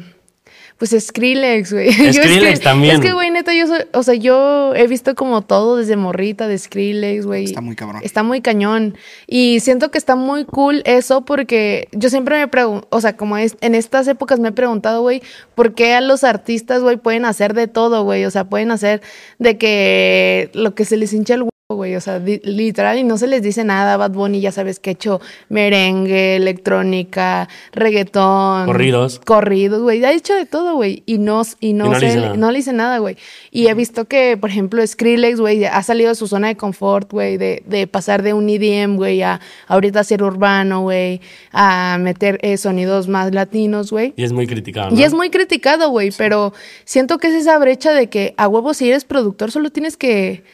pues 0.79 0.97
Skrillex, 0.99 1.75
güey. 1.75 1.93
Skrillex 1.93 2.55
es 2.55 2.59
que, 2.61 2.65
también. 2.65 2.95
Es 2.95 3.01
que, 3.03 3.13
güey, 3.13 3.31
neta, 3.43 3.55
yo 3.55 3.67
soy, 3.67 3.81
o 3.93 4.03
sea, 4.03 4.15
yo 4.15 4.75
he 4.75 4.87
visto 4.87 5.15
como 5.15 5.43
todo 5.43 5.77
desde 5.77 5.97
morrita 5.97 6.49
de 6.49 6.57
Skrillex, 6.57 7.27
güey. 7.27 7.45
Está 7.45 7.61
muy 7.61 7.77
cabrón. 7.77 8.01
Está 8.05 8.23
muy 8.23 8.41
cañón. 8.41 8.97
Y 9.27 9.61
siento 9.61 9.91
que 9.91 9.99
está 9.99 10.17
muy 10.17 10.45
cool 10.45 10.83
eso 10.85 11.25
porque 11.25 11.89
yo 11.93 12.09
siempre 12.09 12.39
me 12.39 12.49
pregunto, 12.49 12.87
o 12.91 13.01
sea, 13.01 13.17
como 13.17 13.37
es, 13.37 13.57
en 13.61 13.75
estas 13.75 14.09
épocas 14.09 14.41
me 14.41 14.49
he 14.49 14.53
preguntado, 14.53 15.03
güey, 15.03 15.23
¿por 15.55 15.75
qué 15.75 15.95
a 15.95 16.01
los 16.01 16.25
artistas, 16.25 16.83
güey, 16.83 16.97
pueden 16.97 17.25
hacer 17.25 17.55
de 17.55 17.69
todo, 17.69 18.05
güey? 18.05 18.25
O 18.25 18.31
sea, 18.31 18.45
pueden 18.45 18.71
hacer 18.71 19.03
de 19.39 19.59
que 19.59 20.51
lo 20.55 20.75
que 20.75 20.85
se 20.85 20.97
les 20.97 21.13
hincha 21.13 21.35
el 21.35 21.49
güey. 21.75 21.95
O 21.97 22.01
sea, 22.01 22.19
literal, 22.19 22.99
y 22.99 23.05
no 23.05 23.19
se 23.19 23.27
les 23.27 23.43
dice 23.43 23.65
nada. 23.65 23.97
Bad 23.97 24.13
Bunny, 24.13 24.41
ya 24.41 24.53
sabes 24.53 24.79
que 24.81 24.91
ha 24.91 24.93
hecho 24.93 25.21
merengue, 25.49 26.37
electrónica, 26.37 27.49
reggaetón. 27.73 28.67
Corridos. 28.67 29.21
Corridos, 29.25 29.83
güey. 29.83 30.05
Ha 30.05 30.13
hecho 30.13 30.35
de 30.35 30.47
todo, 30.47 30.75
güey. 30.75 31.03
Y 31.07 31.19
no, 31.19 31.43
y 31.61 31.73
no, 31.73 31.87
Y 31.87 31.89
no 31.89 31.93
le 31.95 32.01
se- 32.01 32.07
dice 32.07 32.21
nada. 32.21 32.37
no 32.37 32.51
le 32.51 32.59
hice 32.59 32.73
nada, 32.73 32.99
güey. 32.99 33.17
Y 33.51 33.67
he 33.69 33.75
visto 33.75 34.07
que, 34.07 34.37
por 34.37 34.51
ejemplo, 34.51 34.87
Skrillex, 34.87 35.41
güey, 35.41 35.65
ha 35.65 35.83
salido 35.83 36.09
de 36.11 36.15
su 36.15 36.27
zona 36.27 36.49
de 36.49 36.57
confort, 36.57 37.11
güey, 37.13 37.37
de, 37.37 37.63
de 37.67 37.87
pasar 37.87 38.23
de 38.23 38.33
un 38.35 38.49
EDM, 38.49 38.97
güey, 38.97 39.23
a 39.23 39.41
ahorita 39.69 40.01
hacer 40.01 40.23
urbano, 40.23 40.83
güey, 40.83 41.21
a 41.53 41.97
meter 42.01 42.39
eh, 42.43 42.57
sonidos 42.57 43.09
más 43.09 43.33
latinos, 43.35 43.91
güey. 43.91 44.15
Y 44.17 44.25
es 44.25 44.33
muy 44.33 44.47
criticado. 44.47 44.91
¿no? 44.91 44.99
Y 44.99 45.03
es 45.03 45.13
muy 45.15 45.31
criticado, 45.31 45.91
güey, 45.91 46.11
pero 46.17 46.53
siento 46.85 47.19
que 47.19 47.29
es 47.29 47.35
esa 47.35 47.59
brecha 47.59 47.93
de 47.93 48.09
que 48.09 48.35
a 48.37 48.49
huevo 48.49 48.75
si 48.75 48.89
eres 48.89 49.05
productor 49.05 49.51
solo 49.51 49.71
tienes 49.71 49.97
que 49.97 50.45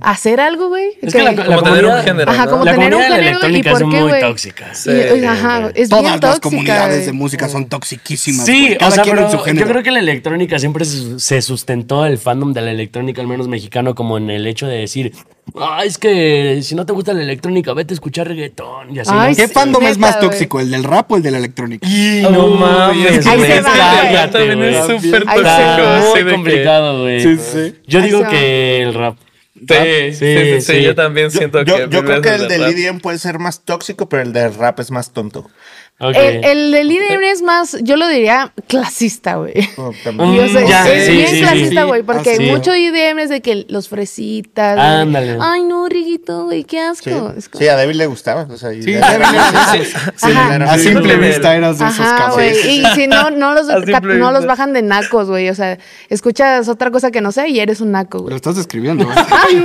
hacer 0.00 0.40
algo, 0.40 0.68
güey. 0.68 0.90
Es 1.02 1.12
que 1.12 1.22
la, 1.22 1.32
la 1.32 1.44
Como 1.44 1.62
tener 1.62 1.84
un 1.86 2.02
género, 2.02 2.30
Ajá, 2.30 2.44
¿no? 2.46 2.50
como 2.52 2.64
la 2.64 2.72
tener 2.72 2.94
un 2.94 3.00
comunidad 3.02 3.04
de 3.04 3.10
la 3.10 3.16
género 3.16 3.48
y 3.48 3.60
electrónica 3.60 3.70
por 3.72 3.82
es 3.82 3.88
qué, 3.88 4.00
muy 4.00 4.08
güey. 4.08 4.20
tóxica. 4.20 4.74
Sí. 4.74 4.90
Y- 4.90 5.24
ajá, 5.24 5.70
es 5.74 5.88
Todas 5.88 6.02
bien 6.04 6.12
las 6.12 6.20
tóxica. 6.20 6.40
comunidades 6.40 6.98
de 7.00 7.04
güey. 7.06 7.16
música 7.16 7.48
son 7.48 7.66
toxiquísimas. 7.68 8.46
Sí, 8.46 8.60
güey. 8.62 8.74
o 8.74 8.78
Cada 8.78 8.90
sea, 8.92 9.02
quien 9.04 9.16
en 9.16 9.24
pero 9.24 9.30
su 9.32 9.36
yo 9.38 9.44
género. 9.44 9.68
creo 9.68 9.82
que 9.82 9.90
la 9.90 10.00
electrónica 10.00 10.58
siempre 10.58 10.84
se 10.84 11.42
sustentó 11.42 12.06
el 12.06 12.18
fandom 12.18 12.52
de 12.52 12.60
la 12.62 12.70
electrónica, 12.70 13.20
al 13.20 13.28
menos 13.28 13.48
mexicano, 13.48 13.94
como 13.94 14.16
en 14.18 14.30
el 14.30 14.46
hecho 14.46 14.66
de 14.66 14.78
decir, 14.78 15.12
ah, 15.60 15.82
es 15.84 15.98
que 15.98 16.60
si 16.62 16.74
no 16.74 16.86
te 16.86 16.92
gusta 16.92 17.12
la 17.12 17.22
electrónica, 17.22 17.72
vete 17.74 17.92
a 17.92 17.96
escuchar 17.96 18.28
reggaetón 18.28 18.94
y 18.94 19.00
así. 19.00 19.10
Ay, 19.14 19.30
¿no? 19.32 19.36
¿Qué 19.36 19.48
sí, 19.48 19.52
fandom 19.54 19.82
es 19.86 19.98
más 19.98 20.18
tóxico, 20.20 20.60
el 20.60 20.70
del 20.70 20.84
rap 20.84 21.10
o 21.12 21.16
el 21.16 21.22
de 21.22 21.30
la 21.32 21.38
electrónica? 21.38 21.86
Y 21.86 22.22
no 22.22 22.54
es 22.54 22.60
mames, 22.60 23.18
que 23.24 23.28
Ahí 23.28 23.40
se 23.40 23.60
va, 23.60 24.30
También 24.30 24.62
es 24.62 24.76
súper 24.86 25.24
tóxico. 25.24 25.82
Muy 26.10 26.18
de 26.18 26.24
que- 26.24 26.32
complicado, 26.32 27.02
güey. 27.02 27.20
Sí, 27.20 27.36
sí. 27.38 27.74
Yo 27.86 28.00
digo 28.00 28.22
que 28.28 28.82
el 28.82 28.94
rap. 28.94 29.16
Sí, 29.58 30.12
sí, 30.12 30.60
sí, 30.60 30.82
yo 30.82 30.94
también 30.94 31.30
siento 31.30 31.62
Yo, 31.62 31.76
que. 31.76 31.88
yo 31.88 32.04
creo 32.04 32.20
que 32.20 32.34
el 32.34 32.48
de 32.48 32.58
del. 32.58 32.78
EDM 32.78 33.00
puede 33.00 33.18
ser 33.18 33.38
más 33.38 33.64
tóxico, 33.64 34.08
pero 34.08 34.22
el 34.22 34.32
del 34.32 34.54
rap 34.54 34.80
es 34.80 34.90
más 34.90 35.12
tonto. 35.12 35.50
El, 35.98 36.44
el 36.44 36.72
del 36.72 36.92
IDM 36.92 37.22
es 37.22 37.40
más, 37.40 37.78
yo 37.80 37.96
lo 37.96 38.06
diría 38.06 38.52
clasista, 38.68 39.36
güey. 39.36 39.54
Oh, 39.78 39.92
Mm, 40.12 40.36
ya, 40.68 40.86
es 40.92 41.06
sí, 41.06 41.12
bien 41.12 41.28
sí, 41.28 41.40
clasista, 41.40 41.80
sí. 41.82 41.86
güey, 41.86 42.02
porque 42.02 42.30
Ah, 42.32 42.36
sí. 42.36 42.42
mucho 42.50 42.74
IDM 42.76 43.18
es 43.20 43.30
de 43.30 43.40
que 43.40 43.64
los 43.70 43.88
fresitas. 43.88 44.78
Ándale. 44.78 45.38
Ay, 45.40 45.62
no, 45.62 45.88
Riguito, 45.88 46.44
güey, 46.44 46.64
qué 46.64 46.76
Sí, 46.94 47.10
asco. 47.10 47.32
Es 47.36 47.48
como- 47.48 47.62
Sí, 47.62 47.68
a 47.68 47.76
David 47.76 47.94
le 47.94 48.06
gustaba. 48.06 48.42
O 48.50 48.56
sea, 48.58 48.74
y 48.74 48.82
Sí, 48.82 48.94
A 48.94 50.78
simple 50.78 51.16
vista 51.16 51.54
eras 51.56 51.78
de 51.78 51.86
esos 51.86 52.00
Ajá, 52.00 52.16
casos. 52.16 52.34
güey. 52.34 52.50
Y 52.80 52.84
si 52.94 53.06
no, 53.06 53.30
no 53.30 53.54
los, 53.54 53.66
no 54.02 54.32
los 54.32 54.46
bajan 54.46 54.72
de 54.74 54.82
nacos, 54.82 55.28
güey. 55.28 55.48
O 55.48 55.54
sea, 55.54 55.78
escuchas 56.10 56.68
otra 56.68 56.90
cosa 56.90 57.10
que 57.10 57.22
no 57.22 57.32
sé 57.32 57.48
y 57.48 57.58
eres 57.60 57.80
un 57.80 57.92
naco, 57.92 58.18
Lo 58.18 58.24
güey. 58.24 58.36
estás 58.36 58.56
describiendo, 58.56 59.04
güey. 59.06 59.16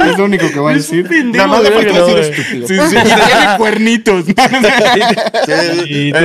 Es 0.10 0.18
lo 0.18 0.26
único 0.26 0.50
que 0.50 0.60
voy 0.60 0.74
a 0.74 0.76
decir. 0.78 1.10
Nada 1.26 1.48
más 1.48 1.64
le 1.64 1.72
faltó 1.72 2.06
decir 2.06 2.20
estúpido. 2.20 2.68
Sí, 2.68 2.78
sí. 2.90 2.96
Y 2.98 3.04
tiene 3.04 3.58
cuernitos. 3.58 4.26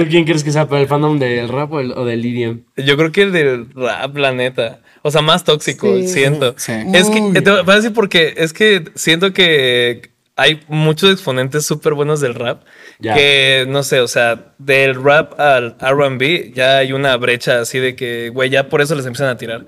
¿Y 0.00 0.04
tú 0.04 0.10
quién 0.10 0.24
crees 0.24 0.44
que 0.44 0.52
sea 0.52 0.68
para 0.68 0.80
el 0.82 0.88
fandom 0.88 1.18
del 1.18 1.48
rap 1.48 1.72
o, 1.72 1.80
el- 1.80 1.92
o 1.92 2.04
del 2.04 2.24
EDM? 2.24 2.60
Yo 2.84 2.96
creo 2.96 3.12
que 3.12 3.22
el 3.22 3.32
del 3.32 3.66
rap, 3.74 4.16
la 4.16 4.32
neta. 4.32 4.80
O 5.02 5.10
sea, 5.10 5.22
más 5.22 5.44
tóxico, 5.44 5.94
Sí. 5.98 6.08
siento. 6.08 6.54
Sí. 6.56 6.72
Es 6.92 7.08
que, 7.08 7.40
te 7.40 7.50
voy 7.50 7.72
a 7.72 7.76
decir 7.76 7.92
porque 7.92 8.34
es 8.36 8.52
que 8.52 8.84
siento 8.94 9.32
que 9.32 10.10
hay 10.38 10.60
muchos 10.68 11.10
exponentes 11.12 11.64
súper 11.64 11.94
buenos 11.94 12.20
del 12.20 12.34
rap. 12.34 12.60
Ya. 12.98 13.14
Que, 13.14 13.64
no 13.68 13.82
sé, 13.82 14.00
o 14.00 14.08
sea, 14.08 14.52
del 14.58 15.02
rap 15.02 15.38
al 15.40 15.76
RB 15.80 16.52
ya 16.54 16.78
hay 16.78 16.92
una 16.92 17.16
brecha 17.16 17.60
así 17.60 17.78
de 17.78 17.94
que, 17.96 18.28
güey, 18.30 18.50
ya 18.50 18.68
por 18.68 18.80
eso 18.82 18.94
les 18.94 19.06
empiezan 19.06 19.28
a 19.28 19.36
tirar. 19.36 19.64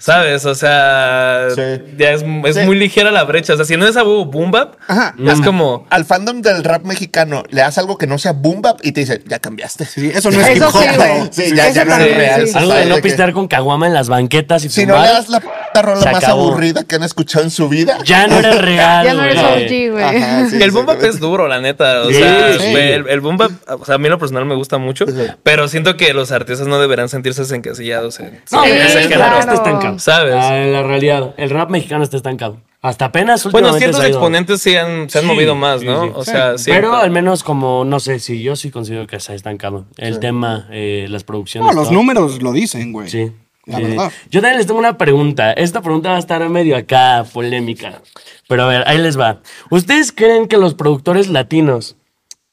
¿Sabes? 0.00 0.44
O 0.46 0.54
sea, 0.54 1.48
Sí. 1.54 1.60
ya 1.96 2.10
es, 2.12 2.22
es 2.44 2.56
Sí. 2.56 2.62
muy 2.62 2.76
ligera 2.76 3.10
la 3.10 3.24
brecha. 3.24 3.54
O 3.54 3.56
sea, 3.56 3.64
si 3.64 3.76
no 3.76 3.86
es 3.86 3.96
a 3.96 4.02
huevo 4.04 4.24
boom 4.26 4.50
bap, 4.52 4.76
Ajá. 4.88 5.14
es 5.26 5.40
como... 5.40 5.86
Al 5.90 6.04
fandom 6.04 6.40
del 6.42 6.62
rap 6.64 6.84
mexicano 6.84 7.42
le 7.50 7.60
das 7.60 7.78
algo 7.78 7.98
que 7.98 8.06
no 8.06 8.18
sea 8.18 8.32
boom 8.32 8.62
bap 8.62 8.78
y 8.82 8.92
te 8.92 9.00
dice, 9.00 9.22
ya 9.26 9.38
cambiaste. 9.40 9.84
Sí, 9.86 10.10
eso 10.14 10.30
no 10.30 10.40
es 10.40 10.48
Eso 10.48 10.68
hip 10.68 10.74
hop. 10.74 10.82
sí, 10.82 10.96
güey. 10.96 11.28
Sí, 11.32 11.56
ya, 11.56 11.66
Eso 11.68 11.74
ya 11.76 11.84
no 11.84 11.96
es 11.96 12.16
real. 12.16 12.48
Algo 12.54 12.74
de 12.74 12.86
no 12.86 12.94
que 12.96 13.02
pistear 13.02 13.32
con 13.32 13.48
caguama 13.48 13.86
en 13.86 13.94
las 13.94 14.08
banquetas 14.08 14.64
y 14.64 14.68
Si 14.68 14.86
no 14.86 14.94
fumar, 14.94 15.08
le 15.08 15.14
das 15.14 15.28
la 15.28 15.82
rola 15.82 16.12
más 16.12 16.22
acabó. 16.24 16.48
aburrida 16.50 16.84
que 16.84 16.94
han 16.96 17.02
escuchado 17.02 17.44
en 17.44 17.50
su 17.50 17.68
vida. 17.68 17.98
Ya 18.04 18.26
no 18.28 18.38
eres 18.38 18.60
real, 18.62 19.04
Ya 19.04 19.14
no 19.14 19.24
eres. 19.24 19.38
OG, 19.40 19.90
güey. 19.92 20.11
Ajá, 20.16 20.46
sí, 20.50 20.62
el 20.62 20.70
boom 20.70 20.86
bap 20.86 21.02
es 21.02 21.20
duro, 21.20 21.48
la 21.48 21.60
neta. 21.60 22.02
O 22.02 22.08
Sí, 22.08 22.14
sea, 22.14 22.52
sí. 22.58 22.64
el, 22.74 23.08
el 23.08 23.20
boom 23.20 23.36
bap, 23.36 23.52
o 23.68 23.84
sea, 23.84 23.94
a 23.96 23.98
mí 23.98 24.06
en 24.06 24.10
lo 24.12 24.18
personal 24.18 24.44
me 24.44 24.54
gusta 24.54 24.78
mucho, 24.78 25.04
pero 25.42 25.68
siento 25.68 25.96
que 25.96 26.12
los 26.14 26.32
artistas 26.32 26.66
no 26.66 26.78
deberán 26.80 27.08
sentirse 27.08 27.42
encasillados 27.54 28.20
en, 28.20 28.40
No, 28.50 28.64
en 28.64 28.72
el 28.76 28.82
ese 28.82 29.00
rap 29.02 29.08
género. 29.10 29.38
está 29.38 29.54
estancado. 29.54 29.98
¿Sabes? 29.98 30.34
Ah, 30.36 30.58
en 30.62 30.72
la 30.72 30.82
realidad, 30.82 31.34
el 31.36 31.50
rap 31.50 31.70
mexicano 31.70 32.04
está 32.04 32.16
estancado. 32.16 32.60
Hasta 32.84 33.04
apenas 33.04 33.44
Bueno, 33.44 33.68
últimamente 33.68 33.78
ciertos 33.78 34.00
se 34.00 34.06
ha 34.06 34.08
ido. 34.08 34.18
exponentes 34.18 34.60
sí 34.60 34.74
han, 34.76 35.08
se 35.08 35.18
han 35.18 35.24
Sí, 35.24 35.30
movido 35.30 35.54
más, 35.54 35.84
¿no? 35.84 36.02
sí. 36.06 36.10
O 36.16 36.24
sea, 36.24 36.58
sí. 36.58 36.68
Pero 36.72 36.96
al 36.96 37.12
menos 37.12 37.44
como, 37.44 37.84
no 37.84 38.00
sé, 38.00 38.18
si 38.18 38.42
yo 38.42 38.56
sí 38.56 38.72
considero 38.72 39.06
que 39.06 39.20
se 39.20 39.30
ha 39.30 39.34
estancado. 39.36 39.86
El 39.96 40.18
tema, 40.18 40.66
eh, 40.72 41.06
las 41.08 41.22
producciones. 41.22 41.68
No, 41.70 41.78
los 41.80 41.88
todo. 41.90 41.98
números 41.98 42.42
lo 42.42 42.50
dicen, 42.52 42.92
güey. 42.92 43.08
Sí. 43.08 43.30
La 43.66 43.76
sí. 43.78 43.82
verdad. 43.84 44.12
Yo 44.30 44.40
también 44.40 44.58
les 44.58 44.66
tengo 44.66 44.78
una 44.80 44.98
pregunta. 44.98 45.52
Esta 45.52 45.80
pregunta 45.82 46.10
va 46.10 46.16
a 46.16 46.18
estar 46.18 46.46
medio 46.48 46.76
acá 46.76 47.24
polémica. 47.32 48.02
Pero 48.48 48.64
a 48.64 48.66
ver, 48.68 48.84
ahí 48.86 48.98
les 48.98 49.18
va. 49.18 49.40
¿Ustedes 49.70 50.10
creen 50.12 50.48
que 50.48 50.56
los 50.58 50.74
productores 50.74 51.28
latinos 51.28 51.96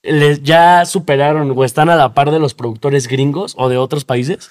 les 0.03 0.43
ya 0.43 0.85
superaron 0.85 1.51
o 1.55 1.63
están 1.65 1.89
a 1.89 1.95
la 1.95 2.13
par 2.13 2.31
de 2.31 2.39
los 2.39 2.53
productores 2.53 3.07
gringos 3.07 3.55
o 3.57 3.69
de 3.69 3.77
otros 3.77 4.05
países? 4.05 4.49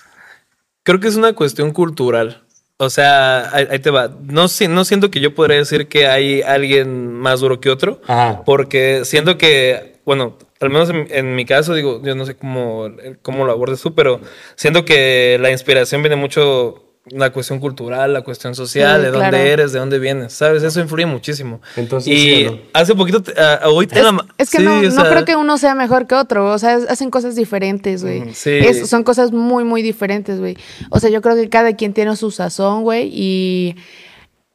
Creo 0.83 1.01
que 1.01 1.09
es 1.09 1.16
una 1.16 1.33
cuestión 1.35 1.73
cultural. 1.73 2.42
O 2.81 2.90
sea, 2.90 3.51
ahí, 3.55 3.66
ahí 3.71 3.79
te 3.81 3.90
va. 3.90 4.11
No, 4.23 4.47
si- 4.49 4.68
no 4.68 4.85
siento 4.85 5.11
que 5.11 5.21
yo 5.21 5.35
podría 5.35 5.57
decir 5.59 5.88
que 5.88 6.07
hay 6.07 6.42
alguien 6.42 7.12
más 7.12 7.40
duro 7.40 7.61
que 7.61 7.71
otro, 7.71 8.01
Ajá. 8.07 8.42
porque 8.44 9.05
siento 9.05 9.37
que, 9.37 9.97
bueno, 10.05 10.37
al 10.61 10.71
menos 10.71 10.90
en, 10.90 11.07
en 11.11 11.35
mi 11.35 11.44
caso, 11.44 11.75
digo, 11.75 12.01
yo 12.03 12.14
no 12.14 12.25
sé 12.27 12.37
cómo, 12.37 12.88
cómo 13.23 13.44
lo 13.44 13.53
abordes 13.53 13.81
tú, 13.81 13.94
pero 13.94 14.21
siento 14.57 14.85
que 14.85 15.38
la 15.40 15.51
inspiración 15.51 16.03
viene 16.03 16.16
mucho 16.16 16.85
la 17.11 17.31
cuestión 17.33 17.59
cultural, 17.59 18.12
la 18.12 18.21
cuestión 18.21 18.55
social, 18.55 19.01
Sí, 19.01 19.07
de 19.07 19.12
claro. 19.12 19.37
dónde 19.37 19.51
eres, 19.51 19.73
de 19.73 19.79
dónde 19.79 19.99
vienes, 19.99 20.35
¿sabes? 20.35 20.62
Eso 20.62 20.79
influye 20.81 21.07
muchísimo. 21.07 21.62
Entonces, 21.77 22.12
y 22.12 22.18
sí 22.18 22.44
no. 22.44 22.59
hace 22.75 22.94
poquito, 22.94 23.23
te- 23.23 23.33
ah, 23.40 23.61
hoy 23.66 23.87
te 23.87 23.99
Es, 23.99 24.05
la 24.05 24.27
es 24.37 24.51
que 24.51 24.59
sí, 24.59 24.62
no, 24.64 24.79
o 24.79 24.83
no 24.83 24.90
sea, 24.90 25.09
creo 25.11 25.25
que 25.25 25.35
uno 25.37 25.57
sea 25.57 25.75
mejor 25.75 26.07
que 26.07 26.14
otro, 26.14 26.53
o 26.53 26.59
sea, 26.59 26.75
es- 26.75 26.87
hacen 26.90 27.09
cosas 27.11 27.35
diferentes, 27.35 28.03
güey. 28.05 28.21
Ujú, 28.23 28.31
sí. 28.35 28.51
Es- 28.59 28.90
son 28.90 29.05
cosas 29.05 29.33
muy, 29.33 29.64
muy 29.64 29.81
diferentes, 29.81 30.38
güey. 30.38 30.59
O 30.90 31.01
sea, 31.01 31.09
yo 31.09 31.23
creo 31.23 31.35
que 31.35 31.49
cada 31.49 31.75
quien 31.77 31.94
tiene 31.94 32.14
su 32.16 32.31
sazón, 32.31 32.83
güey, 32.83 33.09
y... 33.11 33.77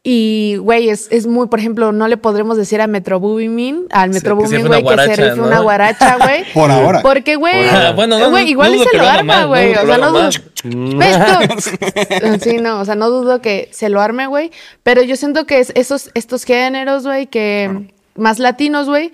Y, 0.05 0.57
güey, 0.57 0.89
es, 0.89 1.07
es 1.11 1.27
muy, 1.27 1.47
por 1.47 1.59
ejemplo, 1.59 1.93
no 1.93 2.09
le 2.09 2.17
podremos 2.17 2.57
decir 2.57 2.81
a 2.81 2.87
Metro 2.87 3.21
Boomin, 3.21 3.85
al 3.89 4.09
Metro 4.09 4.35
güey, 4.35 4.49
que 4.51 4.97
se 4.97 5.15
rife 5.15 5.35
¿no? 5.37 5.45
una 5.45 5.59
guaracha, 5.61 6.17
güey. 6.17 6.43
Por 6.53 6.69
ahora. 6.69 7.01
Porque, 7.01 7.37
güey. 7.37 7.69
Bueno, 7.95 8.19
no, 8.19 8.29
güey, 8.29 8.43
no- 8.43 8.49
igual 8.49 8.71
no 8.71 8.75
y 8.75 8.77
dudo 8.79 8.85
se 8.89 8.91
que 8.91 8.97
lo 8.97 9.07
arma, 9.07 9.45
güey. 9.45 9.73
no 9.73 9.81
O 9.81 9.85
sea, 9.85 9.97
no 9.97 10.11
dudo. 10.11 10.29
Sí, 12.41 12.57
no, 12.57 12.81
o 12.81 12.85
sea, 12.85 12.95
no 12.95 13.09
dudo 13.09 13.41
que 13.41 13.69
se 13.71 13.87
lo 13.87 14.01
arme, 14.01 14.27
güey. 14.27 14.51
Pero 14.83 15.03
yo 15.03 15.15
siento 15.15 15.45
que 15.45 15.59
es 15.59 15.71
esos, 15.75 16.11
estos 16.15 16.43
géneros, 16.43 17.03
güey, 17.03 17.27
que 17.27 17.93
más 18.15 18.39
latinos, 18.39 18.87
güey, 18.87 19.13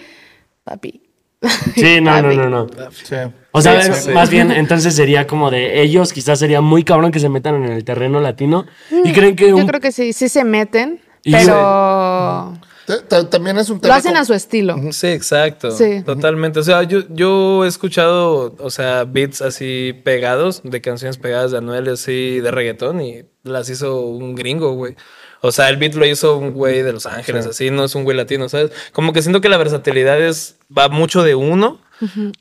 papi. 0.63 1.03
Sí, 1.75 2.01
no, 2.01 2.21
no, 2.21 2.33
no, 2.33 2.49
no. 2.49 2.67
Sí. 2.91 3.15
O 3.51 3.61
sea, 3.61 3.81
Sí, 3.81 3.93
sí, 3.93 4.01
sí. 4.07 4.11
más 4.11 4.29
bien, 4.29 4.51
entonces 4.51 4.93
sería 4.95 5.25
como 5.25 5.49
de 5.51 5.81
ellos, 5.81 6.13
quizás 6.13 6.37
sería 6.39 6.61
muy 6.61 6.83
cabrón 6.83 7.11
que 7.11 7.19
se 7.19 7.29
metan 7.29 7.55
en 7.63 7.71
el 7.71 7.83
terreno 7.83 8.19
latino 8.19 8.65
y 9.03 9.11
creen 9.13 9.35
que 9.35 9.49
Yo 9.49 9.65
creo 9.65 9.79
que 9.79 9.91
sí, 9.91 10.13
sí 10.13 10.29
se 10.29 10.43
meten, 10.43 11.01
Y- 11.23 11.31
pero 11.33 12.53
Ta- 12.85 13.07
ta- 13.07 13.29
También 13.29 13.55
es 13.59 13.69
un 13.69 13.75
lo 13.77 13.81
tema. 13.81 13.95
hacen 13.97 14.13
como- 14.13 14.21
a 14.23 14.25
su 14.25 14.33
estilo. 14.33 14.75
Sí, 14.91 15.07
exacto. 15.07 15.69
Sí. 15.69 16.01
Totalmente. 16.03 16.59
O 16.59 16.63
sea, 16.63 16.81
yo, 16.81 17.01
yo 17.09 17.63
he 17.63 17.67
escuchado, 17.67 18.55
o 18.59 18.69
sea, 18.71 19.03
beats 19.03 19.43
así 19.43 19.93
pegados, 20.03 20.61
de 20.63 20.81
canciones 20.81 21.17
pegadas 21.19 21.51
de 21.51 21.59
Anuel, 21.59 21.87
así 21.89 22.39
de 22.39 22.49
reggaetón, 22.49 22.99
y 23.01 23.25
las 23.43 23.69
hizo 23.69 24.01
un 24.07 24.33
gringo, 24.33 24.73
güey. 24.73 24.95
O 25.41 25.51
sea, 25.51 25.69
el 25.69 25.77
beat 25.77 25.93
lo 25.95 26.05
hizo 26.05 26.37
un 26.37 26.51
güey 26.51 26.81
de 26.81 26.91
Los 26.93 27.05
Ángeles, 27.05 27.45
así, 27.45 27.69
no 27.71 27.85
es 27.85 27.95
un 27.95 28.03
güey 28.03 28.17
latino, 28.17 28.49
¿sabes? 28.49 28.71
Como 28.91 29.13
que 29.13 29.21
siento 29.21 29.39
que 29.41 29.49
la 29.49 29.57
versatilidad 29.57 30.21
es, 30.21 30.57
va 30.75 30.89
mucho 30.89 31.23
de 31.23 31.35
uno, 31.35 31.79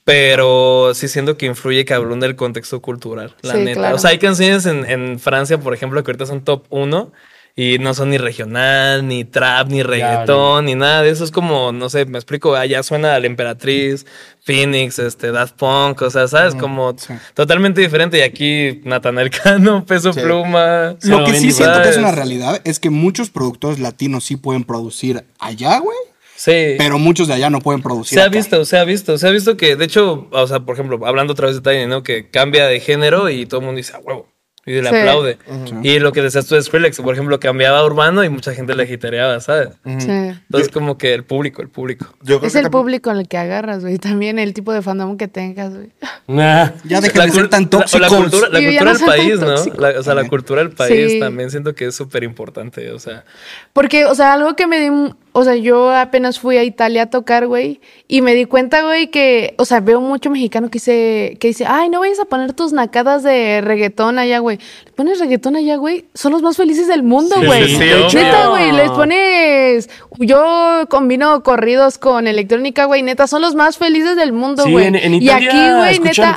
pero 0.04 0.92
sí 0.94 1.08
siento 1.08 1.36
que 1.36 1.46
influye 1.46 1.84
cabrón 1.84 2.20
del 2.20 2.36
contexto 2.36 2.80
cultural, 2.80 3.34
la 3.42 3.54
Sí, 3.54 3.60
neta. 3.60 3.80
claro. 3.80 3.96
O 3.96 3.98
sea, 3.98 4.10
hay 4.10 4.18
canciones 4.18 4.66
en, 4.66 4.84
en 4.88 5.18
Francia, 5.18 5.58
por 5.60 5.74
ejemplo, 5.74 6.02
que 6.02 6.10
ahorita 6.10 6.26
son 6.26 6.42
top 6.44 6.64
uno. 6.70 7.12
Y 7.56 7.78
no 7.80 7.92
son 7.92 8.10
ni 8.10 8.18
regional, 8.18 9.08
ni 9.08 9.24
trap, 9.24 9.68
ni 9.68 9.82
reggaetón, 9.82 10.66
ni 10.66 10.76
nada 10.76 11.02
de 11.02 11.10
eso. 11.10 11.24
Es 11.24 11.32
como, 11.32 11.72
no 11.72 11.90
sé, 11.90 12.04
me 12.06 12.16
explico, 12.16 12.54
allá 12.54 12.84
suena 12.84 13.18
la 13.18 13.26
Emperatriz, 13.26 14.06
Phoenix, 14.44 15.00
este, 15.00 15.32
Daft 15.32 15.56
Punk, 15.56 16.00
o 16.02 16.10
sea, 16.10 16.28
¿sabes? 16.28 16.54
Como 16.54 16.94
totalmente 17.34 17.80
diferente. 17.80 18.18
Y 18.18 18.20
aquí 18.22 18.80
Natanael 18.84 19.30
Cano, 19.42 19.84
Peso 19.84 20.12
Sí. 20.12 20.20
Pluma. 20.20 20.96
Lo 21.02 21.24
que 21.24 21.34
sí 21.34 21.50
siento 21.50 21.82
que 21.82 21.88
es 21.88 21.96
una 21.96 22.12
realidad 22.12 22.60
es 22.64 22.78
que 22.78 22.90
muchos 22.90 23.30
productores 23.30 23.80
latinos 23.80 24.22
sí 24.24 24.36
pueden 24.36 24.62
producir 24.62 25.24
allá, 25.40 25.78
güey. 25.80 25.98
Sí. 26.36 26.76
Pero 26.78 27.00
muchos 27.00 27.26
de 27.26 27.34
allá 27.34 27.50
no 27.50 27.58
pueden 27.60 27.82
producir. 27.82 28.16
Se 28.16 28.22
ha 28.22 28.26
acá. 28.26 28.36
visto, 28.36 28.64
se 28.64 28.78
ha 28.78 28.84
visto, 28.84 29.18
se 29.18 29.26
ha 29.26 29.32
visto 29.32 29.56
que, 29.56 29.74
de 29.74 29.84
hecho, 29.84 30.28
o 30.30 30.46
sea, 30.46 30.60
por 30.60 30.74
ejemplo, 30.76 31.00
hablando 31.04 31.32
otra 31.32 31.48
vez 31.48 31.60
de 31.60 31.68
Tiny, 31.68 31.86
¿no? 31.86 32.04
Que 32.04 32.30
cambia 32.30 32.66
de 32.68 32.78
género 32.78 33.28
y 33.28 33.46
todo 33.46 33.58
el 33.58 33.66
mundo 33.66 33.78
dice, 33.78 33.94
a 33.96 33.98
huevo. 33.98 34.28
Y 34.68 34.82
le 34.82 34.90
Sí. 34.90 34.96
aplaude. 34.96 35.38
Y 35.82 35.98
lo 35.98 36.12
que 36.12 36.20
decías 36.22 36.46
tú 36.46 36.54
de 36.54 36.62
Skrillex, 36.62 37.00
por 37.00 37.14
ejemplo, 37.14 37.40
cambiaba 37.40 37.78
a 37.78 37.84
urbano 37.84 38.22
y 38.24 38.28
mucha 38.28 38.52
gente 38.54 38.74
le 38.74 38.86
gitareaba, 38.86 39.40
¿sabes? 39.40 39.70
Sí. 39.84 40.08
Entonces, 40.10 40.68
como 40.70 40.98
que 40.98 41.14
el 41.14 41.24
público, 41.24 41.62
el 41.62 41.68
público. 41.68 42.06
Yo 42.22 42.38
creo 42.38 42.46
Es 42.48 42.52
que 42.52 42.58
el 42.60 42.70
público 42.70 43.10
en 43.10 43.16
el 43.18 43.28
que 43.28 43.38
agarras, 43.38 43.80
güey. 43.82 43.98
También 43.98 44.38
el 44.38 44.52
tipo 44.54 44.72
de 44.72 44.82
fandom 44.82 45.16
que 45.16 45.28
tengas, 45.28 45.74
güey. 45.74 45.88
Nah. 46.26 46.70
Ya 46.84 47.00
de 47.00 47.08
ser 47.10 47.48
tan 47.48 47.62
la- 47.64 47.70
tóxicos. 47.70 48.00
La, 48.00 48.08
cultura, 48.08 48.48
la 48.50 48.58
cultura 48.60 48.92
no 48.92 48.98
del 48.98 49.06
país, 49.06 49.40
¿no? 49.40 49.54
La- 49.78 49.98
o 49.98 50.02
sea, 50.02 50.14
la 50.14 50.28
cultura 50.28 50.60
del 50.62 50.72
país 50.72 51.12
Sí. 51.12 51.20
también 51.20 51.50
siento 51.50 51.74
que 51.74 51.86
es 51.86 51.94
súper 51.94 52.22
importante, 52.24 52.90
o 52.92 52.98
sea. 52.98 53.24
Porque, 53.72 54.04
o 54.04 54.14
sea, 54.14 54.34
algo 54.34 54.54
que 54.56 54.66
me 54.66 54.80
di, 54.80 54.90
o 55.38 55.44
sea, 55.44 55.54
yo 55.56 55.94
apenas 55.94 56.38
fui 56.40 56.56
a 56.56 56.64
Italia 56.64 57.04
a 57.04 57.06
tocar, 57.10 57.46
güey, 57.46 57.80
y 58.08 58.22
me 58.22 58.34
di 58.34 58.44
cuenta, 58.44 58.82
güey, 58.82 59.08
que, 59.08 59.54
o 59.58 59.64
sea, 59.64 59.80
veo 59.80 60.00
mucho 60.00 60.30
mexicano 60.30 60.68
que 60.68 60.74
dice, 60.78 61.36
que 61.40 61.48
dice, 61.48 61.64
ay, 61.66 61.88
no 61.88 62.00
vayas 62.00 62.18
a 62.18 62.24
poner 62.24 62.52
tus 62.54 62.72
nacadas 62.72 63.22
de 63.22 63.60
reggaetón 63.62 64.18
allá, 64.18 64.40
güey. 64.40 64.58
Le 64.84 64.92
pones 64.92 65.20
reggaetón 65.20 65.54
allá, 65.56 65.76
güey, 65.76 66.06
son 66.14 66.32
los 66.32 66.42
más 66.42 66.56
felices 66.56 66.88
del 66.88 67.02
mundo, 67.02 67.36
güey. 67.44 67.68
sí, 67.68 67.76
sí, 67.76 68.16
neta, 68.16 68.48
güey, 68.48 68.72
les 68.72 68.90
pones, 68.90 69.90
yo 70.18 70.86
combino 70.90 71.42
corridos 71.42 71.98
con 71.98 72.26
electrónica, 72.26 72.86
güey, 72.86 73.02
neta, 73.02 73.26
son 73.26 73.42
los 73.42 73.54
más 73.54 73.78
felices 73.78 74.16
del 74.16 74.32
mundo, 74.32 74.64
Sí, 74.64 74.72
güey. 74.72 74.86
en- 74.86 74.96
en 74.96 75.14
y 75.22 75.30
aquí, 75.30 75.46
güey, 75.46 75.98
neta, 76.00 76.34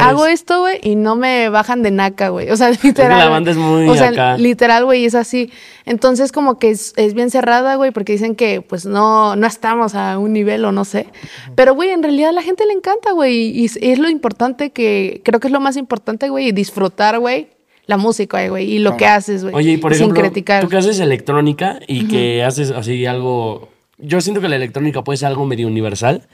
hago, 0.00 0.26
esto, 0.26 0.60
güey, 0.60 0.78
y 0.82 0.96
no 0.96 1.16
me 1.16 1.48
bajan 1.48 1.82
de 1.82 1.90
naca, 1.90 2.28
güey. 2.28 2.50
O 2.50 2.56
sea, 2.56 2.70
literal. 2.82 3.18
la 3.18 3.28
banda 3.28 3.50
es 3.52 3.56
muy 3.56 3.88
o 3.88 3.94
sea, 3.94 4.08
acá. 4.08 4.36
literal, 4.36 4.84
güey, 4.84 5.04
es 5.04 5.14
así. 5.14 5.50
Entonces, 5.86 6.32
como 6.32 6.58
que 6.58 6.70
es, 6.70 6.94
es 6.96 7.14
bien 7.14 7.30
cerrada, 7.30 7.74
güey, 7.76 7.90
porque 7.90 8.12
dicen 8.12 8.33
que, 8.34 8.60
pues, 8.60 8.86
no, 8.86 9.36
no 9.36 9.46
estamos 9.46 9.94
a 9.94 10.18
un 10.18 10.32
nivel 10.32 10.64
o 10.64 10.72
no 10.72 10.84
sé. 10.84 11.06
Pero, 11.54 11.74
güey, 11.74 11.90
en 11.90 12.02
realidad 12.02 12.30
a 12.30 12.32
la 12.32 12.42
gente 12.42 12.66
le 12.66 12.72
encanta, 12.72 13.12
güey, 13.12 13.50
y 13.58 13.64
es, 13.64 13.98
lo 13.98 14.08
importante 14.08 14.70
que, 14.70 15.20
creo 15.24 15.40
que 15.40 15.48
es 15.48 15.52
lo 15.52 15.60
más 15.60 15.76
importante, 15.76 16.28
güey, 16.28 16.48
y 16.48 16.52
disfrutar, 16.52 17.18
güey, 17.18 17.48
la 17.86 17.96
música, 17.96 18.46
güey, 18.48 18.70
y 18.70 18.78
lo 18.78 18.96
que 18.96 19.06
haces, 19.06 19.42
güey. 19.42 19.54
Oye, 19.54 19.72
y 19.72 19.76
por 19.76 19.94
sin 19.94 20.04
ejemplo, 20.04 20.22
criticar. 20.22 20.62
tú 20.62 20.68
que 20.68 20.76
haces 20.76 21.00
electrónica 21.00 21.80
y 21.86 22.06
que 22.08 22.42
haces 22.42 22.70
así 22.70 23.06
algo... 23.06 23.68
Yo 23.98 24.20
siento 24.20 24.40
que 24.40 24.48
la 24.48 24.56
electrónica 24.56 25.04
puede 25.04 25.18
ser 25.18 25.28
algo 25.28 25.46
medio 25.46 25.68
universal. 25.68 26.26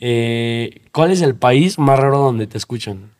Eh, 0.00 0.82
¿Cuál 0.92 1.12
es 1.12 1.22
el 1.22 1.36
país 1.36 1.78
más 1.78 1.98
raro 1.98 2.18
donde 2.18 2.46
te 2.46 2.58
escuchan? 2.58 3.13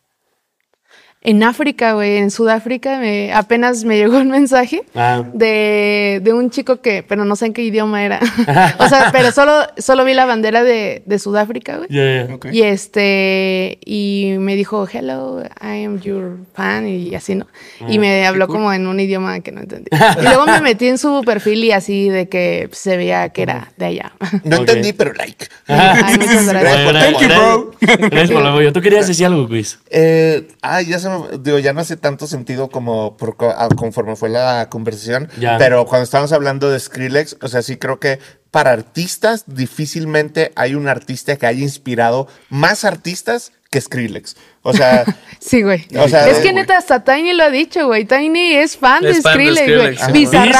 En 1.26 1.42
África, 1.42 1.94
güey, 1.94 2.18
en 2.18 2.30
Sudáfrica, 2.30 2.98
me, 2.98 3.32
apenas 3.32 3.84
me 3.84 3.96
llegó 3.98 4.18
un 4.18 4.28
mensaje 4.30 4.82
Ah. 4.94 5.24
de, 5.32 6.20
de 6.22 6.32
un 6.34 6.50
chico 6.50 6.80
que, 6.82 7.02
pero 7.02 7.24
no 7.24 7.34
sé 7.34 7.46
en 7.46 7.54
qué 7.54 7.62
idioma 7.62 8.04
era. 8.04 8.20
o 8.78 8.88
sea, 8.88 9.08
pero 9.10 9.32
solo, 9.32 9.52
solo 9.78 10.04
vi 10.04 10.12
la 10.14 10.26
bandera 10.26 10.62
de, 10.62 11.02
de 11.06 11.18
Sudáfrica, 11.18 11.78
güey. 11.78 11.88
Ya, 11.90 12.26
ya. 12.28 12.34
Ok. 12.34 12.46
Y 12.52 12.62
este, 12.62 13.78
y 13.84 14.34
me 14.38 14.54
dijo, 14.54 14.86
hello, 14.92 15.42
I 15.62 15.84
am 15.84 15.98
your 16.00 16.36
fan, 16.54 16.86
y 16.86 17.14
así, 17.14 17.34
¿no? 17.34 17.46
Y 17.88 17.98
me 17.98 18.26
habló 18.26 18.46
como 18.46 18.72
en 18.72 18.86
un 18.86 19.00
idioma 19.00 19.40
que 19.40 19.50
no 19.50 19.62
entendí. 19.62 19.88
Y 19.92 20.22
luego 20.22 20.44
me 20.46 20.60
metí 20.60 20.88
en 20.88 20.98
su 20.98 21.22
perfil 21.24 21.64
y 21.64 21.72
así 21.72 22.10
de 22.10 22.28
que 22.28 22.68
se 22.72 22.96
veía 22.98 23.30
que 23.30 23.42
era 23.42 23.72
de 23.78 23.86
allá. 23.86 24.12
No 24.44 24.56
entendí, 24.56 24.92
pero 24.92 25.14
like. 25.14 25.46
Ay, 25.68 26.18
muchas 26.18 26.46
gracias. 26.48 26.84
Bueno, 26.84 26.98
Thank 27.00 27.18
you, 27.20 27.28
bro. 27.28 27.70
Gracias 28.10 28.30
por 28.30 28.46
apoyo. 28.46 28.72
Tú 28.74 28.80
querías 28.82 29.06
decir 29.08 29.24
algo, 29.24 29.46
Luis. 29.48 29.78
Eh, 29.90 30.48
ah, 30.62 30.82
ya 30.82 30.98
se 30.98 31.08
me, 31.08 31.13
digo, 31.38 31.58
ya 31.58 31.72
no 31.72 31.80
hace 31.80 31.96
tanto 31.96 32.26
sentido 32.26 32.68
como 32.68 33.16
por, 33.16 33.36
ah, 33.40 33.68
conforme 33.76 34.16
fue 34.16 34.28
la 34.28 34.68
conversación, 34.70 35.28
Ya. 35.38 35.56
pero 35.58 35.86
cuando 35.86 36.04
estábamos 36.04 36.32
hablando 36.32 36.70
de 36.70 36.78
Skrillex, 36.80 37.36
o 37.42 37.48
sea, 37.48 37.62
sí 37.62 37.76
creo 37.76 37.98
que 38.00 38.18
para 38.50 38.70
artistas 38.72 39.44
difícilmente 39.46 40.52
hay 40.56 40.74
un 40.74 40.88
artista 40.88 41.36
que 41.36 41.46
haya 41.46 41.62
inspirado 41.62 42.28
más 42.50 42.84
artistas 42.84 43.52
que 43.74 43.80
Skrillex. 43.80 44.36
O 44.62 44.72
sea, 44.72 45.04
Sí, 45.40 45.60
güey. 45.62 45.84
O 45.98 46.08
sea, 46.08 46.26
es 46.28 46.38
que 46.38 46.52
neta, 46.54 46.78
hasta 46.78 47.04
Tiny 47.04 47.34
lo 47.34 47.42
ha 47.42 47.50
dicho, 47.50 47.86
güey. 47.86 48.06
Tiny 48.06 48.54
es 48.54 48.78
fan 48.78 49.02
de 49.02 49.10
Es 49.10 49.22
fan 49.22 49.36
de 49.36 49.50
Skrillex, 49.56 49.76
güey. 50.08 50.12
Bizarrap, 50.12 50.52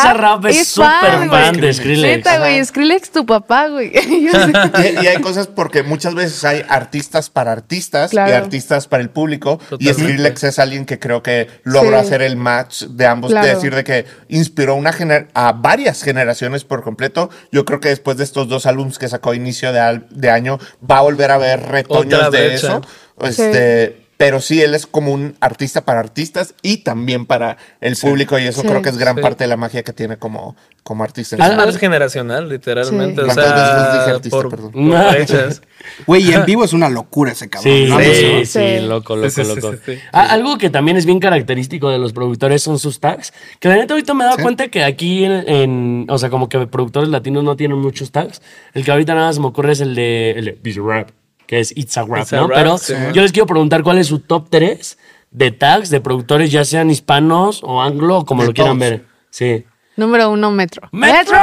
Bizarrap 0.42 0.46
es 0.46 0.68
súper 0.68 1.28
fan 1.30 1.56
de 1.60 1.72
Skrillex. 1.72 2.02
Neta, 2.16 2.38
güey. 2.38 2.62
Skrillex 2.64 3.10
tu 3.10 3.24
papá, 3.24 3.68
güey. 3.68 3.92
Y, 4.04 5.04
y 5.04 5.06
hay 5.06 5.20
cosas 5.22 5.46
porque 5.46 5.82
muchas 5.84 6.14
veces 6.14 6.44
hay 6.44 6.62
artistas 6.68 7.30
para 7.30 7.52
artistas 7.52 8.12
y 8.12 8.18
artistas 8.18 8.88
para 8.88 9.02
el 9.02 9.08
público. 9.10 9.58
Y. 9.78 9.88
Skrillex 9.92 10.44
es 10.44 10.58
alguien 10.58 10.84
que 10.84 10.98
creo 10.98 11.22
que 11.22 11.48
logró 11.62 11.98
Sí. 12.00 12.06
hacer 12.06 12.20
el 12.22 12.36
match 12.36 12.82
de 12.82 13.06
ambos. 13.06 13.30
Claro. 13.30 13.46
De 13.46 13.54
decir 13.54 13.74
de 13.74 13.84
que 13.84 14.04
inspiró 14.28 14.74
una 14.74 14.92
gener- 14.92 15.28
a 15.34 15.52
varias 15.52 16.02
generaciones 16.02 16.64
por 16.64 16.82
completo. 16.82 17.30
Yo 17.52 17.64
creo 17.64 17.80
que 17.80 17.88
después 17.88 18.16
de 18.18 18.24
estos 18.24 18.48
dos 18.48 18.66
álbumes 18.66 18.98
que 18.98 19.08
sacó 19.08 19.30
a 19.30 19.36
inicio 19.36 19.72
de, 19.72 19.80
al- 19.80 20.06
de 20.10 20.30
año, 20.30 20.58
va 20.88 20.98
a 20.98 21.02
volver 21.02 21.30
a 21.30 21.34
haber 21.36 21.60
retoños 21.62 22.14
Otra 22.20 22.30
de 22.30 22.48
brecha. 22.48 22.66
eso. 22.66 22.82
Este, 23.20 24.00
Pero 24.16 24.40
sí, 24.40 24.62
él 24.62 24.76
es 24.76 24.86
como 24.86 25.12
un 25.12 25.34
artista 25.40 25.84
para 25.84 25.98
artistas 25.98 26.54
y 26.62 26.78
también 26.78 27.26
para 27.26 27.56
el 27.80 27.96
público. 27.96 28.38
Y 28.38 28.44
eso 28.44 28.60
Sí. 28.62 28.68
creo 28.68 28.80
que 28.80 28.88
es 28.88 28.96
gran 28.96 29.16
Sí. 29.16 29.20
parte 29.22 29.42
de 29.42 29.48
la 29.48 29.56
magia 29.56 29.82
que 29.82 29.92
tiene 29.92 30.16
como, 30.18 30.54
como 30.84 31.02
artista. 31.02 31.34
en 31.34 31.68
Es 31.68 31.76
generacional, 31.78 32.48
literalmente. 32.48 33.16
Sí. 33.16 33.20
O 33.22 33.24
¿Cuántas 33.34 33.54
veces 33.54 33.74
sea, 33.82 33.92
dije 34.00 34.10
artista, 34.12 34.36
por, 34.36 34.50
perdón? 34.50 34.70
por. 34.72 34.80
Güey, 36.06 36.30
y 36.30 36.32
en 36.32 36.44
vivo 36.46 36.64
es 36.64 36.72
una 36.72 36.88
locura 36.88 37.32
ese 37.32 37.50
cabrón. 37.50 37.72
Sí, 37.74 37.86
¿no? 37.88 37.98
sí, 37.98 38.04
¿no? 38.04 38.38
sí, 38.38 38.46
Sí. 38.46 38.80
loco, 38.86 39.16
loco, 39.16 39.30
Sí, 39.30 39.44
sí, 39.44 39.50
sí, 39.50 39.56
loco. 39.60 39.72
sí, 39.72 39.78
sí. 39.94 39.98
Ah, 40.12 40.28
algo 40.30 40.58
que 40.58 40.70
también 40.70 40.96
es 40.96 41.06
bien 41.06 41.18
característico 41.18 41.90
de 41.90 41.98
los 41.98 42.12
productores 42.12 42.62
son 42.62 42.78
sus 42.78 43.00
tags. 43.00 43.32
Que 43.58 43.68
la 43.68 43.74
neta 43.76 43.94
ahorita 43.94 44.14
me 44.14 44.22
he 44.22 44.26
dado 44.28 44.38
cuenta 44.38 44.68
que 44.68 44.84
aquí 44.84 45.24
en, 45.24 45.32
en- 45.48 46.06
o 46.08 46.18
sea, 46.18 46.30
como 46.30 46.48
que 46.48 46.66
productores 46.68 47.08
latinos 47.10 47.42
no 47.42 47.56
tienen 47.56 47.78
muchos 47.78 48.12
tags. 48.12 48.40
El 48.74 48.84
que 48.84 48.92
ahorita 48.92 49.12
nada 49.14 49.26
más 49.26 49.40
me 49.40 49.46
ocurre 49.46 49.72
es 49.72 49.80
el 49.80 49.94
de, 49.96 50.30
el 50.36 50.44
de 50.44 50.58
Bizarrap, 50.62 51.10
que 51.46 51.60
es 51.60 51.76
It's 51.76 51.96
a 51.96 52.02
Rap, 52.04 52.22
It's 52.22 52.32
a 52.32 52.36
¿no? 52.40 52.48
Rap, 52.48 52.56
Pero 52.58 52.78
sí. 52.78 52.94
yo 53.12 53.22
les 53.22 53.32
quiero 53.32 53.46
preguntar 53.46 53.82
cuál 53.82 53.98
es 53.98 54.06
su 54.06 54.20
top 54.20 54.48
3 54.50 54.98
de 55.30 55.50
tags 55.50 55.90
de 55.90 56.00
productores, 56.00 56.50
ya 56.52 56.64
sean 56.64 56.90
hispanos 56.90 57.60
o 57.64 57.82
anglo, 57.82 58.18
o 58.18 58.24
como 58.24 58.42
De 58.42 58.48
lo 58.48 58.54
quieran 58.54 58.78
todos. 58.78 58.90
ver. 58.90 59.04
Sí. 59.30 59.64
Número 59.96 60.30
uno, 60.30 60.50
Metro. 60.50 60.88
¡Metro! 60.92 61.36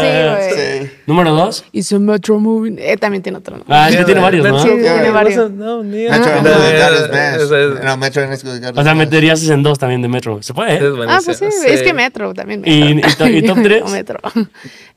Sí, 0.00 0.54
güey. 0.56 0.80
Sí. 0.82 0.90
Número 1.06 1.32
2. 1.32 1.64
Hizo 1.72 2.00
Metro 2.00 2.38
Movie. 2.38 2.74
Eh, 2.78 2.96
también 2.96 3.22
tiene 3.22 3.38
otro. 3.38 3.56
¿no? 3.58 3.64
Ah, 3.68 3.88
es 3.88 3.96
que 3.96 4.04
tiene 4.04 4.20
varios, 4.20 4.46
¿no? 4.46 4.58
Sí, 4.62 4.68
tiene 4.68 5.10
varios. 5.10 5.50
No, 5.50 5.82
Metro 5.82 6.12
Ah, 6.12 6.16
en 6.36 6.42
Good 6.42 6.52
es- 6.52 7.50
es- 7.50 7.84
No, 7.84 7.96
Metro 7.96 8.22
en 8.22 8.30
Good 8.30 8.78
O 8.78 8.82
sea, 8.82 8.94
meterías 8.94 9.48
en 9.48 9.62
dos 9.62 9.78
también 9.78 10.02
de 10.02 10.08
Metro. 10.08 10.42
¿Se 10.42 10.52
puede? 10.54 10.76
es 10.76 10.82
eh? 10.82 10.92
Ah, 11.08 11.20
pues 11.24 11.38
sí, 11.38 11.44
es 11.66 11.82
que 11.82 11.92
Metro 11.94 12.34
también. 12.34 12.62
¿Y- 12.64 12.94
Metro. 12.94 13.10
y 13.10 13.14
to- 13.14 13.28
y 13.28 13.42
top 13.42 13.58
tres? 13.62 13.90
Metro. 13.90 14.18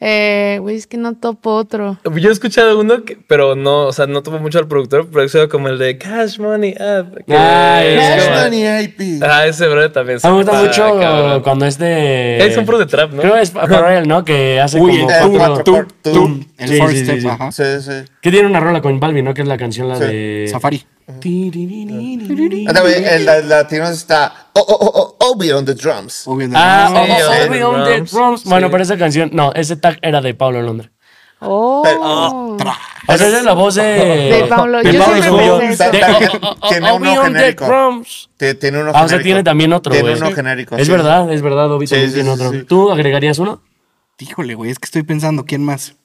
Eh, 0.03 0.57
güey, 0.61 0.77
es 0.77 0.87
que 0.87 0.97
no 0.97 1.13
topo 1.13 1.51
otro. 1.51 1.99
Yo 2.15 2.29
he 2.29 2.31
escuchado 2.31 2.79
uno, 2.79 3.03
que- 3.03 3.19
pero 3.27 3.55
no, 3.55 3.85
o 3.85 3.93
sea, 3.93 4.07
no 4.07 4.23
tomo 4.23 4.39
mucho 4.39 4.57
al 4.57 4.67
productor, 4.67 5.07
pero 5.13 5.23
he 5.43 5.47
como 5.47 5.67
el 5.67 5.77
de 5.77 5.99
Cash 5.99 6.39
Money 6.39 6.71
Up. 6.71 7.23
que 7.25 7.33
Ah, 7.35 7.83
es 7.85 7.99
ese. 8.03 8.15
Cash 8.17 8.29
como- 8.29 8.41
Money 8.41 8.83
IP. 8.85 9.23
Ah, 9.23 9.45
ese 9.45 9.67
brother 9.67 9.91
también. 9.93 10.17
A 10.23 10.27
mí 10.29 10.37
me 10.37 10.41
gusta 10.43 10.57
Ah, 10.59 10.63
mucho 10.63 10.99
cabrón. 10.99 11.41
cuando 11.43 11.65
es 11.67 11.77
de. 11.77 12.37
Eh, 12.43 12.51
son 12.51 12.65
puros 12.65 12.79
de 12.79 12.87
trap, 12.87 13.11
¿no? 13.13 13.21
Creo 13.21 13.35
que 13.35 13.41
es 13.41 13.51
Pharrell, 13.51 14.07
¿no? 14.07 14.25
Que 14.25 14.59
hace 14.61 14.79
Uy, 14.79 14.99
como 15.01 15.11
el 15.11 15.37
cuatro- 15.37 15.63
tum, 15.63 15.85
tum, 16.01 16.13
tum, 16.13 16.43
el 16.57 16.69
Sí, 16.69 16.77
four 16.77 16.91
sí, 16.91 17.03
step, 17.03 17.19
sí. 17.21 17.27
ajá. 17.27 17.51
Sí, 17.51 17.63
sí. 17.81 17.91
Que 18.21 18.31
tiene 18.31 18.47
una 18.47 18.59
rola 18.59 18.81
con 18.81 18.99
Balvin, 18.99 19.25
¿no? 19.25 19.33
Que 19.33 19.41
es 19.41 19.47
la 19.47 19.57
canción 19.57 19.89
la 19.89 19.95
Sí. 19.97 20.03
de. 20.03 20.47
Safari. 20.51 20.85
Ah, 21.07 21.13
el 21.23 23.25
la- 23.25 23.39
latino 23.41 23.89
está 23.89 24.33
oh, 24.53 24.61
oh, 24.65 24.77
oh, 24.79 25.15
oh, 25.19 25.31
Obi 25.31 25.51
on 25.51 25.65
the 25.65 25.73
drums. 25.73 26.25
Obvio, 26.27 26.47
de- 26.47 26.55
Ah, 26.57 26.89
no, 26.93 27.01
oh, 27.01 27.05
Sí, 27.05 27.11
oh, 27.11 27.43
on 27.43 27.49
Obi 27.49 27.57
the 27.57 27.63
on 27.65 27.83
the 27.83 28.01
drums. 28.01 28.43
Bueno, 28.45 28.67
Sí. 28.67 28.71
pero 28.71 28.83
esa 28.83 28.97
canción, 28.97 29.29
no, 29.33 29.51
ese 29.53 29.75
tag 29.75 29.97
era 30.01 30.21
de 30.21 30.33
Pablo 30.33 30.61
Londra. 30.61 30.89
Oh. 31.39 31.81
Pero- 31.83 32.01
O 32.01 32.57
sea, 33.17 33.27
esa 33.27 33.39
es 33.39 33.43
la 33.43 33.53
voz 33.53 33.75
de. 33.75 33.81
De 33.83 34.45
Pablo. 34.47 34.81
de 34.83 34.93
Yo 34.93 35.03
Pablo 35.03 35.21
oh, 35.31 35.35
oh, 35.35 35.37
oh, 36.61 36.69
tiene 36.69 36.91
Obi 36.91 37.07
uno 37.09 37.21
on 37.21 37.33
the 37.33 37.39
genérico. 37.39 37.65
Tiene 38.59 38.81
uno 38.81 38.91
Ah, 38.93 39.03
o 39.03 39.03
sea, 39.09 39.17
genérico. 39.17 39.23
tiene 39.23 39.43
también 39.43 39.73
otro, 39.73 39.91
Tiene 39.91 40.15
uno 40.15 40.31
genérico. 40.31 40.77
Es 40.77 40.87
verdad, 40.87 41.33
es 41.33 41.41
verdad, 41.41 41.71
Obi 41.71 41.87
tiene 41.87 42.29
otro. 42.29 42.51
¿Tú 42.65 42.91
agregarías 42.91 43.39
uno? 43.39 43.61
Híjole, 44.21 44.55
güey, 44.55 44.71
es 44.71 44.79
que 44.79 44.85
estoy 44.85 45.03
pensando 45.03 45.45
quién 45.45 45.63
más. 45.63 45.95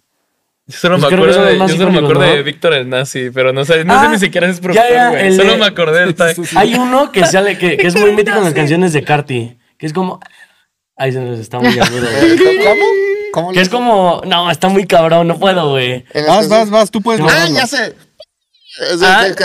Yo 0.66 0.76
solo 0.78 0.98
Pues 0.98 1.10
me 1.12 1.16
acuerdo, 1.16 1.44
de, 1.44 1.54
más 1.56 1.70
yo 1.70 1.76
solo 1.76 1.92
me 1.92 1.98
acuerdo 1.98 2.26
¿no? 2.26 2.32
de 2.34 2.42
Víctor 2.42 2.74
el 2.74 2.88
Nazi, 2.88 3.30
pero 3.32 3.52
no 3.52 3.64
sé, 3.64 3.84
no 3.84 3.94
Ah, 3.94 4.04
sé 4.04 4.08
ni 4.10 4.18
siquiera 4.18 4.52
si 4.52 4.58
es 4.60 4.74
ya, 4.74 5.10
güey. 5.10 5.36
Solo 5.36 5.52
de- 5.52 5.58
me 5.58 5.66
acordé 5.66 6.00
del 6.00 6.14
tag. 6.16 6.34
Hay 6.56 6.74
uno 6.74 7.12
que 7.12 7.24
sale, 7.26 7.56
que, 7.56 7.76
que 7.76 7.86
es 7.86 7.94
muy 7.96 8.12
mítico 8.16 8.38
en 8.38 8.44
las 8.44 8.54
canciones 8.54 8.92
de 8.92 9.04
Carti. 9.04 9.58
Que 9.78 9.86
es 9.86 9.92
como. 9.92 10.18
Ay, 10.96 11.12
se 11.12 11.20
nos 11.20 11.38
está 11.38 11.60
muy 11.60 11.78
agudo, 11.78 12.08
güey. 12.10 12.36
¿Cómo? 12.64 12.84
¿Cómo 13.32 13.52
Que 13.52 13.60
es 13.60 13.68
como. 13.68 14.22
No, 14.26 14.50
está 14.50 14.68
muy 14.68 14.86
cabrón, 14.86 15.28
no 15.28 15.38
puedo, 15.38 15.70
güey. 15.70 16.04
Vas, 16.26 16.26
las 16.26 16.48
vas, 16.48 16.70
vas, 16.70 16.90
tú 16.90 17.00
puedes 17.02 17.20
Ah, 17.20 17.24
lograrlo. 17.24 17.54
ya 17.54 17.66
sé. 17.66 17.94
Es 18.92 19.02
Ah. 19.02 19.24
que. 19.36 19.44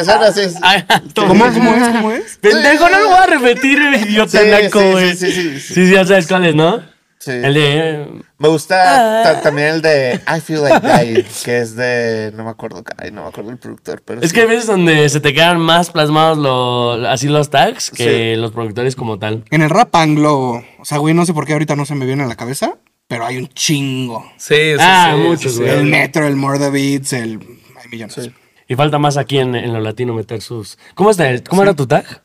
Ay, 0.63 0.83
¿Cómo, 1.15 1.27
¿Cómo 1.27 1.45
es? 1.45 1.53
¿Cómo 1.89 2.11
es? 2.13 2.37
Pendejo, 2.37 2.89
no 2.89 2.99
lo 2.99 3.07
voy 3.09 3.17
a 3.17 3.25
repetir, 3.27 3.79
idiota 4.07 4.39
Sí, 4.41 4.47
naco, 4.49 4.91
güey. 4.91 5.15
sí, 5.15 5.31
sí, 5.31 5.31
sí, 5.31 5.59
sí. 5.59 5.73
Sí, 5.73 5.85
sí, 5.87 5.91
ya 5.93 6.03
sabes 6.05 6.25
cuál 6.27 6.45
es, 6.45 6.55
¿no? 6.55 6.81
Sí. 7.23 7.29
El 7.31 7.53
de. 7.53 8.07
Me 8.39 8.47
gusta 8.49 9.21
Ah. 9.21 9.23
ta- 9.23 9.41
también 9.43 9.67
el 9.75 9.81
de 9.83 10.19
I 10.27 10.39
Feel 10.41 10.63
Like 10.63 10.79
Dying, 10.87 11.25
que 11.45 11.59
es 11.59 11.75
de. 11.75 12.31
No 12.35 12.43
me 12.43 12.49
acuerdo. 12.49 12.83
Ay, 12.97 13.11
no 13.11 13.21
me 13.21 13.27
acuerdo 13.29 13.51
el 13.51 13.57
productor, 13.59 14.01
pero. 14.03 14.21
Es 14.21 14.29
sí. 14.29 14.33
que 14.33 14.41
hay 14.41 14.47
veces 14.47 14.65
donde 14.65 15.07
se 15.07 15.19
te 15.19 15.31
quedan 15.31 15.59
más 15.59 15.91
plasmados 15.91 16.39
lo- 16.39 17.07
así 17.07 17.27
los 17.27 17.51
tags 17.51 17.91
que 17.91 18.35
los 18.37 18.51
productores 18.51 18.95
como 18.95 19.19
tal. 19.19 19.43
En 19.51 19.61
el 19.61 19.69
rap 19.69 19.95
anglo, 19.95 20.63
o 20.79 20.83
sea, 20.85 20.97
güey, 20.97 21.13
no 21.13 21.25
sé 21.27 21.33
por 21.35 21.45
qué 21.45 21.53
ahorita 21.53 21.75
no 21.75 21.85
se 21.85 21.93
me 21.93 22.07
viene 22.07 22.23
a 22.23 22.27
la 22.27 22.35
cabeza, 22.35 22.77
pero 23.07 23.23
hay 23.27 23.37
un 23.37 23.47
chingo. 23.49 24.25
Sí, 24.37 24.55
sí, 24.55 24.77
Ah, 24.79 25.13
sí, 25.15 25.21
muchos, 25.21 25.59
güey. 25.59 25.69
El 25.69 25.83
Metro, 25.85 26.25
el 26.25 26.35
More 26.35 26.57
the 26.57 26.71
Beats, 26.71 27.13
el... 27.13 27.39
Hay 27.79 27.87
millones. 27.91 28.31
Y 28.67 28.75
falta 28.75 28.97
más 28.97 29.17
aquí 29.17 29.37
en, 29.37 29.53
en 29.53 29.73
lo 29.73 29.79
latino 29.81 30.15
meter 30.15 30.41
sus. 30.41 30.79
¿Cómo, 30.95 31.11
está 31.11 31.29
el- 31.29 31.43
¿cómo 31.43 31.61
era 31.61 31.75
tu 31.75 31.85
tag? 31.85 32.23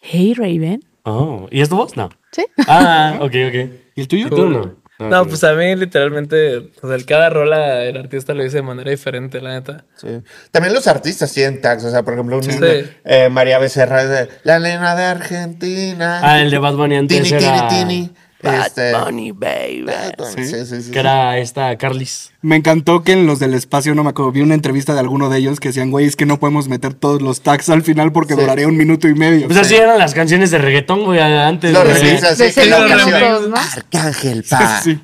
Hey, 0.00 0.34
Raven. 0.34 0.84
Oh, 1.02 1.48
¿y 1.50 1.60
es 1.60 1.68
tu 1.68 1.76
voz? 1.76 1.96
No. 1.96 2.10
Sí. 2.32 2.44
Ah, 2.66 3.14
ok, 3.20 3.34
ok. 3.48 3.70
¿Y 3.94 4.00
el 4.00 4.08
tuyo? 4.08 4.26
¿Y 4.26 4.30
tú 4.30 4.48
no? 4.48 4.76
No, 5.00 5.26
pues 5.26 5.44
a 5.44 5.52
mí 5.54 5.76
literalmente, 5.76 6.56
o 6.82 6.88
sea, 6.88 6.96
cada 7.06 7.30
rola 7.30 7.84
el 7.84 7.96
artista 7.96 8.34
lo 8.34 8.42
dice 8.42 8.56
de 8.56 8.62
manera 8.62 8.90
diferente, 8.90 9.40
la 9.40 9.50
neta. 9.50 9.84
Sí. 9.94 10.08
También 10.50 10.74
los 10.74 10.88
artistas 10.88 11.32
tienen 11.32 11.60
tags. 11.60 11.84
O 11.84 11.90
sea, 11.90 12.02
por 12.02 12.14
ejemplo, 12.14 12.36
un 12.36 12.42
Sí. 12.42 12.58
eh, 13.04 13.28
María 13.30 13.60
Becerra 13.60 14.02
es 14.02 14.08
de 14.08 14.28
La 14.42 14.58
Nena 14.58 14.96
de 14.96 15.04
Argentina. 15.04 16.20
Ah, 16.22 16.40
el 16.42 16.50
de 16.50 16.58
Bad 16.58 16.74
Bunny 16.74 16.96
antes 16.96 17.22
Tini, 17.22 17.44
era. 17.44 17.68
tini, 17.68 17.84
tini. 17.84 18.10
Bad 18.42 18.66
Este- 18.68 18.92
Bunny, 18.94 19.32
baby. 19.32 19.82
Bad 19.86 20.14
Bunny, 20.16 20.46
Sí, 20.46 20.64
sí, 20.64 20.82
sí. 20.82 20.90
Que 20.92 21.00
era 21.00 21.38
esta 21.38 21.76
Carlis. 21.76 22.30
Me 22.40 22.54
encantó 22.54 23.02
que 23.02 23.12
en 23.12 23.26
los 23.26 23.40
del 23.40 23.52
espacio, 23.54 23.94
no 23.96 24.04
me 24.04 24.10
acuerdo, 24.10 24.30
vi 24.30 24.42
una 24.42 24.54
entrevista 24.54 24.94
de 24.94 25.00
alguno 25.00 25.28
de 25.28 25.38
ellos 25.38 25.58
que 25.58 25.70
decían, 25.70 25.90
güey, 25.90 26.06
es 26.06 26.14
que 26.14 26.24
no 26.24 26.38
podemos 26.38 26.68
meter 26.68 26.94
todos 26.94 27.20
los 27.20 27.40
tags 27.40 27.68
al 27.68 27.82
final 27.82 28.12
porque 28.12 28.34
Sí. 28.34 28.40
duraría 28.40 28.68
un 28.68 28.76
minuto 28.76 29.08
y 29.08 29.14
medio. 29.14 29.46
Pues 29.48 29.58
así 29.58 29.74
eran 29.74 29.98
las 29.98 30.14
canciones 30.14 30.52
de 30.52 30.58
reggaetón, 30.58 31.04
güey, 31.04 31.18
antes. 31.20 31.76
Remixes, 31.76 32.38
De 32.38 32.52
sí, 32.52 32.60
¿no? 32.70 32.76
Arcángel, 32.76 34.44
pa. 34.48 34.80
Sí. 34.82 35.00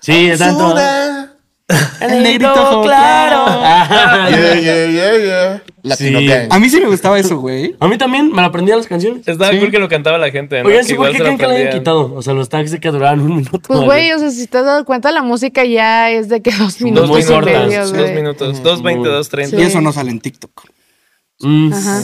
Sí, 0.00 0.30
tanto. 0.38 0.74
El 2.00 2.22
negrito 2.22 2.48
negrito, 2.48 2.82
claro. 2.82 3.44
Ajá. 3.46 4.28
Yeah, 4.30 4.54
yeah, 4.54 4.86
yeah, 4.86 5.18
yeah. 5.18 5.62
Latino 5.82 6.18
Sí. 6.20 6.26
Gang. 6.26 6.48
A 6.50 6.58
mí 6.58 6.68
sí 6.70 6.80
me 6.80 6.86
gustaba 6.86 7.18
eso, 7.18 7.38
güey. 7.38 7.76
A 7.78 7.88
mí 7.88 7.98
también 7.98 8.30
me 8.30 8.36
lo 8.40 8.48
aprendí 8.48 8.72
a 8.72 8.76
las 8.76 8.86
canciones. 8.86 9.26
Estaba 9.28 9.50
Sí. 9.52 9.58
cool 9.58 9.70
que 9.70 9.78
lo 9.78 9.88
cantaba 9.88 10.16
la 10.18 10.30
gente, 10.30 10.62
¿no? 10.62 10.68
Oigan, 10.68 10.80
Que 10.82 10.86
sí, 10.88 10.94
¿por 10.94 11.06
igual 11.08 11.12
qué 11.12 11.18
creen 11.18 11.38
que 11.38 11.44
lo 11.44 11.50
hayan 11.50 11.70
quitado? 11.78 12.14
O 12.14 12.22
sea, 12.22 12.32
los 12.34 12.48
tags 12.48 12.70
de 12.70 12.80
que 12.80 12.90
duraban 12.90 13.20
un 13.20 13.36
minuto. 13.36 13.60
Pues, 13.60 13.80
güey, 13.80 14.12
o 14.12 14.18
sea, 14.18 14.30
si 14.30 14.46
te 14.46 14.58
has 14.58 14.64
dado 14.64 14.84
cuenta, 14.84 15.12
la 15.12 15.22
música 15.22 15.64
ya 15.64 16.10
es 16.10 16.28
de 16.28 16.40
que 16.40 16.50
dos 16.58 16.80
minutos 16.80 17.10
muy 17.10 17.20
y 17.20 17.24
cortas, 17.24 17.66
medio, 17.68 17.80
Dos 17.86 18.10
minutos, 18.12 18.62
dos 18.62 18.82
veinte, 18.82 19.08
dos 19.08 19.28
treinta. 19.28 19.56
Y 19.56 19.62
eso 19.62 19.80
no 19.80 19.92
sale 19.92 20.10
en 20.10 20.20
TikTok. 20.20 20.62
Mm, 21.40 21.72
Ajá. 21.72 22.02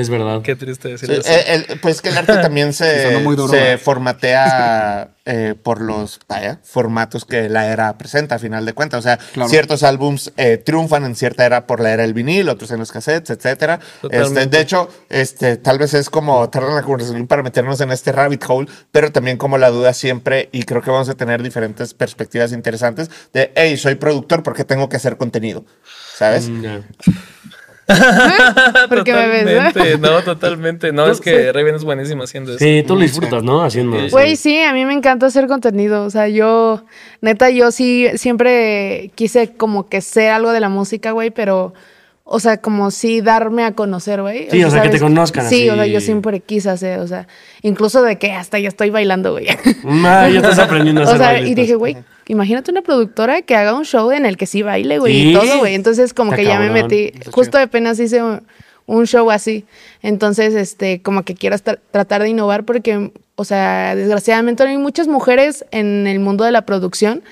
Es 0.00 0.08
verdad. 0.08 0.42
Qué 0.42 0.56
triste 0.56 0.88
decir 0.88 1.08
Sí, 1.08 1.14
eso. 1.20 1.30
eh, 1.30 1.64
el- 1.68 1.78
pues 1.80 2.00
que 2.00 2.08
el 2.08 2.18
arte 2.18 2.36
también 2.38 2.72
se, 2.72 3.12
duro, 3.22 3.48
se 3.48 3.72
¿eh? 3.72 3.78
formatea 3.78 5.10
eh, 5.26 5.54
por 5.62 5.80
los 5.80 6.18
vaya, 6.28 6.58
formatos 6.64 7.24
que 7.24 7.48
la 7.48 7.66
era 7.70 7.96
presenta, 7.98 8.36
a 8.36 8.38
final 8.38 8.64
de 8.64 8.72
cuentas. 8.72 8.98
O 9.00 9.02
sea, 9.02 9.18
Claro. 9.32 9.48
ciertos 9.50 9.82
álbums 9.82 10.32
eh, 10.36 10.56
triunfan 10.56 11.04
en 11.04 11.14
cierta 11.14 11.44
era 11.44 11.66
por 11.66 11.80
la 11.80 11.92
era 11.92 12.02
del 12.02 12.14
vinil, 12.14 12.48
otros 12.48 12.70
en 12.70 12.78
los 12.78 12.90
cassettes, 12.92 13.30
etcétera. 13.30 13.78
Este, 14.10 14.46
de 14.46 14.60
hecho, 14.60 14.88
este, 15.08 15.56
tal 15.56 15.78
vez 15.78 15.94
es 15.94 16.10
como 16.10 16.48
tardan 16.50 16.74
la 16.74 16.82
conversación 16.82 17.26
para 17.26 17.42
meternos 17.42 17.80
en 17.80 17.90
este 17.92 18.12
rabbit 18.12 18.42
hole, 18.48 18.68
pero 18.90 19.12
también 19.12 19.36
como 19.36 19.58
la 19.58 19.70
duda 19.70 19.92
siempre, 19.92 20.48
y 20.52 20.62
creo 20.64 20.82
que 20.82 20.90
vamos 20.90 21.08
a 21.08 21.14
tener 21.14 21.42
diferentes 21.42 21.94
perspectivas 21.94 22.52
interesantes 22.52 23.10
de, 23.32 23.52
hey, 23.54 23.76
soy 23.76 23.96
productor, 23.96 24.42
¿por 24.42 24.54
qué 24.54 24.64
tengo 24.64 24.88
que 24.88 24.96
hacer 24.96 25.16
contenido? 25.16 25.64
¿Sabes? 26.16 26.48
Mm, 26.48 26.64
ya. 28.74 28.86
¿Por 28.88 29.04
qué 29.04 29.12
me 29.12 29.26
ves, 29.26 29.46
eh? 29.46 29.54
Totalmente, 29.72 29.98
no, 29.98 30.22
totalmente. 30.22 30.92
No, 30.92 31.06
es 31.06 31.20
que 31.20 31.52
Raven 31.52 31.74
es 31.74 31.84
buenísimo 31.84 32.22
haciendo 32.24 32.50
eso. 32.52 32.58
Sí, 32.58 32.84
tú 32.86 32.94
lo 32.94 33.02
disfrutas, 33.02 33.42
¿no? 33.42 33.62
Haciendo 33.62 33.98
eso. 33.98 34.16
Güey, 34.16 34.36
sí, 34.36 34.60
a 34.62 34.72
mí 34.72 34.84
me 34.84 34.92
encanta 34.94 35.26
hacer 35.26 35.46
contenido. 35.46 36.04
O 36.04 36.10
sea, 36.10 36.28
yo, 36.28 36.84
neta, 37.20 37.50
yo 37.50 37.70
sí 37.72 38.06
siempre 38.16 39.10
quise 39.14 39.52
como 39.54 39.88
que 39.88 40.00
ser 40.00 40.30
algo 40.32 40.52
de 40.52 40.60
la 40.60 40.68
música, 40.68 41.12
güey, 41.12 41.30
pero, 41.30 41.72
o 42.24 42.38
sea, 42.40 42.58
como 42.58 42.90
sí 42.90 43.20
darme 43.20 43.64
a 43.64 43.72
conocer, 43.72 44.22
güey. 44.22 44.48
Sí, 44.50 44.62
o 44.64 44.70
sea, 44.70 44.82
que 44.82 44.88
te 44.90 45.00
conozcan 45.00 45.48
Sí, 45.48 45.62
así. 45.62 45.70
o 45.70 45.74
sea, 45.74 45.86
yo 45.86 46.00
siempre 46.00 46.40
quise 46.40 46.70
hacer, 46.70 47.00
o 47.00 47.06
sea, 47.08 47.26
incluso 47.62 48.02
de 48.02 48.18
que 48.18 48.32
hasta 48.32 48.58
ya 48.58 48.68
estoy 48.68 48.90
bailando, 48.90 49.32
güey. 49.32 49.46
Ya 49.46 50.28
estás 50.36 50.58
aprendiendo 50.58 51.00
a 51.00 51.04
hacer 51.04 51.16
O 51.16 51.18
sea, 51.18 51.32
y 51.32 51.40
bailitos. 51.40 51.62
dije, 51.62 51.74
güey, 51.74 51.96
imagínate 52.30 52.70
una 52.70 52.82
productora 52.82 53.42
que 53.42 53.54
haga 53.56 53.74
un 53.74 53.84
show 53.84 54.10
en 54.12 54.24
el 54.26 54.36
que 54.36 54.46
sí 54.46 54.62
baile, 54.62 54.98
güey, 54.98 55.12
Sí. 55.14 55.30
y 55.30 55.32
todo, 55.34 55.58
güey. 55.58 55.74
Entonces, 55.74 56.14
como 56.14 56.32
Está 56.32 56.42
que 56.42 56.48
ya 56.48 56.58
me 56.58 56.70
metí, 56.70 57.12
justo 57.30 57.58
chido. 57.58 57.64
apenas 57.64 57.98
hice 58.00 58.22
un, 58.22 58.42
un 58.86 59.06
show 59.06 59.30
así. 59.30 59.64
Entonces, 60.02 60.54
este, 60.54 61.02
como 61.02 61.22
que 61.24 61.34
quiero 61.34 61.54
estar- 61.56 61.80
tratar 61.90 62.22
de 62.22 62.28
innovar 62.28 62.64
porque, 62.64 63.12
o 63.36 63.44
sea, 63.44 63.94
desgraciadamente 63.94 64.64
no 64.64 64.70
hay 64.70 64.78
muchas 64.78 65.06
mujeres 65.08 65.64
en 65.70 66.06
el 66.06 66.20
mundo 66.20 66.44
de 66.44 66.52
la 66.52 66.66
producción. 66.66 67.22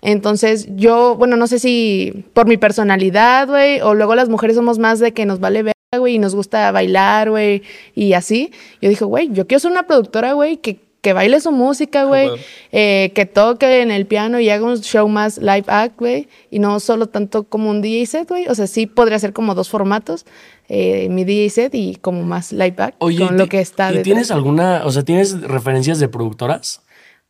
Entonces, 0.00 0.68
yo, 0.76 1.16
bueno, 1.16 1.36
no 1.36 1.46
sé 1.46 1.58
si 1.58 2.24
por 2.32 2.46
mi 2.46 2.56
personalidad, 2.56 3.48
güey, 3.48 3.80
o 3.80 3.94
luego 3.94 4.14
las 4.14 4.28
mujeres 4.28 4.54
somos 4.56 4.78
más 4.78 5.00
de 5.00 5.12
que 5.12 5.26
nos 5.26 5.40
vale 5.40 5.62
ver, 5.64 5.74
güey, 5.98 6.14
y 6.14 6.18
nos 6.18 6.34
gusta 6.34 6.70
bailar, 6.70 7.30
güey, 7.30 7.62
y 7.94 8.12
así. 8.12 8.52
Yo 8.80 8.88
dije, 8.90 9.04
güey, 9.04 9.28
yo 9.32 9.46
quiero 9.46 9.58
ser 9.60 9.70
una 9.72 9.86
productora, 9.88 10.34
güey, 10.34 10.58
que, 10.58 10.78
que 11.00 11.12
baile 11.12 11.40
su 11.40 11.52
música, 11.52 12.04
güey, 12.04 12.26
huevo. 12.26 12.38
eh, 12.72 13.12
que 13.14 13.24
toque 13.24 13.82
en 13.82 13.90
el 13.90 14.06
piano 14.06 14.40
y 14.40 14.50
haga 14.50 14.64
un 14.66 14.80
show 14.80 15.08
más 15.08 15.38
live 15.38 15.64
act, 15.68 15.98
güey, 15.98 16.28
y 16.50 16.58
no 16.58 16.80
solo 16.80 17.06
tanto 17.06 17.44
como 17.44 17.70
un 17.70 17.80
DJ 17.82 18.06
set, 18.06 18.28
güey. 18.28 18.48
O 18.48 18.54
sea, 18.54 18.66
sí 18.66 18.86
podría 18.86 19.18
ser 19.18 19.32
como 19.32 19.54
dos 19.54 19.68
formatos, 19.68 20.26
eh, 20.68 21.08
mi 21.10 21.24
DJ 21.24 21.50
set 21.50 21.74
y 21.74 21.96
como 21.96 22.22
más 22.24 22.52
live 22.52 22.74
act, 22.78 22.96
Oye, 22.98 23.24
con 23.26 23.36
lo 23.36 23.44
¿ti- 23.44 23.50
que 23.50 23.60
está 23.60 23.92
¿y 23.92 24.02
tienes 24.02 24.30
alguna, 24.30 24.82
o 24.84 24.90
sea, 24.90 25.04
tienes 25.04 25.40
referencias 25.42 25.98
de 26.00 26.08
productoras? 26.08 26.82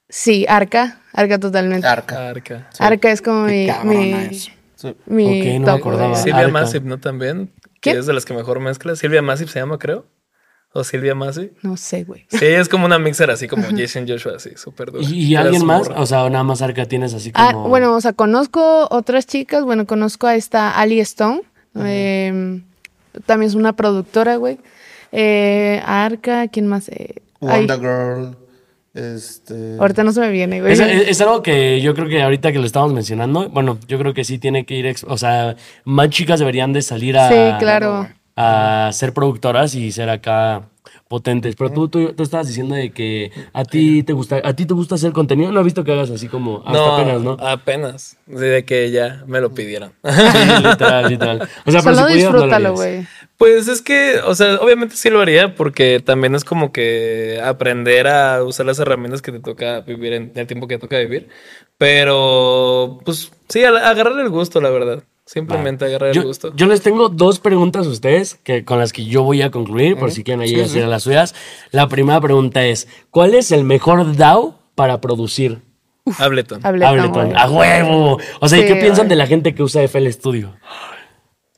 Sí, 0.08 0.46
Arca, 0.48 1.02
Arca 1.12 1.38
totalmente. 1.38 1.86
Arca. 1.86 2.30
Arca. 2.30 2.70
Arca 2.78 3.10
es 3.10 3.20
como 3.20 3.46
Qué 3.46 3.52
mi, 3.52 3.66
cabrona 3.66 4.00
mi, 4.00 4.12
es. 4.36 4.50
mi 5.04 5.24
Ok, 5.40 5.44
no 5.46 5.58
me 5.60 5.64
top, 5.66 5.74
acordaba. 5.80 6.14
Silvia. 6.16 6.48
Massive, 6.48 6.86
¿no? 6.86 6.98
También. 6.98 7.50
Que 7.82 7.90
es 7.90 8.06
de 8.06 8.14
las 8.14 8.24
que 8.24 8.32
mejor 8.32 8.58
mezcla. 8.60 8.96
Silvia 8.96 9.20
Massive 9.20 9.50
se 9.50 9.58
llama, 9.60 9.78
creo. 9.78 10.06
O 10.78 10.84
Silvia 10.84 11.14
Massive. 11.14 11.52
No 11.62 11.76
sé, 11.76 12.04
güey. 12.04 12.24
Sí, 12.28 12.44
es 12.46 12.68
como 12.68 12.86
una 12.86 12.98
mixer 12.98 13.30
así 13.30 13.48
como 13.48 13.64
Jason 13.76 14.06
Joshua, 14.08 14.34
así, 14.36 14.50
súper 14.56 14.92
dura. 14.92 15.04
¿Y, 15.08 15.34
alguien 15.34 15.64
más? 15.66 15.88
morra. 15.88 16.00
O 16.00 16.06
sea, 16.06 16.28
nada 16.30 16.44
más 16.44 16.62
Arca 16.62 16.86
tienes 16.86 17.14
así 17.14 17.30
Ah, 17.34 17.50
como... 17.52 17.68
bueno, 17.68 17.94
o 17.94 18.00
sea, 18.00 18.12
conozco 18.12 18.86
otras 18.90 19.26
chicas. 19.26 19.64
Bueno, 19.64 19.86
conozco 19.86 20.26
a 20.26 20.34
esta 20.36 20.78
Ali 20.78 21.00
Stone. 21.00 21.42
eh, 21.80 22.60
también 23.26 23.48
es 23.48 23.54
una 23.54 23.74
productora, 23.74 24.36
güey. 24.36 24.58
Eh, 25.12 25.82
Arca, 25.84 26.48
¿quién 26.48 26.66
más? 26.66 26.88
Eh, 26.88 27.14
ay, 27.40 27.66
Wonder 27.66 27.80
Girl. 27.80 28.36
Este. 28.94 29.76
ahorita 29.78 30.02
no 30.02 30.12
se 30.12 30.20
me 30.20 30.30
viene, 30.30 30.60
güey. 30.60 30.72
Es, 30.72 30.80
es- 30.80 31.08
es 31.08 31.20
algo 31.20 31.42
que 31.42 31.80
yo 31.80 31.94
creo 31.94 32.08
que 32.08 32.20
ahorita 32.22 32.50
que 32.52 32.58
lo 32.58 32.66
estamos 32.66 32.92
mencionando, 32.92 33.48
bueno, 33.50 33.78
yo 33.86 33.96
creo 33.98 34.12
que 34.12 34.24
sí 34.24 34.38
tiene 34.38 34.64
que 34.66 34.74
ir, 34.74 34.96
o 35.06 35.16
sea, 35.18 35.54
más 35.84 36.08
chicas 36.10 36.40
deberían 36.40 36.72
de 36.72 36.82
salir 36.82 37.16
a, 37.16 37.28
Sí, 37.28 37.58
claro. 37.60 38.08
A 38.40 38.90
ser 38.92 39.12
productoras 39.12 39.74
y 39.74 39.90
ser 39.90 40.08
acá 40.10 40.68
potentes. 41.08 41.56
Pero 41.56 41.70
tú, 41.72 41.88
tú, 41.88 42.12
tú 42.12 42.22
estabas 42.22 42.46
diciendo 42.46 42.74
de 42.74 42.90
que 42.90 43.32
a 43.52 43.64
ti 43.64 44.02
te 44.02 44.12
gusta, 44.12 44.40
a 44.44 44.54
ti 44.54 44.66
te 44.66 44.74
gusta 44.74 44.94
hacer 44.94 45.12
contenido, 45.12 45.50
no 45.50 45.60
he 45.60 45.64
visto 45.64 45.82
que 45.82 45.92
hagas 45.92 46.10
así 46.10 46.28
como 46.28 46.58
hasta 46.58 46.72
no, 46.72 46.94
apenas, 46.94 47.22
¿no? 47.22 47.32
Apenas. 47.40 48.16
De 48.26 48.64
que 48.64 48.90
ya 48.90 49.24
me 49.26 49.40
lo 49.40 49.52
pidieron. 49.54 49.92
Sí, 50.04 50.62
literal, 50.62 51.08
literal. 51.08 51.48
O 51.66 51.70
sea, 51.72 51.82
pero 51.82 51.94
Solo 51.96 52.08
si 52.08 52.12
pudieras, 52.14 52.32
disfrútalo, 52.34 52.74
güey. 52.74 53.06
Pues 53.38 53.68
es 53.68 53.82
que, 53.82 54.20
o 54.24 54.34
sea, 54.34 54.56
obviamente 54.56 54.96
sí 54.96 55.10
lo 55.10 55.20
haría 55.20 55.54
porque 55.54 56.00
también 56.04 56.34
es 56.34 56.44
como 56.44 56.72
que 56.72 57.40
aprender 57.42 58.06
a 58.08 58.42
usar 58.44 58.66
las 58.66 58.78
herramientas 58.78 59.22
que 59.22 59.32
te 59.32 59.40
toca 59.40 59.80
vivir 59.80 60.12
en 60.12 60.32
el 60.34 60.46
tiempo 60.46 60.66
que 60.68 60.76
te 60.76 60.80
toca 60.82 60.98
vivir. 60.98 61.28
Pero, 61.78 62.98
pues 63.04 63.30
sí, 63.48 63.64
a- 63.64 63.88
agarrarle 63.90 64.22
el 64.22 64.28
gusto, 64.30 64.60
la 64.60 64.70
verdad. 64.70 65.02
Simplemente 65.30 65.84
agarrar 65.84 66.08
el 66.08 66.14
Yo, 66.14 66.22
gusto. 66.22 66.52
yo 66.56 66.66
les 66.66 66.80
tengo 66.80 67.10
dos 67.10 67.38
preguntas 67.38 67.86
a 67.86 67.90
ustedes 67.90 68.36
que, 68.42 68.64
con 68.64 68.78
las 68.78 68.94
que 68.94 69.04
yo 69.04 69.22
voy 69.24 69.42
a 69.42 69.50
concluir, 69.50 69.96
por 69.98 70.10
si 70.10 70.24
quieren 70.24 70.40
ahí 70.40 70.58
hacer 70.58 70.88
las 70.88 71.02
suyas. 71.02 71.34
La 71.70 71.86
primera 71.88 72.18
pregunta 72.20 72.64
es, 72.64 72.88
¿cuál 73.10 73.34
es 73.34 73.52
el 73.52 73.62
mejor 73.64 74.16
DAO 74.16 74.58
para 74.74 75.02
producir? 75.02 75.60
Ableton. 76.18 76.64
Ableton. 76.64 77.36
¡A 77.36 77.50
huevo! 77.50 78.18
O 78.40 78.48
sea, 78.48 78.58
¿y 78.58 78.62
Sí, 78.62 78.68
qué 78.68 78.76
piensan 78.76 79.08
de 79.08 79.16
la 79.16 79.26
gente 79.26 79.54
que 79.54 79.62
usa 79.62 79.82
FL 79.82 80.10
Studio? 80.10 80.56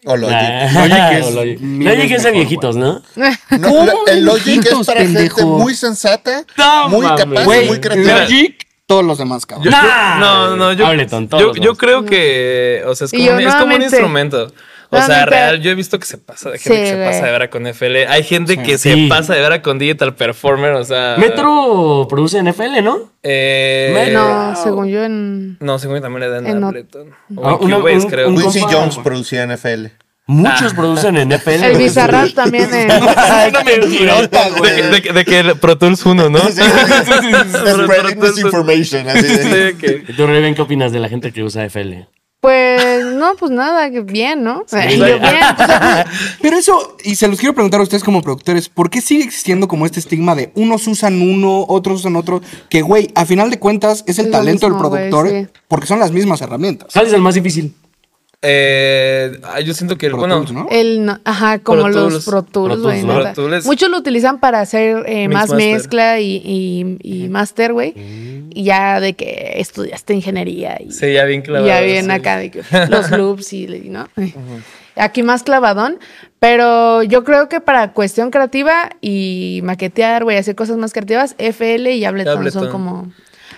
O 0.04 0.16
Logic. 0.16 0.34
Ah, 0.36 1.12
es 1.18 1.26
o 1.28 1.30
Logic. 1.30 2.10
es 2.10 2.22
de 2.24 2.30
viejitos, 2.32 2.74
¿no? 2.74 3.02
No, 3.14 3.68
¿Cómo 3.68 3.84
la- 3.84 4.12
el 4.12 4.24
Logic 4.24 4.46
es 4.48 4.62
viejitos, 4.64 4.86
para 4.86 5.00
gente 5.02 5.14
pendejo? 5.28 5.58
muy 5.58 5.74
sensata, 5.74 6.44
No 6.56 6.88
muy 6.88 7.06
capaz, 7.06 7.44
muy 7.44 7.78
creativa. 7.80 8.20
Logic, 8.22 8.66
todos 8.90 9.04
los 9.04 9.18
demás, 9.18 9.46
cabrón. 9.46 9.64
Yo- 9.66 9.70
Nah. 9.70 10.18
no, 10.18 10.56
no, 10.56 10.72
yo, 10.72 10.84
Ableton, 10.84 11.28
todos 11.28 11.56
yo, 11.56 11.62
yo 11.62 11.74
creo 11.76 12.04
que, 12.04 12.82
o 12.86 12.94
sea, 12.96 13.04
es 13.04 13.12
como, 13.12 13.22
yo 13.24 13.34
un, 13.34 13.40
es 13.40 13.54
como 13.54 13.76
un 13.76 13.82
instrumento. 13.82 14.52
O 14.92 15.00
sea, 15.00 15.24
real, 15.24 15.60
yo 15.60 15.70
he 15.70 15.76
visto 15.76 16.00
que 16.00 16.04
se 16.06 16.18
pasa 16.18 16.50
de 16.50 16.58
gente 16.58 16.76
Sí, 16.76 16.82
que 16.82 16.90
se 16.90 17.04
pasa 17.04 17.24
de 17.26 17.30
vera 17.30 17.48
con 17.48 17.64
FL. 17.68 18.08
Hay 18.08 18.24
gente 18.24 18.60
que 18.60 18.76
se 18.76 18.94
Sí. 18.94 19.06
pasa 19.08 19.34
de 19.34 19.40
vera 19.40 19.62
con 19.62 19.78
Digital 19.78 20.16
Performer, 20.16 20.72
o 20.72 20.82
sea. 20.82 21.14
Metro 21.16 22.08
produce 22.10 22.38
en 22.38 22.48
FL, 22.48 22.82
¿no? 22.82 23.12
Eh, 23.22 24.10
No, 24.12 24.56
según 24.56 24.88
yo 24.88 25.04
en... 25.04 25.56
No, 25.60 25.78
según 25.78 25.94
yo 25.98 26.02
también 26.02 26.22
le 26.22 26.28
dan 26.28 26.44
En 26.48 26.64
Ableton. 26.64 27.10
O 27.36 27.50
en 27.60 27.64
una- 27.66 27.76
Cubase, 27.78 27.98
un- 27.98 28.10
creo. 28.10 28.28
un 28.30 28.36
Quincy 28.40 28.60
Jones 28.62 28.98
producía 28.98 29.44
en 29.44 29.52
FL. 29.52 29.92
Muchos 30.30 30.74
producen 30.74 31.16
en 31.16 31.32
FL. 31.32 31.64
El 31.64 31.78
Bizarrap 31.78 32.32
también 32.32 32.72
en... 32.72 32.90
Una 33.02 33.64
mentirota, 33.64 34.50
de, 34.50 34.60
que, 34.62 34.82
de 34.82 35.02
que- 35.02 35.12
de 35.12 35.24
que 35.24 35.38
el 35.40 35.56
Pro 35.58 35.76
Tools 35.78 36.04
1, 36.04 36.30
¿no? 36.30 36.38
Así 36.38 36.52
de- 36.52 36.62
Sí, 39.72 39.78
que- 39.78 40.04
¿Y 40.08 40.12
tú, 40.14 40.26
Raven, 40.26 40.54
qué 40.54 40.62
opinas 40.62 40.92
de 40.92 41.00
la 41.00 41.08
gente 41.08 41.32
que 41.32 41.42
usa 41.42 41.64
FL? 41.64 42.06
Pues, 42.40 43.04
no, 43.04 43.34
pues 43.38 43.50
nada, 43.50 43.90
que 43.90 44.00
bien, 44.00 44.42
¿no? 44.42 44.64
Y 44.72 44.92
yo, 44.96 44.98
güey. 44.98 45.18
bien. 45.20 45.30
Pero 46.40 46.56
eso, 46.56 46.96
y 47.04 47.16
se 47.16 47.28
los 47.28 47.38
quiero 47.38 47.54
preguntar 47.54 47.80
a 47.80 47.82
ustedes 47.82 48.02
como 48.02 48.22
productores, 48.22 48.70
¿por 48.70 48.88
qué 48.88 49.02
sigue 49.02 49.24
existiendo 49.24 49.68
como 49.68 49.84
este 49.84 50.00
estigma 50.00 50.34
de 50.34 50.50
unos 50.54 50.86
usan 50.86 51.20
uno, 51.20 51.66
otros 51.68 52.00
usan 52.00 52.16
otro? 52.16 52.40
Que, 52.70 52.80
güey, 52.80 53.10
a 53.14 53.26
final 53.26 53.50
de 53.50 53.58
cuentas 53.58 54.04
es 54.06 54.18
el 54.18 54.26
Es 54.26 54.32
talento 54.32 54.68
mismo, 54.70 54.82
del 54.82 54.90
productor, 54.90 55.28
güey, 55.28 55.44
sí. 55.44 55.50
porque 55.68 55.86
son 55.86 56.00
las 56.00 56.12
mismas 56.12 56.40
herramientas. 56.40 56.88
¿Cuál 56.94 57.08
es 57.08 57.12
el 57.12 57.20
más 57.20 57.34
difícil? 57.34 57.74
Eh, 58.42 59.38
ah, 59.44 59.60
yo 59.60 59.74
siento 59.74 59.98
que, 59.98 60.08
Pro 60.08 60.16
bueno, 60.18 60.36
Tools, 60.36 60.52
¿no? 60.52 60.66
El, 60.70 61.04
no- 61.04 61.18
ajá, 61.24 61.58
como 61.58 61.82
Pro 61.82 61.88
los. 62.10 62.24
Pro 62.24 62.42
Tools, 62.42 62.74
Pro 62.74 62.82
güey. 62.82 63.00
Tools, 63.02 63.04
Pro 63.14 63.18
neta. 63.18 63.32
Tools. 63.34 63.66
Muchos 63.66 63.90
lo 63.90 63.98
utilizan 63.98 64.40
para 64.40 64.60
hacer 64.60 65.04
eh, 65.06 65.28
Mix 65.28 65.34
más 65.34 65.48
master. 65.50 65.72
mezcla 65.74 66.20
y, 66.20 66.36
y, 66.44 67.24
y 67.24 67.28
master, 67.28 67.72
güey. 67.72 67.92
Y 68.52 68.64
ya 68.64 68.98
de 69.00 69.14
que 69.14 69.52
estudiaste 69.56 70.14
ingeniería 70.14 70.78
y, 70.80 70.90
sí, 70.90 71.12
ya 71.12 71.24
bien 71.24 71.42
clavado. 71.42 71.66
ya 71.68 71.80
bien 71.82 72.06
sí. 72.06 72.10
acá 72.10 72.38
de 72.38 72.50
que 72.50 72.62
los 72.88 73.10
loops 73.10 73.52
y, 73.52 73.66
¿no? 73.90 74.08
Aquí 74.96 75.22
más 75.22 75.42
clavadón. 75.42 75.98
Pero 76.38 77.02
yo 77.02 77.22
creo 77.24 77.48
que 77.50 77.60
para 77.60 77.92
cuestión 77.92 78.30
creativa 78.30 78.90
y 79.02 79.60
maquetear, 79.64 80.24
güey, 80.24 80.38
hacer 80.38 80.54
cosas 80.56 80.78
más 80.78 80.92
creativas, 80.92 81.34
FL 81.38 81.92
y 81.94 82.04
Ableton, 82.06 82.38
Ableton. 82.38 82.62
son 82.62 82.72
como... 82.72 83.12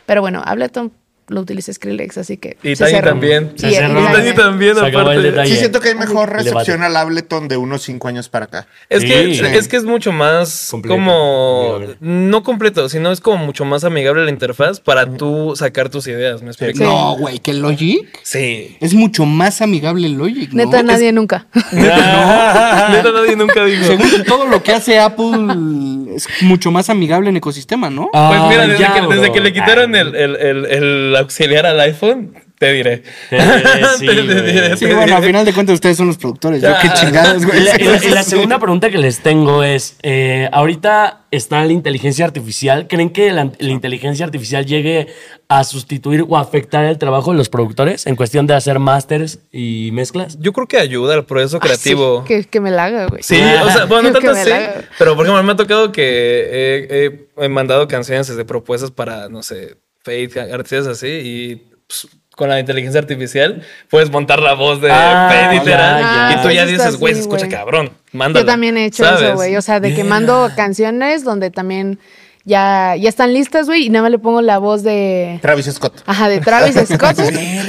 Pero 0.05 0.21
bueno, 0.21 0.43
Ableton 0.45 0.93
lo 1.33 1.41
utiliza 1.41 1.73
Skrillex, 1.73 2.19
así 2.19 2.37
que... 2.37 2.57
Y 2.63 2.75
Tiny 2.77 3.01
también. 3.03 3.53
Se 3.57 3.69
Y- 3.69 3.73
y 3.73 3.75
cerró. 3.75 4.01
Y 4.01 4.13
Tiny. 4.23 4.33
También, 4.35 4.79
aparte. 4.79 5.47
Sí, 5.47 5.57
siento 5.57 5.81
que 5.81 5.89
hay 5.91 5.95
mejor 5.95 6.31
recepción 6.31 6.83
al 6.83 6.97
Ableton 6.97 7.49
de 7.49 7.57
unos 7.57 7.83
cinco 7.83 8.09
años 8.09 8.29
para 8.29 8.45
acá. 8.47 8.67
Es, 8.89 9.03
Sí. 9.03 9.09
que, 9.09 9.35
Sí. 9.35 9.45
es 9.45 9.69
que 9.69 9.77
es 9.77 9.85
mucho 9.85 10.13
más 10.13 10.69
Completo, 10.71 10.95
como... 10.95 11.75
amigable. 11.77 11.97
No 12.01 12.43
completo, 12.43 12.89
sino 12.89 13.11
es 13.13 13.21
como 13.21 13.39
mucho 13.45 13.65
más 13.65 13.85
amigable 13.85 14.25
la 14.25 14.31
interfaz 14.31 14.81
para 14.81 15.07
tú 15.17 15.55
sacar 15.57 15.89
tus 15.89 16.07
ideas, 16.07 16.43
¿me 16.43 16.49
explico? 16.49 16.79
Sí. 16.79 16.85
No, 16.85 17.17
güey, 17.17 17.39
que 17.39 17.53
Logic 17.55 18.07
Sí. 18.23 18.77
es 18.81 18.95
mucho 18.95 19.25
más 19.27 19.61
amigable 19.63 20.07
el 20.07 20.15
Logic, 20.15 20.51
¿no? 20.53 20.65
Neta, 20.65 20.79
Es- 20.79 20.85
nadie 20.85 21.13
nunca. 21.13 21.47
Neta, 21.73 23.13
nadie 23.13 23.37
nunca 23.37 23.65
dijo. 23.65 23.85
Según 23.85 24.25
todo 24.27 24.47
lo 24.47 24.63
que 24.63 24.73
hace 24.73 24.99
Apple 24.99 26.15
es 26.17 26.29
mucho 26.43 26.71
más 26.71 26.91
amigable 26.91 27.31
en 27.31 27.37
ecosistema, 27.37 27.91
¿no? 27.91 28.09
Pues 28.13 28.23
mira, 28.49 28.63
Ah, 28.63 28.67
desde, 28.67 28.79
ya, 28.79 28.95
que, 28.95 29.15
desde 29.15 29.33
que 29.33 29.41
le 29.41 29.53
quitaron 29.53 29.95
Ah, 29.95 30.01
el, 30.01 30.15
el, 30.15 30.37
el, 30.37 30.67
el 30.67 31.17
auxiliar 31.23 31.67
al 31.67 31.81
iPhone, 31.81 32.35
te 32.59 32.73
diré. 32.73 33.03
Te 33.29 33.37
diré, 33.37 33.63
sí, 33.99 34.07
Te 34.07 34.15
güey. 34.23 34.53
diré, 34.53 34.77
Sí, 34.77 34.87
te 34.87 34.95
bueno, 34.95 35.17
al 35.17 35.25
final 35.25 35.45
de 35.45 35.53
cuentas 35.53 35.75
ustedes 35.75 35.97
son 35.97 36.07
los 36.07 36.17
productores. 36.19 36.63
Yo 36.63 36.69
qué 36.81 36.89
Ya. 36.89 36.95
chingados, 36.95 37.43
Y 37.43 37.47
güey. 37.47 37.61
la, 37.65 37.77
y 37.81 37.85
la- 37.85 38.05
y 38.05 38.09
la 38.11 38.23
segunda 38.25 38.59
pregunta 38.61 38.89
que 38.91 38.99
les 38.99 39.21
tengo 39.21 39.65
es, 39.65 39.97
eh, 40.03 40.49
ahorita 40.53 41.23
está 41.33 41.65
la 41.65 41.73
inteligencia 41.73 42.25
artificial, 42.25 42.87
¿creen 42.89 43.11
que 43.11 43.33
la, 43.33 43.51
la 43.59 43.71
inteligencia 43.71 44.25
artificial 44.25 44.65
llegue 44.67 45.09
a 45.49 45.65
sustituir 45.65 46.25
o 46.29 46.37
afectar 46.37 46.85
el 46.85 46.99
trabajo 46.99 47.33
de 47.33 47.39
los 47.39 47.49
productores 47.49 48.07
en 48.07 48.17
cuestión 48.17 48.47
de 48.47 48.55
hacer 48.55 48.79
masters 48.79 49.41
y 49.51 49.91
mezclas? 49.93 50.39
Yo 50.39 50.53
creo 50.53 50.69
que 50.69 50.79
ayuda 50.79 51.15
al 51.15 51.25
proceso 51.27 51.59
creativo. 51.59 52.23
Que, 52.25 52.45
que 52.45 52.61
me 52.61 52.71
la 52.71 52.85
haga, 52.85 53.07
güey. 53.07 53.23
Sí, 53.23 53.41
o 53.41 53.71
sea, 53.71 53.87
bueno, 53.87 54.11
no 54.11 54.19
Que 54.21 54.27
tanto 54.29 54.35
me 54.35 54.41
así, 54.55 54.85
pero 54.99 55.17
por 55.17 55.25
ejemplo, 55.27 55.43
me 55.43 55.53
ha 55.53 55.57
tocado 55.57 55.91
que 55.91 56.05
he, 56.53 57.07
he- 57.07 57.45
he 57.45 57.49
mandado 57.49 57.89
canciones 57.89 58.29
desde 58.29 58.45
propuestas 58.45 58.91
para, 58.91 59.29
no 59.29 59.43
sé, 59.43 59.77
Faith, 60.05 60.37
artistas 60.37 60.87
así, 60.87 61.07
y 61.09 61.57
pues, 61.87 62.09
con 62.35 62.49
la 62.49 62.59
inteligencia 62.59 63.01
artificial 63.01 63.63
puedes 63.91 64.11
montar 64.11 64.41
la 64.41 64.55
voz 64.55 64.81
de 64.81 64.91
Ah, 64.91 65.29
Faith 65.31 65.61
literal, 65.61 66.01
ya. 66.03 66.39
y 66.39 66.43
tú 66.43 66.51
ya 66.51 66.65
está 66.65 66.85
dices, 66.85 66.97
güey, 66.99 67.15
se 67.15 67.21
escucha 67.21 67.49
cabrón, 67.49 67.91
mándalo. 68.13 68.45
Yo 68.45 68.51
también 68.51 68.77
he 68.79 68.87
hecho 68.87 69.05
¿sabes? 69.05 69.23
eso, 69.23 69.35
güey. 69.35 69.57
O 69.57 69.63
sea, 69.63 69.81
de 69.81 69.95
que 69.95 70.03
mando 70.05 70.51
canciones 70.57 71.25
donde 71.25 71.51
también 71.51 71.99
ya, 72.45 72.97
ya 72.97 73.09
están 73.09 73.33
listas, 73.33 73.67
güey, 73.67 73.87
y 73.87 73.91
nada 73.91 74.03
más 74.03 74.11
le 74.11 74.19
pongo 74.19 74.43
la 74.43 74.59
voz 74.59 74.83
de. 74.83 75.39
Travis 75.43 75.67
Scott. 75.67 76.03
Ajá, 76.07 76.29
de 76.29 76.41
Travis 76.41 76.75
Scott. 76.93 77.17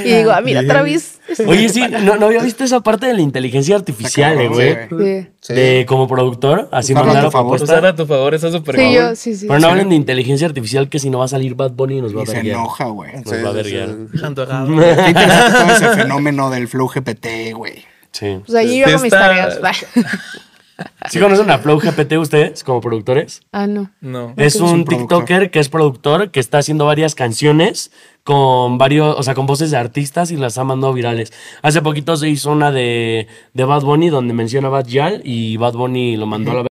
y 0.04 0.12
digo, 0.12 0.32
ah, 0.32 0.40
mira, 0.40 0.62
Travis. 0.66 1.20
Oye, 1.46 1.68
sí, 1.70 1.82
no, 2.02 2.16
no 2.16 2.26
había 2.26 2.42
visto 2.42 2.64
esa 2.64 2.80
parte 2.80 3.06
de 3.06 3.14
la 3.14 3.20
inteligencia 3.22 3.76
artificial, 3.76 4.34
cabrón, 4.34 4.52
güey. 4.52 4.88
güey. 4.88 5.22
Sí, 5.22 5.28
Sí. 5.44 5.52
De 5.54 5.84
como 5.86 6.08
productor, 6.08 6.68
así 6.72 6.92
a 6.94 6.96
mandar 6.96 7.24
tu 7.26 7.30
favor. 7.30 7.62
Usar 7.62 7.84
a 7.84 7.94
tu 7.94 8.06
favor, 8.06 8.34
está 8.34 8.50
súper 8.50 8.76
sí, 8.76 8.94
yo, 8.94 9.14
sí, 9.14 9.36
sí. 9.36 9.46
Pero 9.46 9.60
no 9.60 9.68
hablen 9.68 9.90
de 9.90 9.94
inteligencia 9.94 10.46
artificial 10.46 10.88
que 10.88 10.98
si 10.98 11.10
no 11.10 11.18
va 11.18 11.26
a 11.26 11.28
salir 11.28 11.54
Bad 11.54 11.72
Bunny 11.72 12.00
nos 12.00 12.16
va 12.16 12.20
a 12.20 12.22
Y 12.22 12.26
se 12.26 12.32
verguiar. 12.34 12.56
enoja, 12.56 12.84
güey. 12.86 13.12
Nos 13.22 13.44
va 13.44 13.48
a 13.50 13.52
verguiar. 13.52 13.88
Qué 14.10 15.08
interesante 15.08 15.52
todo 15.58 15.76
ese 15.76 15.88
fenómeno 16.02 16.48
del 16.50 16.66
flow 16.66 16.88
GPT, 16.88 17.52
güey. 17.54 17.84
Sí. 18.12 18.38
Pues 18.46 18.54
ahí 18.54 18.78
yo 18.80 18.86
hago 18.86 19.00
mis 19.00 19.10
tareas. 19.10 19.58
¿Sí 21.10 21.20
conocen 21.20 21.50
a 21.50 21.58
Flow 21.58 21.78
GPT 21.78 22.14
ustedes 22.18 22.64
como 22.64 22.80
productores? 22.80 23.42
ah, 23.52 23.66
no. 23.66 23.90
No. 24.00 24.34
Es 24.36 24.56
un, 24.56 24.70
un 24.70 24.84
productor. 24.84 25.24
TikToker 25.24 25.50
que 25.50 25.60
es 25.60 25.68
productor, 25.68 26.30
que 26.30 26.40
está 26.40 26.58
haciendo 26.58 26.86
varias 26.86 27.14
canciones 27.14 27.92
con 28.24 28.78
varios, 28.78 29.16
o 29.18 29.22
sea, 29.22 29.34
con 29.34 29.46
voces 29.46 29.70
de 29.70 29.76
artistas 29.76 30.30
y 30.30 30.36
las 30.36 30.58
ha 30.58 30.64
mandado 30.64 30.92
virales. 30.92 31.32
Hace 31.62 31.82
poquito 31.82 32.16
se 32.16 32.28
hizo 32.28 32.50
una 32.50 32.72
de, 32.72 33.28
de 33.52 33.64
Bad 33.64 33.82
Bunny 33.82 34.08
donde 34.08 34.34
menciona 34.34 34.68
a 34.68 34.70
Bad 34.70 34.86
Yal 34.86 35.20
y 35.24 35.56
Bad 35.58 35.74
Bunny 35.74 36.16
lo 36.16 36.26
mandó 36.26 36.50
a 36.50 36.54
la 36.54 36.62
vez. 36.62 36.68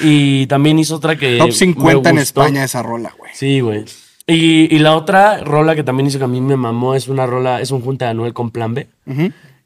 Y 0.00 0.46
también 0.46 0.78
hizo 0.78 0.96
otra 0.96 1.16
que. 1.16 1.38
Top 1.38 1.48
me 1.48 1.52
50 1.52 2.10
en. 2.10 2.18
España 2.18 2.64
esa 2.64 2.82
rola, 2.82 3.14
güey. 3.18 3.30
Sí, 3.34 3.60
güey. 3.60 3.84
Y, 4.26 4.74
y 4.74 4.78
la 4.78 4.96
otra 4.96 5.38
rola 5.38 5.74
que 5.74 5.82
también 5.82 6.06
hizo 6.06 6.18
que 6.18 6.24
a 6.24 6.28
mí 6.28 6.40
me 6.40 6.56
mamó 6.56 6.94
es 6.94 7.08
una 7.08 7.26
rola, 7.26 7.60
es 7.60 7.70
un 7.72 7.80
junta 7.80 8.04
de 8.04 8.12
Anuel 8.12 8.32
con 8.32 8.50
Plan 8.50 8.74
B. 8.74 8.86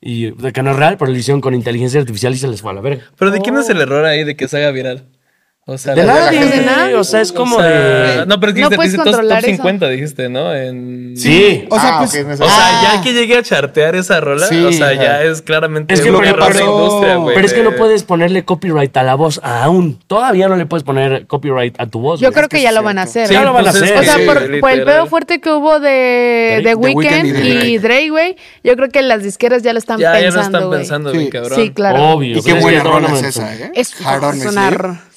Y 0.00 0.30
de 0.30 0.52
que 0.52 0.62
no 0.62 0.70
es 0.72 0.76
real, 0.76 0.96
pero 0.98 1.10
lo 1.10 1.16
hicieron 1.16 1.40
con 1.40 1.54
inteligencia 1.54 2.00
artificial 2.00 2.34
y 2.34 2.38
se 2.38 2.48
les 2.48 2.62
fue 2.62 2.70
a 2.70 2.74
la 2.74 2.80
verga. 2.80 3.04
Pero 3.18 3.30
¿de 3.30 3.40
quién 3.40 3.56
es 3.56 3.68
el 3.68 3.80
error 3.80 4.04
ahí 4.04 4.24
de 4.24 4.36
que 4.36 4.48
se 4.48 4.58
haga 4.58 4.70
viral? 4.70 5.06
O 5.68 5.76
sea, 5.78 5.96
De 5.96 6.04
la- 6.04 6.14
nadie, 6.14 6.44
de 6.46 6.60
nadie. 6.64 6.94
o 6.94 7.02
sea, 7.02 7.20
es 7.20 7.32
como 7.32 7.56
o 7.56 7.60
sea, 7.60 7.68
de. 8.20 8.26
No, 8.26 8.38
pero 8.38 8.50
es 8.52 8.54
que 8.54 8.62
No 8.62 8.68
dijiste, 8.70 8.98
top, 8.98 9.04
controlar 9.06 9.40
top 9.42 9.48
eso. 9.48 9.56
50, 9.56 9.88
dijiste, 9.88 10.28
¿no? 10.28 10.54
En... 10.54 11.14
Sí. 11.16 11.66
O 11.68 11.80
sea, 11.80 11.96
Ah, 11.96 11.98
pues. 11.98 12.14
O 12.14 12.36
sea, 12.36 12.46
Ah. 12.48 12.92
ya 12.94 13.02
que 13.02 13.12
llegue 13.12 13.36
a 13.36 13.42
chartear 13.42 13.96
esa 13.96 14.20
rola, 14.20 14.46
Sí, 14.46 14.62
o 14.64 14.70
sea, 14.70 14.92
ya 14.94 15.24
es 15.24 15.42
claramente 15.42 15.92
Es 15.94 16.02
que 16.02 16.12
lo 16.12 16.20
que 16.20 16.32
pasó- 16.34 16.60
industria, 16.60 17.16
güey. 17.16 17.34
Pero 17.34 17.46
es 17.48 17.52
que 17.52 17.64
no 17.64 17.72
de- 17.72 17.78
puedes 17.78 18.04
ponerle 18.04 18.44
copyright 18.44 18.96
a 18.96 19.02
la 19.02 19.16
voz 19.16 19.40
aún. 19.42 19.98
Todavía 20.06 20.46
no 20.46 20.54
le 20.54 20.66
puedes 20.66 20.84
poner 20.84 21.26
copyright 21.26 21.74
a 21.80 21.86
tu 21.88 21.98
voz. 21.98 22.20
Yo 22.20 22.30
creo 22.30 22.48
que 22.48 22.62
ya 22.62 22.70
lo 22.70 22.84
van 22.84 22.98
a 22.98 23.02
hacer. 23.02 23.26
Sí, 23.26 23.34
ya 23.34 23.40
¿eh? 23.42 23.44
lo 23.44 23.52
van 23.52 23.66
a 23.66 23.72
pues 23.72 23.82
hacer. 23.82 23.98
O 23.98 24.02
sea, 24.04 24.14
Sí, 24.18 24.22
por, 24.24 24.60
por 24.60 24.70
el 24.70 24.84
pedo 24.84 25.06
fuerte 25.08 25.40
que 25.40 25.50
hubo 25.50 25.80
de, 25.80 26.60
The 26.62 26.74
Weeknd 26.76 27.44
y 27.44 27.78
Drake. 27.78 28.10
Güey, 28.10 28.36
yo 28.62 28.76
creo 28.76 28.88
que 28.90 29.02
las 29.02 29.24
disqueras 29.24 29.64
ya 29.64 29.72
lo 29.72 29.80
están 29.80 29.98
Ya, 29.98 30.12
ya 30.16 30.26
pensando, 30.26 30.60
lo 30.60 30.64
están 30.76 30.78
pensando, 30.78 31.10
Sí. 31.10 31.18
bien 31.18 31.30
cabrón. 31.30 31.58
Sí, 31.60 31.70
claro. 31.72 32.10
Obvio. 32.12 32.38
Y 32.38 32.42
qué 32.42 32.42
pero 32.44 32.56
es 32.58 32.62
buena 32.62 32.84
rola 32.84 33.08
es 33.14 33.22
esa, 33.24 33.52
¿eh? 33.52 33.72
Es, 33.74 33.92
Hard 34.06 34.22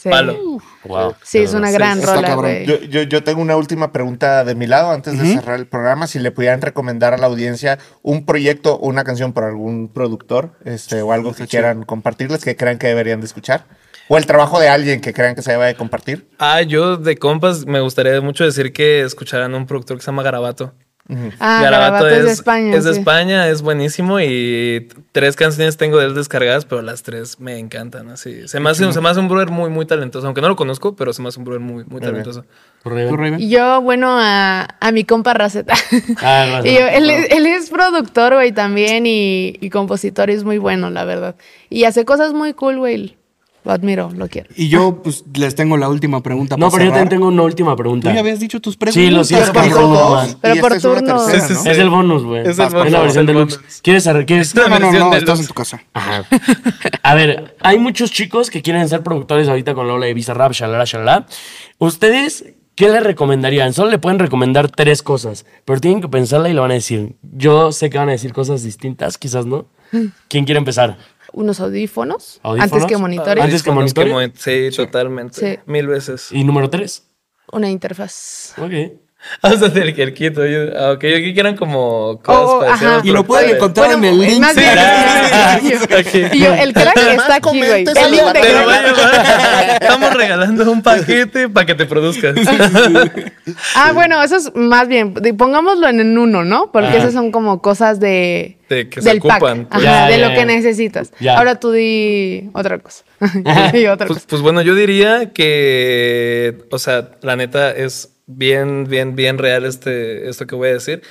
sí. 0.02 0.10
Palo. 0.10 0.60
Wow, 0.86 1.16
Sí, 1.24 1.40
es 1.40 1.54
una 1.54 1.72
gran 1.72 2.00
está 2.00 2.16
rola, 2.16 2.28
cabrón. 2.30 2.52
güey. 2.52 2.66
Yo, 2.66 2.78
yo, 2.82 3.02
yo 3.04 3.24
tengo 3.24 3.42
una 3.42 3.58
última 3.58 3.92
pregunta 3.92 4.44
de 4.46 4.56
mi 4.56 4.66
lado 4.66 4.92
antes 4.92 5.20
de 5.20 5.34
cerrar 5.36 5.60
el 5.60 5.68
programa. 5.68 6.08
Si 6.08 6.20
le 6.20 6.32
pudieran 6.32 6.62
recomendar 6.62 7.14
a 7.14 7.18
la 7.18 7.28
audiencia 7.28 7.80
un 8.02 8.26
proyecto 8.26 8.76
o 8.76 8.88
una 8.88 9.04
canción 9.04 9.34
por 9.34 9.44
algún 9.44 9.90
productor 9.90 10.52
este, 10.64 11.02
o 11.02 11.12
algo 11.12 11.34
que 11.34 11.48
quieran 11.48 11.84
compartirles 11.84 12.44
que 12.44 12.56
crean 12.56 12.78
que 12.78 12.88
deberían 12.88 13.20
de 13.20 13.26
escuchar. 13.26 13.66
O 14.08 14.18
el 14.18 14.26
trabajo 14.26 14.60
de 14.60 14.70
alguien 14.70 15.02
que 15.02 15.14
crean 15.14 15.36
que 15.36 15.42
se 15.44 15.52
deba 15.52 15.68
de 15.68 15.76
compartir. 15.76 16.28
Ah, 16.40 16.62
yo 16.64 16.98
de 16.98 17.18
compas 17.18 17.66
me 17.68 17.80
gustaría 17.80 18.20
mucho 18.22 18.44
decir 18.44 18.74
que 18.74 19.02
escucharan 19.02 19.54
un 19.54 19.68
productor 19.68 19.98
que 19.98 20.04
se 20.04 20.08
llama 20.08 20.24
Garabato. 20.24 20.74
Ah, 21.40 21.62
Garabato 21.64 22.08
es 22.08 22.26
de 22.26 22.32
España. 22.32 22.76
Es 22.76 22.84
de 22.84 22.94
sí. 22.94 23.00
España, 23.00 23.48
es 23.48 23.62
buenísimo 23.64 24.20
y 24.20 24.88
tres 25.12 25.36
canciones 25.36 25.76
tengo 25.76 25.98
de 25.98 26.06
él 26.06 26.14
descargadas, 26.16 26.66
pero 26.66 26.82
las 26.84 27.02
tres 27.02 27.40
me 27.40 27.58
encantan. 27.58 28.10
Así. 28.10 28.48
Se 28.48 28.60
me 28.60 28.70
hace, 28.70 28.92
se 28.94 29.02
me 29.02 29.10
hace 29.10 29.20
un 29.20 29.28
brother 29.28 29.50
muy, 29.50 29.70
muy 29.70 29.86
talentoso. 29.88 30.28
Aunque 30.28 30.42
no 30.42 30.48
lo 30.50 30.56
conozco, 30.56 30.96
pero 30.96 31.12
se 31.12 31.22
me 31.22 31.30
hace 31.30 31.40
un 31.40 31.46
brother 31.46 31.62
muy, 31.62 31.84
muy 31.86 32.00
talentoso. 32.00 32.46
Y 33.40 33.50
yo, 33.50 33.82
bueno, 33.82 34.08
a, 34.20 34.68
a 34.80 34.92
mi 34.92 35.04
compa 35.04 35.34
Raceta. 35.34 35.74
Ah, 36.22 36.62
y 36.66 36.74
yo, 36.74 36.88
él, 36.88 37.10
es- 37.10 37.32
él 37.32 37.46
es 37.48 37.70
productor, 37.70 38.36
güey, 38.36 38.52
también 38.52 39.06
y, 39.08 39.56
y 39.60 39.70
compositor, 39.72 40.30
y 40.30 40.34
es 40.34 40.44
muy 40.44 40.60
bueno, 40.60 40.90
la 40.92 41.06
verdad. 41.06 41.36
Y 41.70 41.86
hace 41.86 42.06
cosas 42.06 42.34
muy 42.34 42.54
cool, 42.54 42.78
güey. 42.78 43.18
Lo 43.66 43.72
admiro, 43.74 44.10
lo 44.16 44.28
quiero. 44.30 44.50
Y 44.56 44.70
yo, 44.70 45.02
pues, 45.04 45.26
les 45.34 45.54
tengo 45.54 45.76
la 45.76 45.90
última 45.90 46.24
pregunta 46.24 46.56
No, 46.56 46.68
para 46.68 46.72
pero 46.72 46.86
yo 46.86 46.92
cerrar. 46.92 47.02
también 47.10 47.20
tengo 47.20 47.28
una 47.28 47.44
última 47.44 47.76
pregunta. 47.76 48.10
Tú 48.10 48.14
ya 48.16 48.22
habías 48.22 48.40
dicho 48.40 48.60
tus 48.62 48.78
preguntas. 48.78 49.04
Sí, 49.04 49.10
lo 49.12 49.24
siento, 49.26 49.52
pero 49.54 49.66
por 49.66 49.74
turno. 49.82 50.38
Pero 50.42 50.56
Y 50.56 50.60
por 50.60 50.72
esta 50.74 50.78
es 50.78 50.86
una 50.86 51.00
turno. 51.14 51.26
tercera, 51.26 51.46
Ese 51.46 51.54
¿no? 51.56 51.64
sí. 51.64 51.70
Es 51.70 51.78
el 51.78 51.90
bonus, 51.90 52.24
güey. 52.24 52.42
Es 52.48 52.58
el 52.58 52.66
Es 52.68 52.74
bonus, 52.74 52.92
la 52.92 53.00
versión 53.02 53.22
el 53.22 53.26
deluxe. 53.28 53.60
¿Quieres, 53.84 54.10
quieres 54.26 54.56
No, 54.56 54.80
no, 54.80 54.92
no, 54.92 55.14
estás 55.16 55.40
en 55.42 55.48
tu 55.48 55.54
casa. 55.54 55.82
Ajá. 55.94 56.24
A 57.04 57.16
ver, 57.16 57.58
hay 57.62 57.78
muchos 57.80 58.12
chicos 58.12 58.50
que 58.50 58.62
quieren 58.62 58.88
ser 58.88 59.04
productores 59.04 59.50
ahorita 59.50 59.74
con 59.76 59.88
la 59.88 59.94
ola 59.96 60.06
de 60.06 60.14
Visa 60.14 60.34
Rap, 60.34 60.54
shalala, 60.54 60.86
shalala. 60.86 61.26
¿Ustedes 61.78 62.46
qué 62.76 62.90
le 62.90 63.00
recomendarían? 63.02 63.74
Solo 63.74 63.92
le 63.92 64.00
pueden 64.00 64.20
recomendar 64.20 64.70
tres 64.72 65.04
cosas, 65.04 65.46
pero 65.66 65.80
tienen 65.82 66.02
que 66.02 66.08
pensarla 66.08 66.50
y 66.50 66.54
lo 66.54 66.62
van 66.62 66.72
a 66.72 66.76
decir. 66.76 67.16
Yo 67.24 67.72
sé 67.72 67.90
que 67.90 67.98
van 67.98 68.10
a 68.10 68.14
decir 68.14 68.32
cosas 68.34 68.64
distintas, 68.64 69.18
quizás 69.18 69.46
no. 69.46 69.66
¿Quién 70.28 70.46
quiere 70.46 70.60
empezar? 70.60 70.98
Unos 71.34 71.60
audífonos, 71.60 72.40
¿Audífonos? 72.44 72.74
antes 72.74 72.86
que 72.88 72.98
monitores, 72.98 73.44
Antes 73.44 73.64
que 73.64 73.70
Audífonos 73.70 73.96
monitore. 73.96 74.28
mo- 74.28 74.34
Sí, 74.36 74.70
totalmente. 74.76 75.56
Sí. 75.56 75.60
Mil 75.66 75.88
veces. 75.88 76.32
¿Y 76.32 76.44
número 76.44 76.70
tres? 76.70 77.06
una 77.52 77.70
interfaz. 77.70 78.54
Ok. 78.58 78.72
O 79.42 79.50
sea, 79.52 79.68
del 79.68 79.94
que 79.94 80.04
el 80.04 80.14
quito. 80.14 80.46
Yo, 80.46 80.60
ah, 80.80 80.92
ok, 80.94 81.00
que 81.02 81.34
eran 81.38 81.56
como 81.58 82.20
cosas 82.24 82.42
Oh, 82.50 82.62
ajá. 82.64 83.02
Y 83.04 83.12
lo 83.12 83.24
pueden 83.26 83.56
encontrar 83.56 83.92
en 83.92 84.04
el 84.06 84.16
Bueno, 84.16 84.32
link. 84.32 84.42
más 84.42 84.56
bien- 84.56 84.70
Sí. 86.12 86.24
Y 86.34 86.40
yo, 86.40 86.54
el 86.54 86.74
crack 86.74 86.98
está 86.98 87.36
aquí, 87.36 87.58
güey. 87.58 87.84
El 87.86 88.12
link 88.12 88.24
de 88.24 88.40
a 88.40 88.94
crack. 88.94 89.82
Estamos 89.82 90.14
regalando 90.14 90.72
un 90.72 90.82
paquete 90.82 91.50
para 91.50 91.66
que 91.66 91.76
te 91.76 91.86
produzcas. 91.86 92.36
Ah, 93.76 93.92
bueno, 93.94 94.22
eso 94.24 94.38
es 94.38 94.56
más 94.56 94.88
bien, 94.88 95.14
pongámoslo 95.38 95.88
en 95.88 96.00
en 96.00 96.18
uno, 96.18 96.46
¿no? 96.46 96.72
Porque 96.72 96.98
esas 96.98 97.14
son 97.14 97.32
como 97.32 97.62
cosas 97.62 98.00
de, 98.00 98.58
De 98.70 98.88
que 98.90 99.02
se 99.02 99.10
del 99.10 99.20
pack, 99.22 99.42
ocupan, 99.42 99.66
pues. 99.66 99.84
Ajá, 99.84 100.06
Ya, 100.08 100.08
de 100.08 100.20
ya, 100.20 100.28
lo 100.28 100.34
ya. 100.34 100.40
que 100.40 100.46
necesitas. 100.46 101.12
Ya. 101.20 101.38
Ahora 101.38 101.60
tú 101.60 101.72
di 101.72 102.50
otra 102.54 102.80
cosa. 102.80 103.04
y 103.74 103.86
otra 103.88 104.08
Pues, 104.08 104.20
cosa. 104.20 104.28
pues 104.30 104.42
bueno, 104.42 104.62
yo 104.62 104.76
diría 104.76 105.32
que, 105.34 106.60
o 106.72 106.80
sea, 106.80 107.10
la 107.22 107.36
neta 107.36 107.72
es 107.72 108.10
bien, 108.30 108.86
bien, 108.88 109.16
bien 109.16 109.38
real 109.38 109.66
este, 109.66 110.30
esto 110.30 110.48
que 110.48 110.56
voy 110.56 110.70
a 110.70 110.74
decir. 110.74 111.02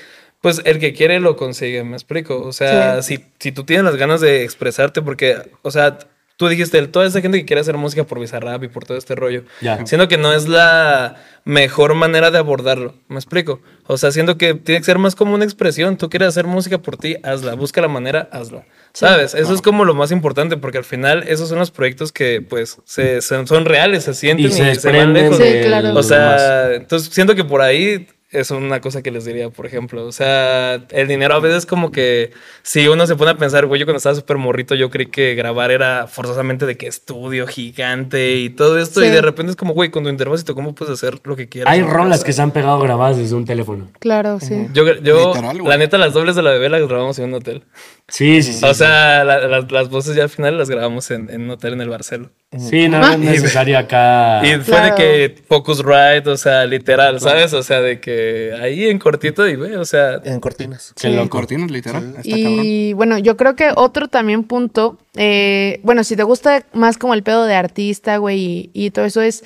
Pues 0.40 0.62
el 0.64 0.78
que 0.78 0.92
quiere 0.92 1.18
lo 1.18 1.36
consigue, 1.36 1.82
me 1.82 1.96
explico. 1.96 2.40
O 2.40 2.52
sea, 2.52 3.02
si, 3.02 3.24
si 3.40 3.50
tú 3.50 3.64
tienes 3.64 3.84
las 3.84 3.96
ganas 3.96 4.20
de 4.20 4.44
expresarte, 4.44 5.02
porque, 5.02 5.50
o 5.62 5.70
sea, 5.72 5.98
tú 6.38 6.46
dijiste, 6.48 6.86
toda 6.86 7.04
esa 7.04 7.20
gente 7.20 7.36
que 7.38 7.44
quiere 7.44 7.60
hacer 7.60 7.76
música 7.76 8.04
por 8.04 8.20
Bizarrap 8.20 8.62
y 8.62 8.68
por 8.68 8.84
todo 8.84 8.96
este 8.96 9.16
rollo, 9.16 9.42
Ya. 9.60 9.84
siendo 9.86 10.06
que 10.06 10.16
no 10.18 10.32
es 10.32 10.46
la 10.48 11.16
mejor 11.44 11.94
manera 11.94 12.30
de 12.30 12.38
abordarlo, 12.38 12.94
me 13.08 13.16
explico. 13.16 13.60
O 13.88 13.98
sea, 13.98 14.12
siendo 14.12 14.38
que 14.38 14.54
tiene 14.54 14.78
que 14.80 14.84
ser 14.84 14.98
más 14.98 15.16
como 15.16 15.34
una 15.34 15.44
expresión. 15.44 15.96
Tú 15.96 16.08
quieres 16.08 16.28
hacer 16.28 16.46
música 16.46 16.78
por 16.78 16.96
ti, 16.96 17.16
hazla. 17.24 17.54
Busca 17.54 17.80
la 17.80 17.88
manera, 17.88 18.28
hazla. 18.30 18.64
¿Sabes? 18.92 19.34
Eso 19.34 19.52
es 19.52 19.62
como 19.62 19.84
lo 19.84 19.94
más 19.94 20.12
importante, 20.12 20.56
porque 20.56 20.78
al 20.78 20.84
final 20.84 21.24
esos 21.26 21.48
son 21.48 21.58
los 21.58 21.70
proyectos 21.72 22.12
que, 22.12 22.40
pues, 22.40 22.78
se, 22.84 23.20
son, 23.20 23.46
son 23.48 23.64
reales, 23.64 24.04
se 24.04 24.14
sienten 24.14 24.46
Y 24.46 24.48
y, 24.48 24.52
se 24.52 24.74
se, 24.76 24.92
van 24.92 25.12
lejos. 25.14 25.38
Sí, 25.38 25.44
claro. 25.64 25.94
O 25.98 26.02
sea, 26.04 26.74
entonces 26.74 27.12
siento 27.12 27.34
que 27.34 27.44
por 27.44 27.62
ahí 27.62 28.06
es 28.30 28.50
una 28.50 28.80
cosa 28.80 29.02
que 29.02 29.10
les 29.10 29.24
diría, 29.24 29.48
por 29.48 29.64
ejemplo. 29.64 30.04
O 30.04 30.12
sea, 30.12 30.74
el 30.90 31.08
dinero 31.08 31.34
a 31.34 31.40
veces 31.40 31.64
como 31.64 31.90
que 31.90 32.32
si 32.62 32.86
uno 32.86 33.06
se 33.06 33.16
pone 33.16 33.30
a 33.30 33.36
pensar, 33.36 33.64
güey, 33.66 33.80
yo 33.80 33.86
cuando 33.86 33.96
estaba 33.96 34.14
súper 34.14 34.36
morrito, 34.36 34.74
yo 34.74 34.90
creí 34.90 35.06
que 35.06 35.34
grabar 35.34 35.70
era 35.70 36.06
forzosamente 36.06 36.66
de 36.66 36.76
que 36.76 36.86
estudio 36.86 37.46
gigante 37.46 38.36
y 38.36 38.50
todo 38.50 38.78
esto. 38.78 39.00
Sí. 39.00 39.06
Y 39.06 39.10
de 39.10 39.22
repente 39.22 39.50
es 39.50 39.56
como, 39.56 39.72
güey, 39.72 39.90
con 39.90 40.04
tu 40.04 40.10
interfacito, 40.10 40.54
¿cómo 40.54 40.74
puedes 40.74 40.92
hacer 40.92 41.20
lo 41.24 41.36
que 41.36 41.48
quieras? 41.48 41.72
Hay 41.72 41.82
rolas 41.82 42.22
que 42.22 42.34
se 42.34 42.42
han 42.42 42.50
pegado 42.50 42.78
grabadas 42.80 43.16
desde 43.16 43.34
un 43.34 43.46
teléfono. 43.46 43.88
Claro, 43.98 44.40
sí. 44.40 44.68
Yo, 44.74 44.84
yo 44.96 45.34
Literal, 45.34 45.64
la 45.64 45.76
neta, 45.78 45.96
las 45.96 46.12
dobles 46.12 46.36
de 46.36 46.42
la 46.42 46.50
bebé 46.50 46.68
las 46.68 46.86
grabamos 46.86 47.18
en 47.18 47.26
un 47.26 47.34
hotel. 47.34 47.62
Sí, 48.10 48.42
sí, 48.42 48.54
sí. 48.54 48.64
o 48.64 48.72
sea, 48.72 49.22
la- 49.22 49.46
la- 49.46 49.66
las 49.70 49.90
voces 49.90 50.16
ya 50.16 50.22
al 50.22 50.28
final 50.30 50.56
las 50.56 50.70
grabamos 50.70 51.10
en, 51.10 51.28
en 51.28 51.42
un 51.42 51.50
hotel 51.50 51.74
en 51.74 51.82
el 51.82 51.90
Barcelo. 51.90 52.30
Sí, 52.58 52.88
no 52.88 53.06
es 53.06 53.18
necesario 53.18 53.76
acá. 53.78 54.40
Y 54.42 54.54
fue 54.62 54.76
Claro. 54.76 54.84
de 54.86 54.94
que 54.94 55.42
Focusrite, 55.46 56.22
o 56.30 56.36
sea, 56.38 56.64
literal, 56.64 57.20
¿sabes? 57.20 57.52
O 57.52 57.62
sea, 57.62 57.82
de 57.82 58.00
que 58.00 58.54
ahí 58.58 58.86
en 58.88 58.98
cortito 58.98 59.46
y 59.46 59.56
ve, 59.56 59.76
o 59.76 59.84
sea, 59.84 60.20
En 60.24 60.40
cortinas. 60.40 60.94
Qué 60.98 61.08
En 61.08 61.16
loco. 61.16 61.28
cortinas, 61.28 61.70
literal. 61.70 62.14
Está 62.16 62.30
cabrón. 62.30 62.60
Y 62.64 62.92
bueno, 62.94 63.18
yo 63.18 63.36
creo 63.36 63.54
que 63.54 63.68
otro 63.76 64.08
también 64.08 64.44
punto, 64.44 64.96
eh, 65.16 65.78
bueno, 65.82 66.02
si 66.02 66.16
te 66.16 66.22
gusta 66.22 66.64
más 66.72 66.96
como 66.96 67.12
el 67.12 67.22
pedo 67.22 67.44
de 67.44 67.54
artista, 67.54 68.16
güey, 68.16 68.38
y, 68.40 68.70
y 68.72 68.90
todo 68.90 69.04
eso 69.04 69.20
es, 69.20 69.44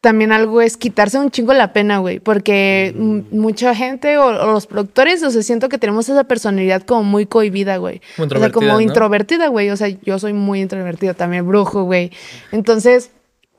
también 0.00 0.30
algo 0.30 0.60
es 0.60 0.76
quitarse 0.76 1.18
un 1.18 1.30
chingo 1.30 1.52
la 1.54 1.72
pena, 1.72 1.98
güey, 1.98 2.20
porque 2.20 2.94
mucha 2.96 3.74
gente 3.74 4.16
o, 4.18 4.26
o 4.26 4.52
los 4.52 4.66
productores, 4.66 5.22
o 5.24 5.30
sea, 5.30 5.42
siento 5.42 5.68
que 5.68 5.78
tenemos 5.78 6.08
esa 6.08 6.24
personalidad 6.24 6.82
como 6.82 7.02
muy 7.02 7.26
cohibida, 7.26 7.78
güey. 7.78 8.00
Muy 8.16 8.28
O 8.28 8.30
sea, 8.30 8.50
como 8.50 8.66
introvertida, 8.66 8.72
¿no? 8.74 8.80
introvertida, 8.80 9.48
güey, 9.48 9.70
o 9.70 9.76
sea, 9.76 9.88
yo 9.88 10.18
soy 10.18 10.32
muy 10.32 10.60
introvertida 10.60 11.14
también, 11.14 11.46
brujo, 11.46 11.82
güey. 11.82 12.12
Entonces, 12.52 13.10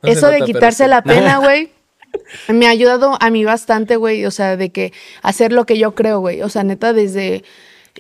No 0.02 0.10
eso 0.10 0.28
de 0.28 0.40
nota, 0.40 0.46
quitarse 0.46 0.88
la 0.88 1.02
pena, 1.02 1.40
güey. 1.40 1.72
Me 2.48 2.68
ha 2.68 2.70
ayudado 2.70 3.18
a 3.20 3.30
mí 3.30 3.44
bastante, 3.44 3.98
güey, 3.98 4.26
o 4.26 4.32
sea, 4.32 4.56
de 4.56 4.70
que 4.72 4.94
hacer 5.22 5.52
lo 5.52 5.66
que 5.66 5.78
yo 5.78 5.94
creo, 5.94 6.20
güey, 6.20 6.42
o 6.42 6.50
sea, 6.50 6.64
neta, 6.64 6.94
desde 6.94 7.44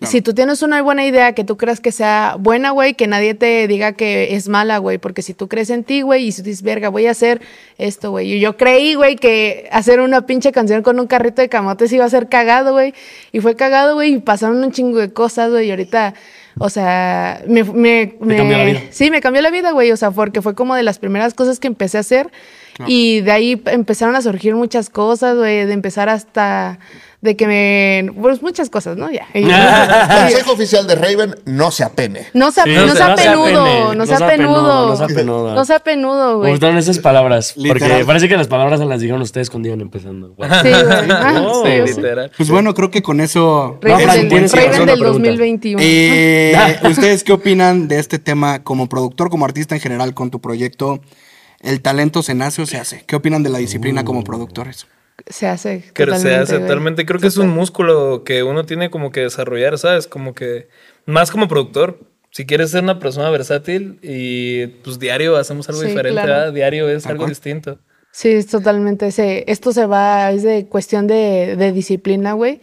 Si 0.07 0.21
tú 0.21 0.33
tienes 0.33 0.61
una 0.61 0.81
buena 0.81 1.05
idea 1.05 1.33
que 1.33 1.43
tú 1.43 1.57
creas 1.57 1.79
que 1.79 1.91
sea 1.91 2.37
buena, 2.39 2.71
güey, 2.71 2.93
que 2.93 3.07
nadie 3.07 3.33
te 3.33 3.67
diga 3.67 3.93
que 3.93 4.35
es 4.35 4.47
mala, 4.47 4.77
güey, 4.77 4.97
porque 4.97 5.21
si 5.21 5.33
tú 5.33 5.47
crees 5.47 5.69
en 5.69 5.83
ti, 5.83 6.01
güey, 6.01 6.25
y 6.27 6.31
si 6.31 6.41
tú 6.41 6.47
dices, 6.49 6.61
verga, 6.63 6.89
voy 6.89 7.07
a 7.07 7.11
hacer 7.11 7.41
esto, 7.77 8.11
güey. 8.11 8.33
Y 8.33 8.39
yo 8.39 8.55
creí, 8.55 8.93
güey, 8.95 9.15
que 9.17 9.67
hacer 9.71 9.99
una 9.99 10.25
pinche 10.25 10.51
canción 10.51 10.83
con 10.83 10.99
un 10.99 11.07
carrito 11.07 11.41
de 11.41 11.49
camotes 11.49 11.91
iba 11.91 12.05
a 12.05 12.09
ser 12.09 12.29
cagado, 12.29 12.71
güey. 12.73 12.93
Y 13.31 13.41
fue 13.41 13.55
cagado, 13.55 13.95
güey, 13.95 14.13
y 14.13 14.17
pasaron 14.19 14.63
un 14.63 14.71
chingo 14.71 14.99
de 14.99 15.11
cosas, 15.11 15.51
güey, 15.51 15.67
y 15.67 15.71
ahorita... 15.71 16.13
O 16.61 16.69
sea, 16.69 17.41
me, 17.47 17.63
me, 17.63 18.15
me- 18.19 18.35
cambió 18.35 18.57
la 18.57 18.65
vida. 18.65 18.81
Sí, 18.89 19.09
me 19.11 19.21
cambió 19.21 19.41
la 19.41 19.49
vida, 19.49 19.71
güey. 19.71 19.93
O 19.93 19.97
sea, 19.97 20.11
porque 20.11 20.41
fue 20.41 20.55
como 20.55 20.75
de 20.75 20.83
las 20.83 20.99
primeras 20.99 21.33
cosas 21.33 21.57
que 21.57 21.67
empecé 21.67 21.95
a 21.95 22.01
hacer. 22.01 22.31
Y 22.85 23.21
de 23.21 23.31
ahí 23.31 23.61
empezaron 23.67 24.15
a 24.17 24.21
surgir 24.21 24.55
muchas 24.55 24.89
cosas, 24.89 25.37
güey. 25.37 25.65
De 25.65 25.71
empezar 25.71 26.09
hasta. 26.09 26.79
De 27.21 27.35
que 27.35 27.47
me. 27.47 28.13
Pues 28.13 28.41
muchas 28.41 28.69
cosas, 28.69 28.95
¿no? 28.95 29.11
Ya. 29.11 29.27
Consejo 29.33 30.53
oficial 30.53 30.87
de 30.87 30.95
Raven, 30.95 31.35
no 31.45 31.69
se 31.69 31.83
apene. 31.83 32.27
no 32.33 32.49
sea, 32.49 32.63
Sí, 32.63 32.71
no 32.73 32.95
sea 32.95 33.13
penudo, 33.15 33.93
no 33.93 34.05
sea 34.05 34.17
penudo. 34.25 34.87
no 34.87 34.95
sea 34.95 35.07
penudo. 35.07 35.53
No 35.53 35.65
sea 35.65 35.79
penudo, 35.79 36.29
Me 36.29 36.35
güey. 36.37 36.51
gustaron 36.51 36.77
esas 36.77 36.99
palabras. 36.99 37.55
Porque 37.57 37.73
Literal. 37.73 38.05
parece 38.05 38.29
que 38.29 38.37
las 38.37 38.47
palabras 38.47 38.79
se 38.79 38.85
las 38.85 39.01
dijeron 39.01 39.21
ustedes 39.21 39.49
cuando 39.49 39.67
iban 39.67 39.81
empezando. 39.81 40.33
Wow. 40.37 40.47
Sí, 40.63 40.69
güey. 40.69 41.09
Ah, 41.09 41.83
literal. 41.85 42.31
Pues 42.37 42.49
bueno, 42.49 42.73
creo 42.73 42.89
que 42.89 43.01
con 43.01 43.19
eso... 43.19 43.77
Raven, 43.81 44.07
del, 44.07 44.27
tienes 44.29 44.51
que 44.53 44.57
Raven 44.57 44.69
hacer 44.71 44.81
una 44.83 44.91
del 44.93 44.99
pregunta. 45.01 45.27
2021. 45.29 45.81
Eh, 45.83 46.79
¿Ustedes 46.89 47.23
qué 47.25 47.33
opinan 47.33 47.87
de 47.89 47.99
este 47.99 48.19
tema 48.19 48.63
como 48.63 48.87
productor, 48.87 49.29
como 49.29 49.43
artista 49.43 49.75
en 49.75 49.81
general 49.81 50.13
con 50.13 50.31
tu 50.31 50.39
proyecto? 50.39 51.01
¿El 51.59 51.81
talento 51.81 52.23
se 52.23 52.33
nace 52.33 52.61
o 52.61 52.65
se 52.65 52.77
hace? 52.77 53.03
¿Qué 53.05 53.17
opinan 53.17 53.43
de 53.43 53.49
la 53.49 53.57
disciplina 53.57 54.05
como 54.05 54.23
productores? 54.23 54.87
Se 55.29 55.47
hace. 55.47 55.81
Que 55.93 56.03
se 56.03 56.05
totalmente, 56.07 56.35
hace 56.35 56.59
totalmente. 56.59 57.05
Creo 57.05 57.19
que 57.19 57.27
es 57.27 57.37
un 57.37 57.49
músculo 57.49 58.23
que 58.23 58.43
uno 58.43 58.65
tiene 58.65 58.89
como 58.89 59.11
que 59.11 59.21
desarrollar, 59.21 59.77
¿sabes? 59.77 60.07
Como 60.07 60.33
que 60.33 60.67
más 61.05 61.29
como 61.31 61.47
productor. 61.47 61.99
Si 62.31 62.45
quieres 62.45 62.71
ser 62.71 62.83
una 62.83 62.99
persona 62.99 63.29
versátil 63.29 63.99
y 64.03 64.67
pues 64.83 64.99
diario 64.99 65.35
hacemos 65.37 65.67
algo 65.69 65.81
Sí, 65.81 65.87
diferente, 65.87 66.13
claro. 66.21 66.27
¿verdad? 66.33 66.53
Diario 66.53 66.89
es 66.89 67.05
algo 67.07 67.25
distinto. 67.27 67.79
Sí, 68.11 68.29
es 68.29 68.47
totalmente. 68.47 69.07
ese- 69.07 69.43
esto 69.47 69.71
se 69.71 69.85
va, 69.85 70.31
es 70.31 70.41
de 70.43 70.65
cuestión 70.67 71.05
de, 71.07 71.55
de 71.55 71.71
disciplina, 71.71 72.33
güey. 72.33 72.61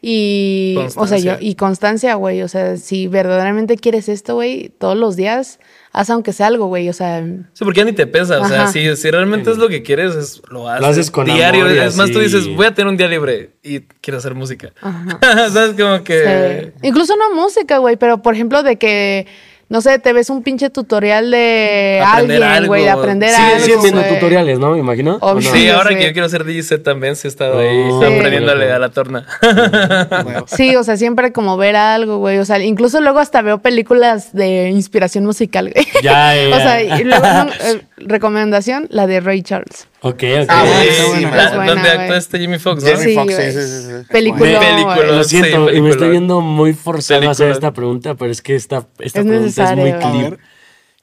Y, 0.00 0.74
o 0.76 0.80
sea, 0.90 0.94
Constancia. 0.94 1.38
yo, 1.40 1.46
y 1.46 1.54
constancia, 1.56 2.14
güey. 2.14 2.42
O 2.42 2.48
sea, 2.48 2.76
si 2.76 3.08
verdaderamente 3.08 3.76
quieres 3.76 4.08
esto, 4.08 4.34
güey, 4.34 4.68
todos 4.78 4.96
los 4.96 5.16
días, 5.16 5.58
haz 5.92 6.10
aunque 6.10 6.32
sea 6.32 6.46
algo, 6.48 6.66
güey. 6.66 6.88
O 6.88 6.92
sea, 6.92 7.24
Sí, 7.52 7.64
porque 7.64 7.78
ya 7.80 7.84
ni 7.84 7.92
te 7.92 8.06
pesa. 8.06 8.40
O 8.40 8.48
sea, 8.48 8.62
Ajá. 8.64 8.72
si, 8.72 8.96
si 8.96 9.10
realmente 9.10 9.50
es 9.50 9.58
lo 9.58 9.68
que 9.68 9.82
quieres, 9.82 10.14
es, 10.14 10.42
lo 10.50 10.68
haces. 10.68 10.86
haces 10.86 11.10
con 11.10 11.26
diario. 11.26 11.64
amor 11.64 11.76
y 11.76 11.78
es 11.80 11.96
más, 11.96 12.10
tú 12.10 12.20
dices, 12.20 12.48
voy 12.54 12.66
a 12.66 12.74
tener 12.74 12.88
un 12.88 12.96
día 12.96 13.08
libre 13.08 13.50
y 13.62 13.80
quiero 13.80 14.18
hacer 14.18 14.34
música. 14.34 14.72
¿Sabes? 15.20 15.74
Como 15.78 16.02
que. 16.04 16.72
sí. 16.74 16.86
incluso 16.88 17.14
no 17.16 17.34
música, 17.34 17.78
güey, 17.78 17.96
pero 17.96 18.22
por 18.22 18.34
ejemplo, 18.34 18.62
de 18.62 18.76
que, 18.76 19.26
no 19.70 19.82
sé, 19.82 19.98
te 19.98 20.12
ves 20.14 20.30
un 20.30 20.42
pinche 20.42 20.70
tutorial 20.70 21.30
de 21.30 22.02
Aprender 22.04 22.42
alguien, 22.42 22.66
güey, 22.68 22.84
de 22.84 22.90
algo. 22.90 23.02
aprender 23.02 23.30
Sí, 23.30 23.42
algo. 23.42 23.64
Siguen 23.64 23.82
viendo 23.82 24.02
tutoriales, 24.04 24.58
¿no? 24.58 24.70
Me 24.70 24.78
imagino. 24.78 25.16
¿O 25.20 25.26
no? 25.26 25.32
Obvio. 25.38 25.52
Sí, 25.52 25.68
ahora 25.68 25.90
sí. 25.90 25.96
que 25.96 26.04
yo 26.06 26.12
quiero 26.12 26.28
ser 26.28 26.44
DJ 26.44 26.62
set 26.62 26.82
también, 26.82 27.16
sí 27.16 27.26
he 27.26 27.30
estado 27.30 27.58
ahí 27.58 27.76
Oh, 27.90 27.98
aprendiéndole 28.02 28.66
sí. 28.66 28.72
a 28.72 28.78
la 28.78 28.88
torna. 28.90 29.26
Sí, 30.46 30.74
o 30.76 30.82
sea, 30.84 30.96
siempre 30.96 31.32
como 31.32 31.56
ver 31.56 31.76
algo, 31.76 32.18
güey. 32.18 32.38
O 32.38 32.44
sea, 32.44 32.58
incluso 32.60 33.00
luego 33.00 33.18
hasta 33.18 33.42
veo 33.42 33.58
películas 33.58 34.32
de 34.32 34.68
inspiración 34.70 35.24
musical, 35.24 35.72
güey. 35.72 35.86
Ya, 36.02 36.34
ya. 36.34 36.48
O 36.56 36.60
sea, 36.60 36.82
y 36.82 37.04
luego, 37.04 37.26
eh, 37.60 37.82
recomendación, 37.98 38.86
la 38.90 39.06
de 39.06 39.20
Ray 39.20 39.42
Charles. 39.42 39.87
Ok, 40.00 40.22
ok. 40.42 40.46
Ah, 40.48 40.64
Sí, 40.82 40.88
sí, 41.16 41.22
la- 41.22 41.30
buena, 41.30 41.66
donde 41.66 41.74
güey. 41.88 41.98
actúa 42.02 42.16
este 42.18 42.38
Jimmy 42.38 42.58
Fox, 42.58 42.84
¿no? 42.84 42.96
Sí, 42.96 43.14
Foxx, 43.14 43.34
güey. 43.34 43.52
sí, 43.52 43.60
sí, 43.60 43.66
sí, 43.68 43.82
sí. 44.00 44.06
Película. 44.12 44.96
Lo 45.06 45.24
Sí, 45.24 45.40
siento, 45.40 45.72
y 45.72 45.80
me 45.82 45.90
estoy 45.90 46.10
viendo 46.10 46.40
muy 46.40 46.72
forzado 46.72 47.28
a 47.28 47.32
hacer 47.32 47.50
esta 47.50 47.72
pregunta, 47.72 48.14
pero 48.14 48.30
es 48.30 48.40
que 48.40 48.54
esta, 48.54 48.86
esta 49.00 49.20
Es 49.20 49.26
pregunta 49.26 49.64
es 49.72 49.76
muy 49.76 49.92
ver. 50.22 50.38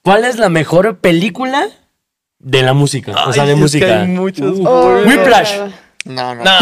¿Cuál 0.02 0.24
es 0.24 0.38
la 0.38 0.50
mejor 0.50 1.00
película 1.00 1.68
de 2.40 2.62
la 2.62 2.74
música? 2.74 3.12
o 3.28 3.34
sea, 3.34 3.44
de 3.46 3.52
es 3.52 3.56
que 3.56 3.62
música. 3.62 4.02
hay 4.02 4.08
muchos. 4.08 4.60
Oh, 4.64 4.98
Whiplash. 5.06 5.58
No, 6.06 6.36
no. 6.36 6.44
No, 6.44 6.60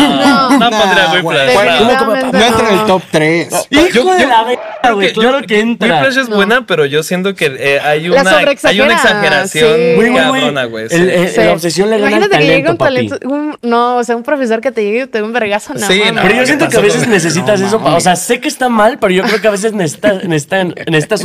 no, 0.51 0.57
No, 0.57 0.69
pondría 0.69 1.05
güey. 1.09 1.21
Whiplash. 1.21 1.53
Bueno, 1.53 1.71
no. 1.73 2.13
Definitivamente 2.13 2.37
No 2.39 2.45
entra 2.45 2.67
en 2.67 2.73
el 2.73 2.75
no. 2.79 2.85
top 2.85 3.01
3. 3.11 3.47
Hijo 3.71 3.87
Yo- 3.89 4.13
de 4.15 4.25
la 4.25 4.43
verga, 4.45 4.91
güey. 4.93 5.13
Yo- 5.13 5.21
Claro 5.21 5.41
que 5.45 5.59
entra. 5.59 5.95
Whiplash 5.95 6.17
es 6.17 6.29
buena, 6.29 6.65
pero 6.65 6.85
yo 6.85 7.03
siento 7.03 7.35
que 7.35 7.53
eh, 7.59 7.79
hay, 7.81 8.09
una, 8.09 8.21
hay 8.63 8.79
una 8.81 8.93
exageración 8.93 9.75
sí. 9.75 9.81
Güey, 9.95 10.09
güey, 10.09 10.09
güey. 10.11 10.41
cabrona, 10.41 10.63
güey. 10.65 10.89
sí. 10.89 10.95
El- 10.95 11.29
Sí. 11.29 11.41
La 11.41 11.51
obsesión 11.53 11.89
le 11.89 11.97
gana 11.97 12.07
al 12.07 12.13
Imagínate 12.23 12.37
que 12.37 12.45
llegue 12.47 12.63
talento, 12.63 12.71
un 12.71 12.77
talento. 12.77 13.29
un- 13.29 13.57
no, 13.69 13.97
o 13.97 14.03
sea, 14.05 14.15
un 14.15 14.23
profesor 14.23 14.61
que 14.61 14.71
te 14.71 14.81
llegue 14.83 15.03
y 15.03 15.07
te 15.07 15.17
dé 15.17 15.23
un 15.25 15.33
vergazo. 15.33 15.73
No, 15.73 15.87
Sí, 15.87 16.01
no. 16.13 16.21
Pero 16.21 16.33
yo 16.35 16.39
¿qué 16.41 16.45
siento 16.45 16.69
que 16.69 16.77
a 16.77 16.81
veces 16.81 17.07
necesitas 17.07 17.59
No 17.59 17.67
eso. 17.67 17.81
O 17.83 17.99
sea, 17.99 18.15
sé 18.15 18.39
que 18.39 18.47
está 18.47 18.69
mal, 18.69 18.97
pero 18.99 19.13
yo 19.13 19.23
creo 19.23 19.41
que 19.41 19.47
a 19.49 19.51
veces 19.51 19.73
necesitas, 19.73 20.23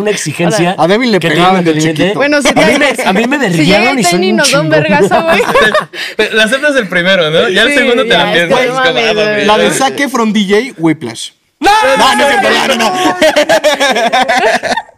una 0.01 0.11
exigencia. 0.11 0.75
A 0.77 0.89
Devin 0.89 1.13
le 1.13 1.21
pegaban 1.21 1.63
de 1.65 1.79
chiquito. 1.79 2.15
Bueno, 2.15 2.43
si 2.43 2.49
a, 2.49 2.53
mí 2.53 2.79
me, 2.79 2.87
a 2.87 3.13
llega 3.13 3.39
derriaron 3.39 3.99
y 3.99 4.03
son 4.05 4.25
un 4.25 4.37
nos 4.37 4.51
da 4.51 4.61
un 4.61 4.71
vergazo, 4.71 5.23
güey. 5.23 5.41
La 6.33 6.45
aceptas 6.45 6.75
el 6.77 6.89
primero, 6.89 7.31
¿no? 7.31 7.49
Ya 7.49 7.63
el 7.63 7.75
segundo 7.75 8.08
te 8.09 8.17
la 8.17 8.25
no 8.27 9.47
mames, 9.47 9.59
de 9.59 9.79
ya. 9.79 9.85
Zac 9.85 10.01
Efron 10.01 10.33
DJ, 10.33 10.75
Whiplash. 10.79 11.31
¡No! 11.61 11.71
No, 11.99 12.15
no 12.15 12.27
cierto, 12.29 12.77
no, 12.77 12.91
no, 12.91 13.17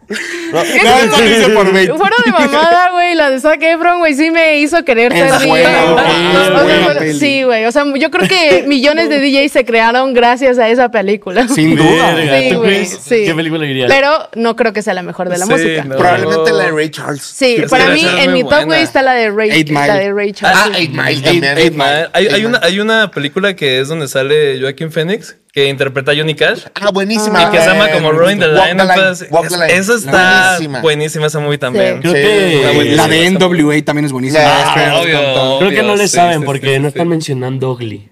no. 0.11 0.57
No, 0.57 0.61
esto 0.61 1.17
lo 1.17 1.25
hice 1.29 1.49
por 1.49 1.73
bait. 1.73 1.89
Fuera 1.91 2.15
de 2.25 2.31
mamada, 2.31 2.89
güey, 2.91 3.15
la 3.15 3.29
de 3.29 3.39
Zac 3.39 3.61
Efron, 3.61 3.99
güey, 3.99 4.13
sí 4.13 4.31
me 4.31 4.59
hizo 4.59 4.83
querer 4.83 5.11
ser 5.13 5.31
DJ. 5.39 5.47
bueno. 5.47 7.17
Sí, 7.19 7.43
güey, 7.43 7.65
o 7.65 7.71
sea, 7.71 7.85
yo 7.95 8.11
creo 8.11 8.27
que 8.27 8.63
millones 8.67 9.09
de 9.09 9.19
DJs 9.19 9.51
se 9.51 9.65
crearon 9.65 10.13
gracias 10.13 10.57
a 10.59 10.69
esa 10.69 10.89
película. 10.89 11.47
Sin 11.47 11.75
duda. 11.75 12.15
Sí, 12.17 12.49
¿tú 12.51 12.59
güey, 12.59 12.85
sí. 12.85 13.23
¿Qué 13.25 13.33
película 13.35 13.65
dirías? 13.65 13.89
Pero 13.91 14.29
no 14.35 14.55
creo 14.55 14.73
que 14.73 14.81
sea 14.81 14.93
la 14.93 15.03
mejor 15.03 15.29
de 15.29 15.37
la 15.37 15.45
Sí, 15.45 15.51
música. 15.51 15.83
no. 15.83 15.95
Probablemente 15.97 16.51
la 16.51 16.63
de 16.65 16.71
Ray 16.71 16.89
Charles. 16.89 17.21
Sí, 17.23 17.63
para 17.69 17.89
mí 17.89 18.05
en 18.19 18.33
mi 18.33 18.43
top, 18.43 18.65
güey, 18.65 18.81
está 18.83 19.01
la 19.01 19.13
de 19.13 19.29
Ray, 19.31 19.51
Eight 19.51 19.69
Mile. 19.69 19.87
la 19.87 19.95
de 19.95 20.13
Ray 20.13 20.31
Charles. 20.33 20.59
Ah, 20.63 20.77
Eight 20.77 20.91
Mile 20.91 21.21
también. 21.21 21.57
Eight 21.57 21.73
Mile. 21.73 22.07
Hay, 22.13 22.27
hay 22.27 22.33
Eight 22.35 22.45
una, 22.45 22.59
Mile. 22.59 22.67
hay 22.67 22.79
una 22.79 23.11
película 23.11 23.55
que 23.55 23.79
es 23.79 23.87
donde 23.87 24.07
sale 24.07 24.59
Joaquin 24.59 24.91
Phoenix 24.91 25.35
que 25.53 25.67
interpreta 25.67 26.11
a 26.11 26.15
Johnny 26.15 26.33
Cash. 26.35 26.65
Ah, 26.79 26.91
buenísima. 26.91 27.43
Y 27.43 27.45
que 27.51 27.59
se 27.59 27.65
llama 27.67 27.89
Eh, 27.89 27.93
como 27.93 28.11
Rolling 28.11 28.37
the 28.39 28.47
Walk 28.47 28.65
Line. 28.67 28.75
the 28.77 28.83
Line, 28.83 28.93
entonces, 28.93 29.27
Walk 29.31 29.47
the 29.49 29.53
es- 29.55 29.59
Line. 29.59 29.73
Esa 29.73 29.93
está 29.95 30.47
Buenísima. 30.51 30.81
buenísima, 30.81 31.25
esa 31.27 31.39
movie 31.39 31.57
también. 31.57 31.99
Creo 32.01 32.13
que. 32.13 32.93
La 32.95 33.07
de 33.07 33.25
NWA 33.31 33.81
también 33.83 34.05
es 34.05 34.11
buenísima. 34.11 34.43
Ah, 34.45 34.99
obvio, 35.01 35.59
Creo 35.59 35.69
que 35.71 35.83
no 35.83 35.95
le 35.95 36.07
sí, 36.07 36.15
saben 36.15 36.39
sí, 36.39 36.45
porque 36.45 36.73
sí, 36.75 36.79
no 36.79 36.83
sí. 36.83 36.87
están 36.87 37.07
mencionando 37.09 37.71
Ugly. 37.71 38.09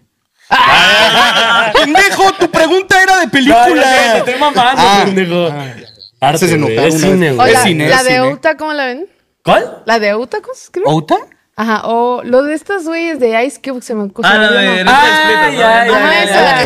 ¡Pendejo! 1.74 2.32
Tu 2.40 2.50
pregunta 2.50 3.02
era 3.04 3.20
de 3.20 3.28
película. 3.28 4.18
estoy 4.18 4.36
mamando, 4.40 4.82
Ah. 4.82 5.02
pendejo. 5.06 5.54
Arte, 6.22 6.48
Se 6.48 6.58
es 6.88 7.00
cine, 7.02 7.32
güey. 7.34 7.54
La, 7.54 7.64
cine, 7.64 7.88
la 7.90 7.98
es 7.98 8.04
de. 8.06 8.20
Outa, 8.20 8.58
¿cómo 8.58 8.74
la 8.74 8.86
ven? 8.88 9.08
¿Cuál? 9.44 9.84
¿La 9.86 10.00
de 10.00 10.14
escribe? 10.54 10.86
¿Outa? 10.90 11.16
Ajá, 11.60 11.82
o 11.84 12.22
lo 12.24 12.44
de 12.44 12.54
estas 12.54 12.86
güeyes 12.86 13.20
de 13.20 13.44
Ice 13.44 13.60
Cube 13.62 13.82
se 13.82 13.94
me 13.94 14.06
se 14.08 14.14
Ah, 14.24 14.38
la 14.38 14.50
de 14.50 14.84
Ah, 14.88 15.50
ya, 15.52 15.58
ya. 15.58 15.88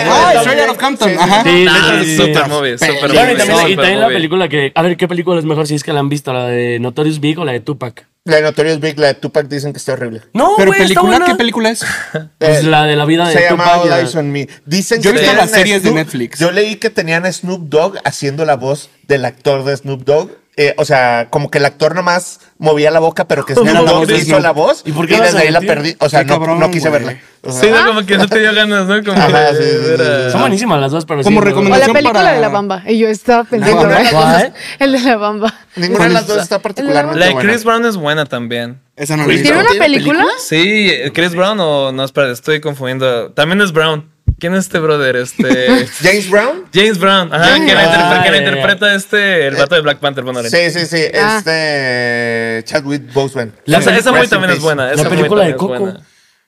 Ah, 0.06 0.72
of 0.72 0.78
Compton. 0.78 1.12
Ajá. 1.20 1.44
Sí, 1.44 1.66
sí, 1.68 2.06
sí, 2.06 2.16
super 2.18 2.48
movie, 2.48 2.78
super 2.78 3.10
movie, 3.10 3.36
también, 3.36 3.70
y 3.70 3.76
también 3.76 4.00
la 4.02 4.08
película 4.10 4.48
que. 4.48 4.72
A 4.76 4.82
ver, 4.84 4.96
¿qué 4.96 5.08
película 5.08 5.40
es 5.40 5.46
mejor 5.46 5.66
si 5.66 5.74
es 5.74 5.84
que 5.84 5.94
la 5.94 6.00
han 6.00 6.10
visto? 6.10 6.32
¿La 6.32 6.46
de 6.46 6.78
Notorious 6.80 7.20
Big 7.20 7.40
o 7.40 7.44
la 7.44 7.54
de 7.54 7.60
Tupac? 7.60 8.06
La 8.26 8.36
de 8.36 8.44
Notorious 8.44 8.80
Big, 8.80 9.00
la 9.00 9.08
de 9.08 9.14
Tupac, 9.16 9.48
dicen 9.48 9.74
que 9.74 9.80
está 9.80 9.94
horrible. 9.94 10.22
No, 10.32 10.52
Pero 10.58 10.72
está 10.72 10.84
película, 10.84 11.10
buena. 11.10 11.26
¿qué 11.26 11.36
película 11.36 11.70
es? 11.72 11.84
Pues 12.38 12.60
Eh, 12.60 12.64
la 12.64 12.84
de 12.86 12.96
la 12.96 13.06
vida 13.06 13.28
de 13.28 13.34
Se 13.34 13.42
llama 13.50 13.64
Tupac. 13.74 13.90
Ya. 13.90 14.00
Eyes 14.00 14.16
on 14.16 14.32
Me. 14.32 14.48
Dicen 14.68 15.02
Yo 15.02 15.10
he 15.10 15.14
que 15.14 15.20
visto 15.22 15.32
tenían 15.32 15.38
las 15.38 15.52
series 15.52 15.82
de 15.82 15.90
Snoop- 15.90 15.96
Netflix. 15.96 16.40
Yo 16.40 16.52
leí 16.52 16.76
que 16.76 16.92
tenían 16.92 17.26
a 17.26 17.32
Snoop 17.34 17.62
Dogg 17.68 17.98
haciendo 18.06 18.46
la 18.46 18.56
voz 18.58 18.90
del 19.08 19.26
actor 19.26 19.64
de 19.66 19.76
Snoop 19.76 20.04
Dogg. 20.04 20.30
Eh, 20.56 20.76
o 20.78 20.86
sea, 20.86 21.28
como 21.32 21.50
que 21.50 21.58
el 21.58 21.66
actor 21.66 21.96
nomás 21.96 22.40
movía 22.60 22.92
la 22.92 23.00
boca, 23.00 23.28
pero 23.28 23.44
que 23.44 23.54
Era 23.66 23.82
la 23.82 23.92
voz 23.92 24.08
de 24.08 24.18
hizo 24.20 24.40
la 24.40 24.52
voz. 24.52 24.84
¿Y 24.86 24.92
por 24.92 25.08
qué 25.08 25.20
desde 25.20 25.40
ahí 25.40 25.50
la 25.52 25.62
perdí. 25.62 25.96
O 26.00 26.10
sea, 26.10 26.24
no, 26.24 26.34
cabrón, 26.34 26.60
no 26.60 26.70
quise 26.70 26.90
verla. 26.92 27.18
O 27.42 27.52
sea, 27.52 27.62
Sí, 27.62 27.70
no, 27.72 27.88
como 27.88 28.06
que 28.06 28.18
no 28.20 28.28
te 28.28 28.40
dio 28.40 28.54
ganas, 28.54 28.86
¿no? 28.86 29.04
Como 29.04 29.18
Ajá, 29.20 29.52
de 29.52 29.58
sí, 29.58 29.64
sí, 29.84 29.90
ver 29.90 30.02
a- 30.02 30.26
sí, 30.26 30.32
Son 30.32 30.42
buenísimas 30.42 30.80
las 30.80 30.92
dos, 30.92 31.06
pero 31.06 31.24
Como 31.24 31.30
sí, 31.30 31.34
no- 31.36 31.42
O 31.42 31.44
la 31.44 31.50
recomendación 31.50 31.94
película 31.94 32.20
para- 32.22 32.34
de 32.36 32.40
la 32.42 32.50
Bamba. 32.50 32.84
Y 32.88 33.00
yo 33.00 33.08
estaba 33.10 33.44
pensando. 33.46 33.90
¿Cuál? 34.12 34.54
El 34.80 34.92
de 34.92 35.00
la 35.00 35.18
Bamba. 35.18 35.54
Ninguna 35.76 36.04
de 36.06 36.10
las 36.12 36.28
dos 36.28 36.38
está 36.44 36.56
La 36.58 36.62
particularmente 36.62 37.26
de 37.26 37.34
buena. 37.34 37.50
Chris 37.50 37.64
Brown 37.64 37.86
es 37.86 37.98
buena 37.98 38.26
también. 38.28 38.80
Esa 38.96 39.18
no 39.18 39.26
la 39.26 39.34
¿Tiene 39.34 39.58
una 39.60 39.70
película? 39.80 40.24
Sí, 40.40 40.92
Chris 41.16 41.34
Brown 41.36 41.60
o 41.60 41.92
no, 41.92 42.04
espera, 42.04 42.32
estoy 42.32 42.62
confundiendo. 42.62 43.32
También 43.32 43.60
es 43.62 43.72
Brown. 43.72 44.13
¿Quién 44.44 44.56
es 44.56 44.66
este 44.66 44.78
brother? 44.80 45.16
Este. 45.16 45.88
James 46.04 46.30
Brown. 46.30 46.66
James 46.74 47.00
Brown. 47.00 47.34
Ajá, 47.34 47.46
James 47.46 47.66
que 47.66 47.76
la, 47.76 47.82
Brown. 47.84 47.96
interpre- 47.96 48.24
que 48.26 48.32
la 48.32 48.36
Ah, 48.36 48.40
interpreta 48.42 48.94
este, 48.96 49.48
el 49.48 49.56
vato 49.56 49.76
de 49.76 49.80
Black 49.82 50.00
Panther. 50.00 50.26
Bueno, 50.26 50.44
Sí, 50.44 50.70
sí, 50.70 50.86
sí. 50.86 51.02
Ah. 51.18 51.38
Este. 51.38 52.64
Chadwick 52.66 53.14
Boseman. 53.14 53.54
La 53.64 53.78
esa, 53.78 53.94
Sí, 53.94 54.00
esa 54.00 54.12
muy 54.12 54.28
también 54.28 54.52
es 54.52 54.60
buena. 54.60 54.92
Esa 54.92 55.04
La 55.06 55.10
película 55.10 55.46
de 55.46 55.56
Coco. 55.56 55.94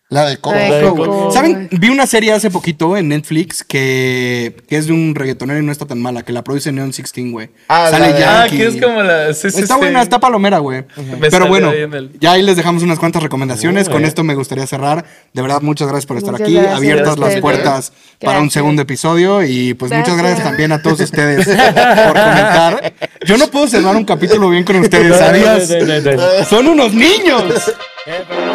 La 0.10 0.24
de 0.30 0.38
Coco. 0.38 0.56
La 0.56 0.76
de 0.76 0.84
Coco. 0.84 1.32
¿Saben? 1.32 1.68
Vi 1.72 1.89
una 1.89 2.06
serie 2.06 2.32
hace 2.32 2.51
poquito 2.51 2.95
en 2.95 3.08
Netflix 3.10 3.64
que, 3.64 4.56
que 4.70 4.78
es 4.78 4.86
de 4.86 4.93
un 4.93 5.16
reggaetonero 5.16 5.60
y 5.60 5.64
no 5.66 5.72
está 5.72 5.88
tan 5.88 5.99
mala, 5.99 6.22
que 6.22 6.32
la 6.32 6.43
produce 6.43 6.72
Neon 6.72 6.91
16, 6.91 7.32
güey. 7.32 7.49
Ah, 7.70 7.88
Sale 7.89 8.14
de- 8.14 8.24
Ah, 8.24 8.45
que 8.47 8.68
es 8.68 8.80
como 8.80 9.01
la. 9.01 9.34
Sí, 9.34 9.49
sí, 9.49 9.62
Está 9.62 9.74
sí. 9.74 9.80
buena, 9.80 10.03
está 10.03 10.20
palomera, 10.20 10.60
güey. 10.60 10.84
Pero 11.20 11.47
bueno, 11.47 11.70
ahí 11.72 11.80
el- 11.82 12.12
ya 12.20 12.34
ahí 12.34 12.43
les 12.43 12.56
dejamos 12.56 12.84
unas 12.84 12.99
cuantas 12.99 13.24
recomendaciones. 13.24 13.89
Con 13.89 14.06
esto 14.06 14.24
me 14.24 14.36
gustaría 14.36 14.68
cerrar. 14.68 15.06
De 15.34 15.41
verdad, 15.41 15.62
muchas 15.64 15.88
gracias 15.88 16.06
por 16.06 16.18
estar 16.18 16.34
Muchas 16.34 16.45
aquí. 16.45 16.53
gracias 16.56 16.78
Abiertas 16.78 17.18
las 17.18 17.36
puertas 17.38 17.91
para 18.22 18.34
un 18.34 18.43
Gracias. 18.45 18.53
segundo 18.53 18.82
episodio. 18.84 19.43
Y 19.43 19.74
pues 19.74 19.91
muchas 19.91 20.16
Gracias. 20.16 20.24
gracias 20.24 20.47
también 20.47 20.72
a 20.72 20.84
todos 20.84 20.99
ustedes 20.99 21.45
por 21.47 22.14
comentar. 22.14 22.93
Yo 23.26 23.38
no 23.38 23.47
puedo 23.47 23.68
cerrar 23.68 23.95
un 23.95 24.06
capítulo 24.06 24.49
bien 24.51 24.64
con 24.66 24.76
ustedes, 24.82 25.18
¿sabías? 25.18 25.68
No, 25.72 25.78
no, 25.86 26.01
no, 26.01 26.12
no. 26.39 26.45
Son 26.45 26.68
unos 26.68 26.93
niños. 26.93 27.74
Eh, 28.08 28.24
pero 28.30 28.55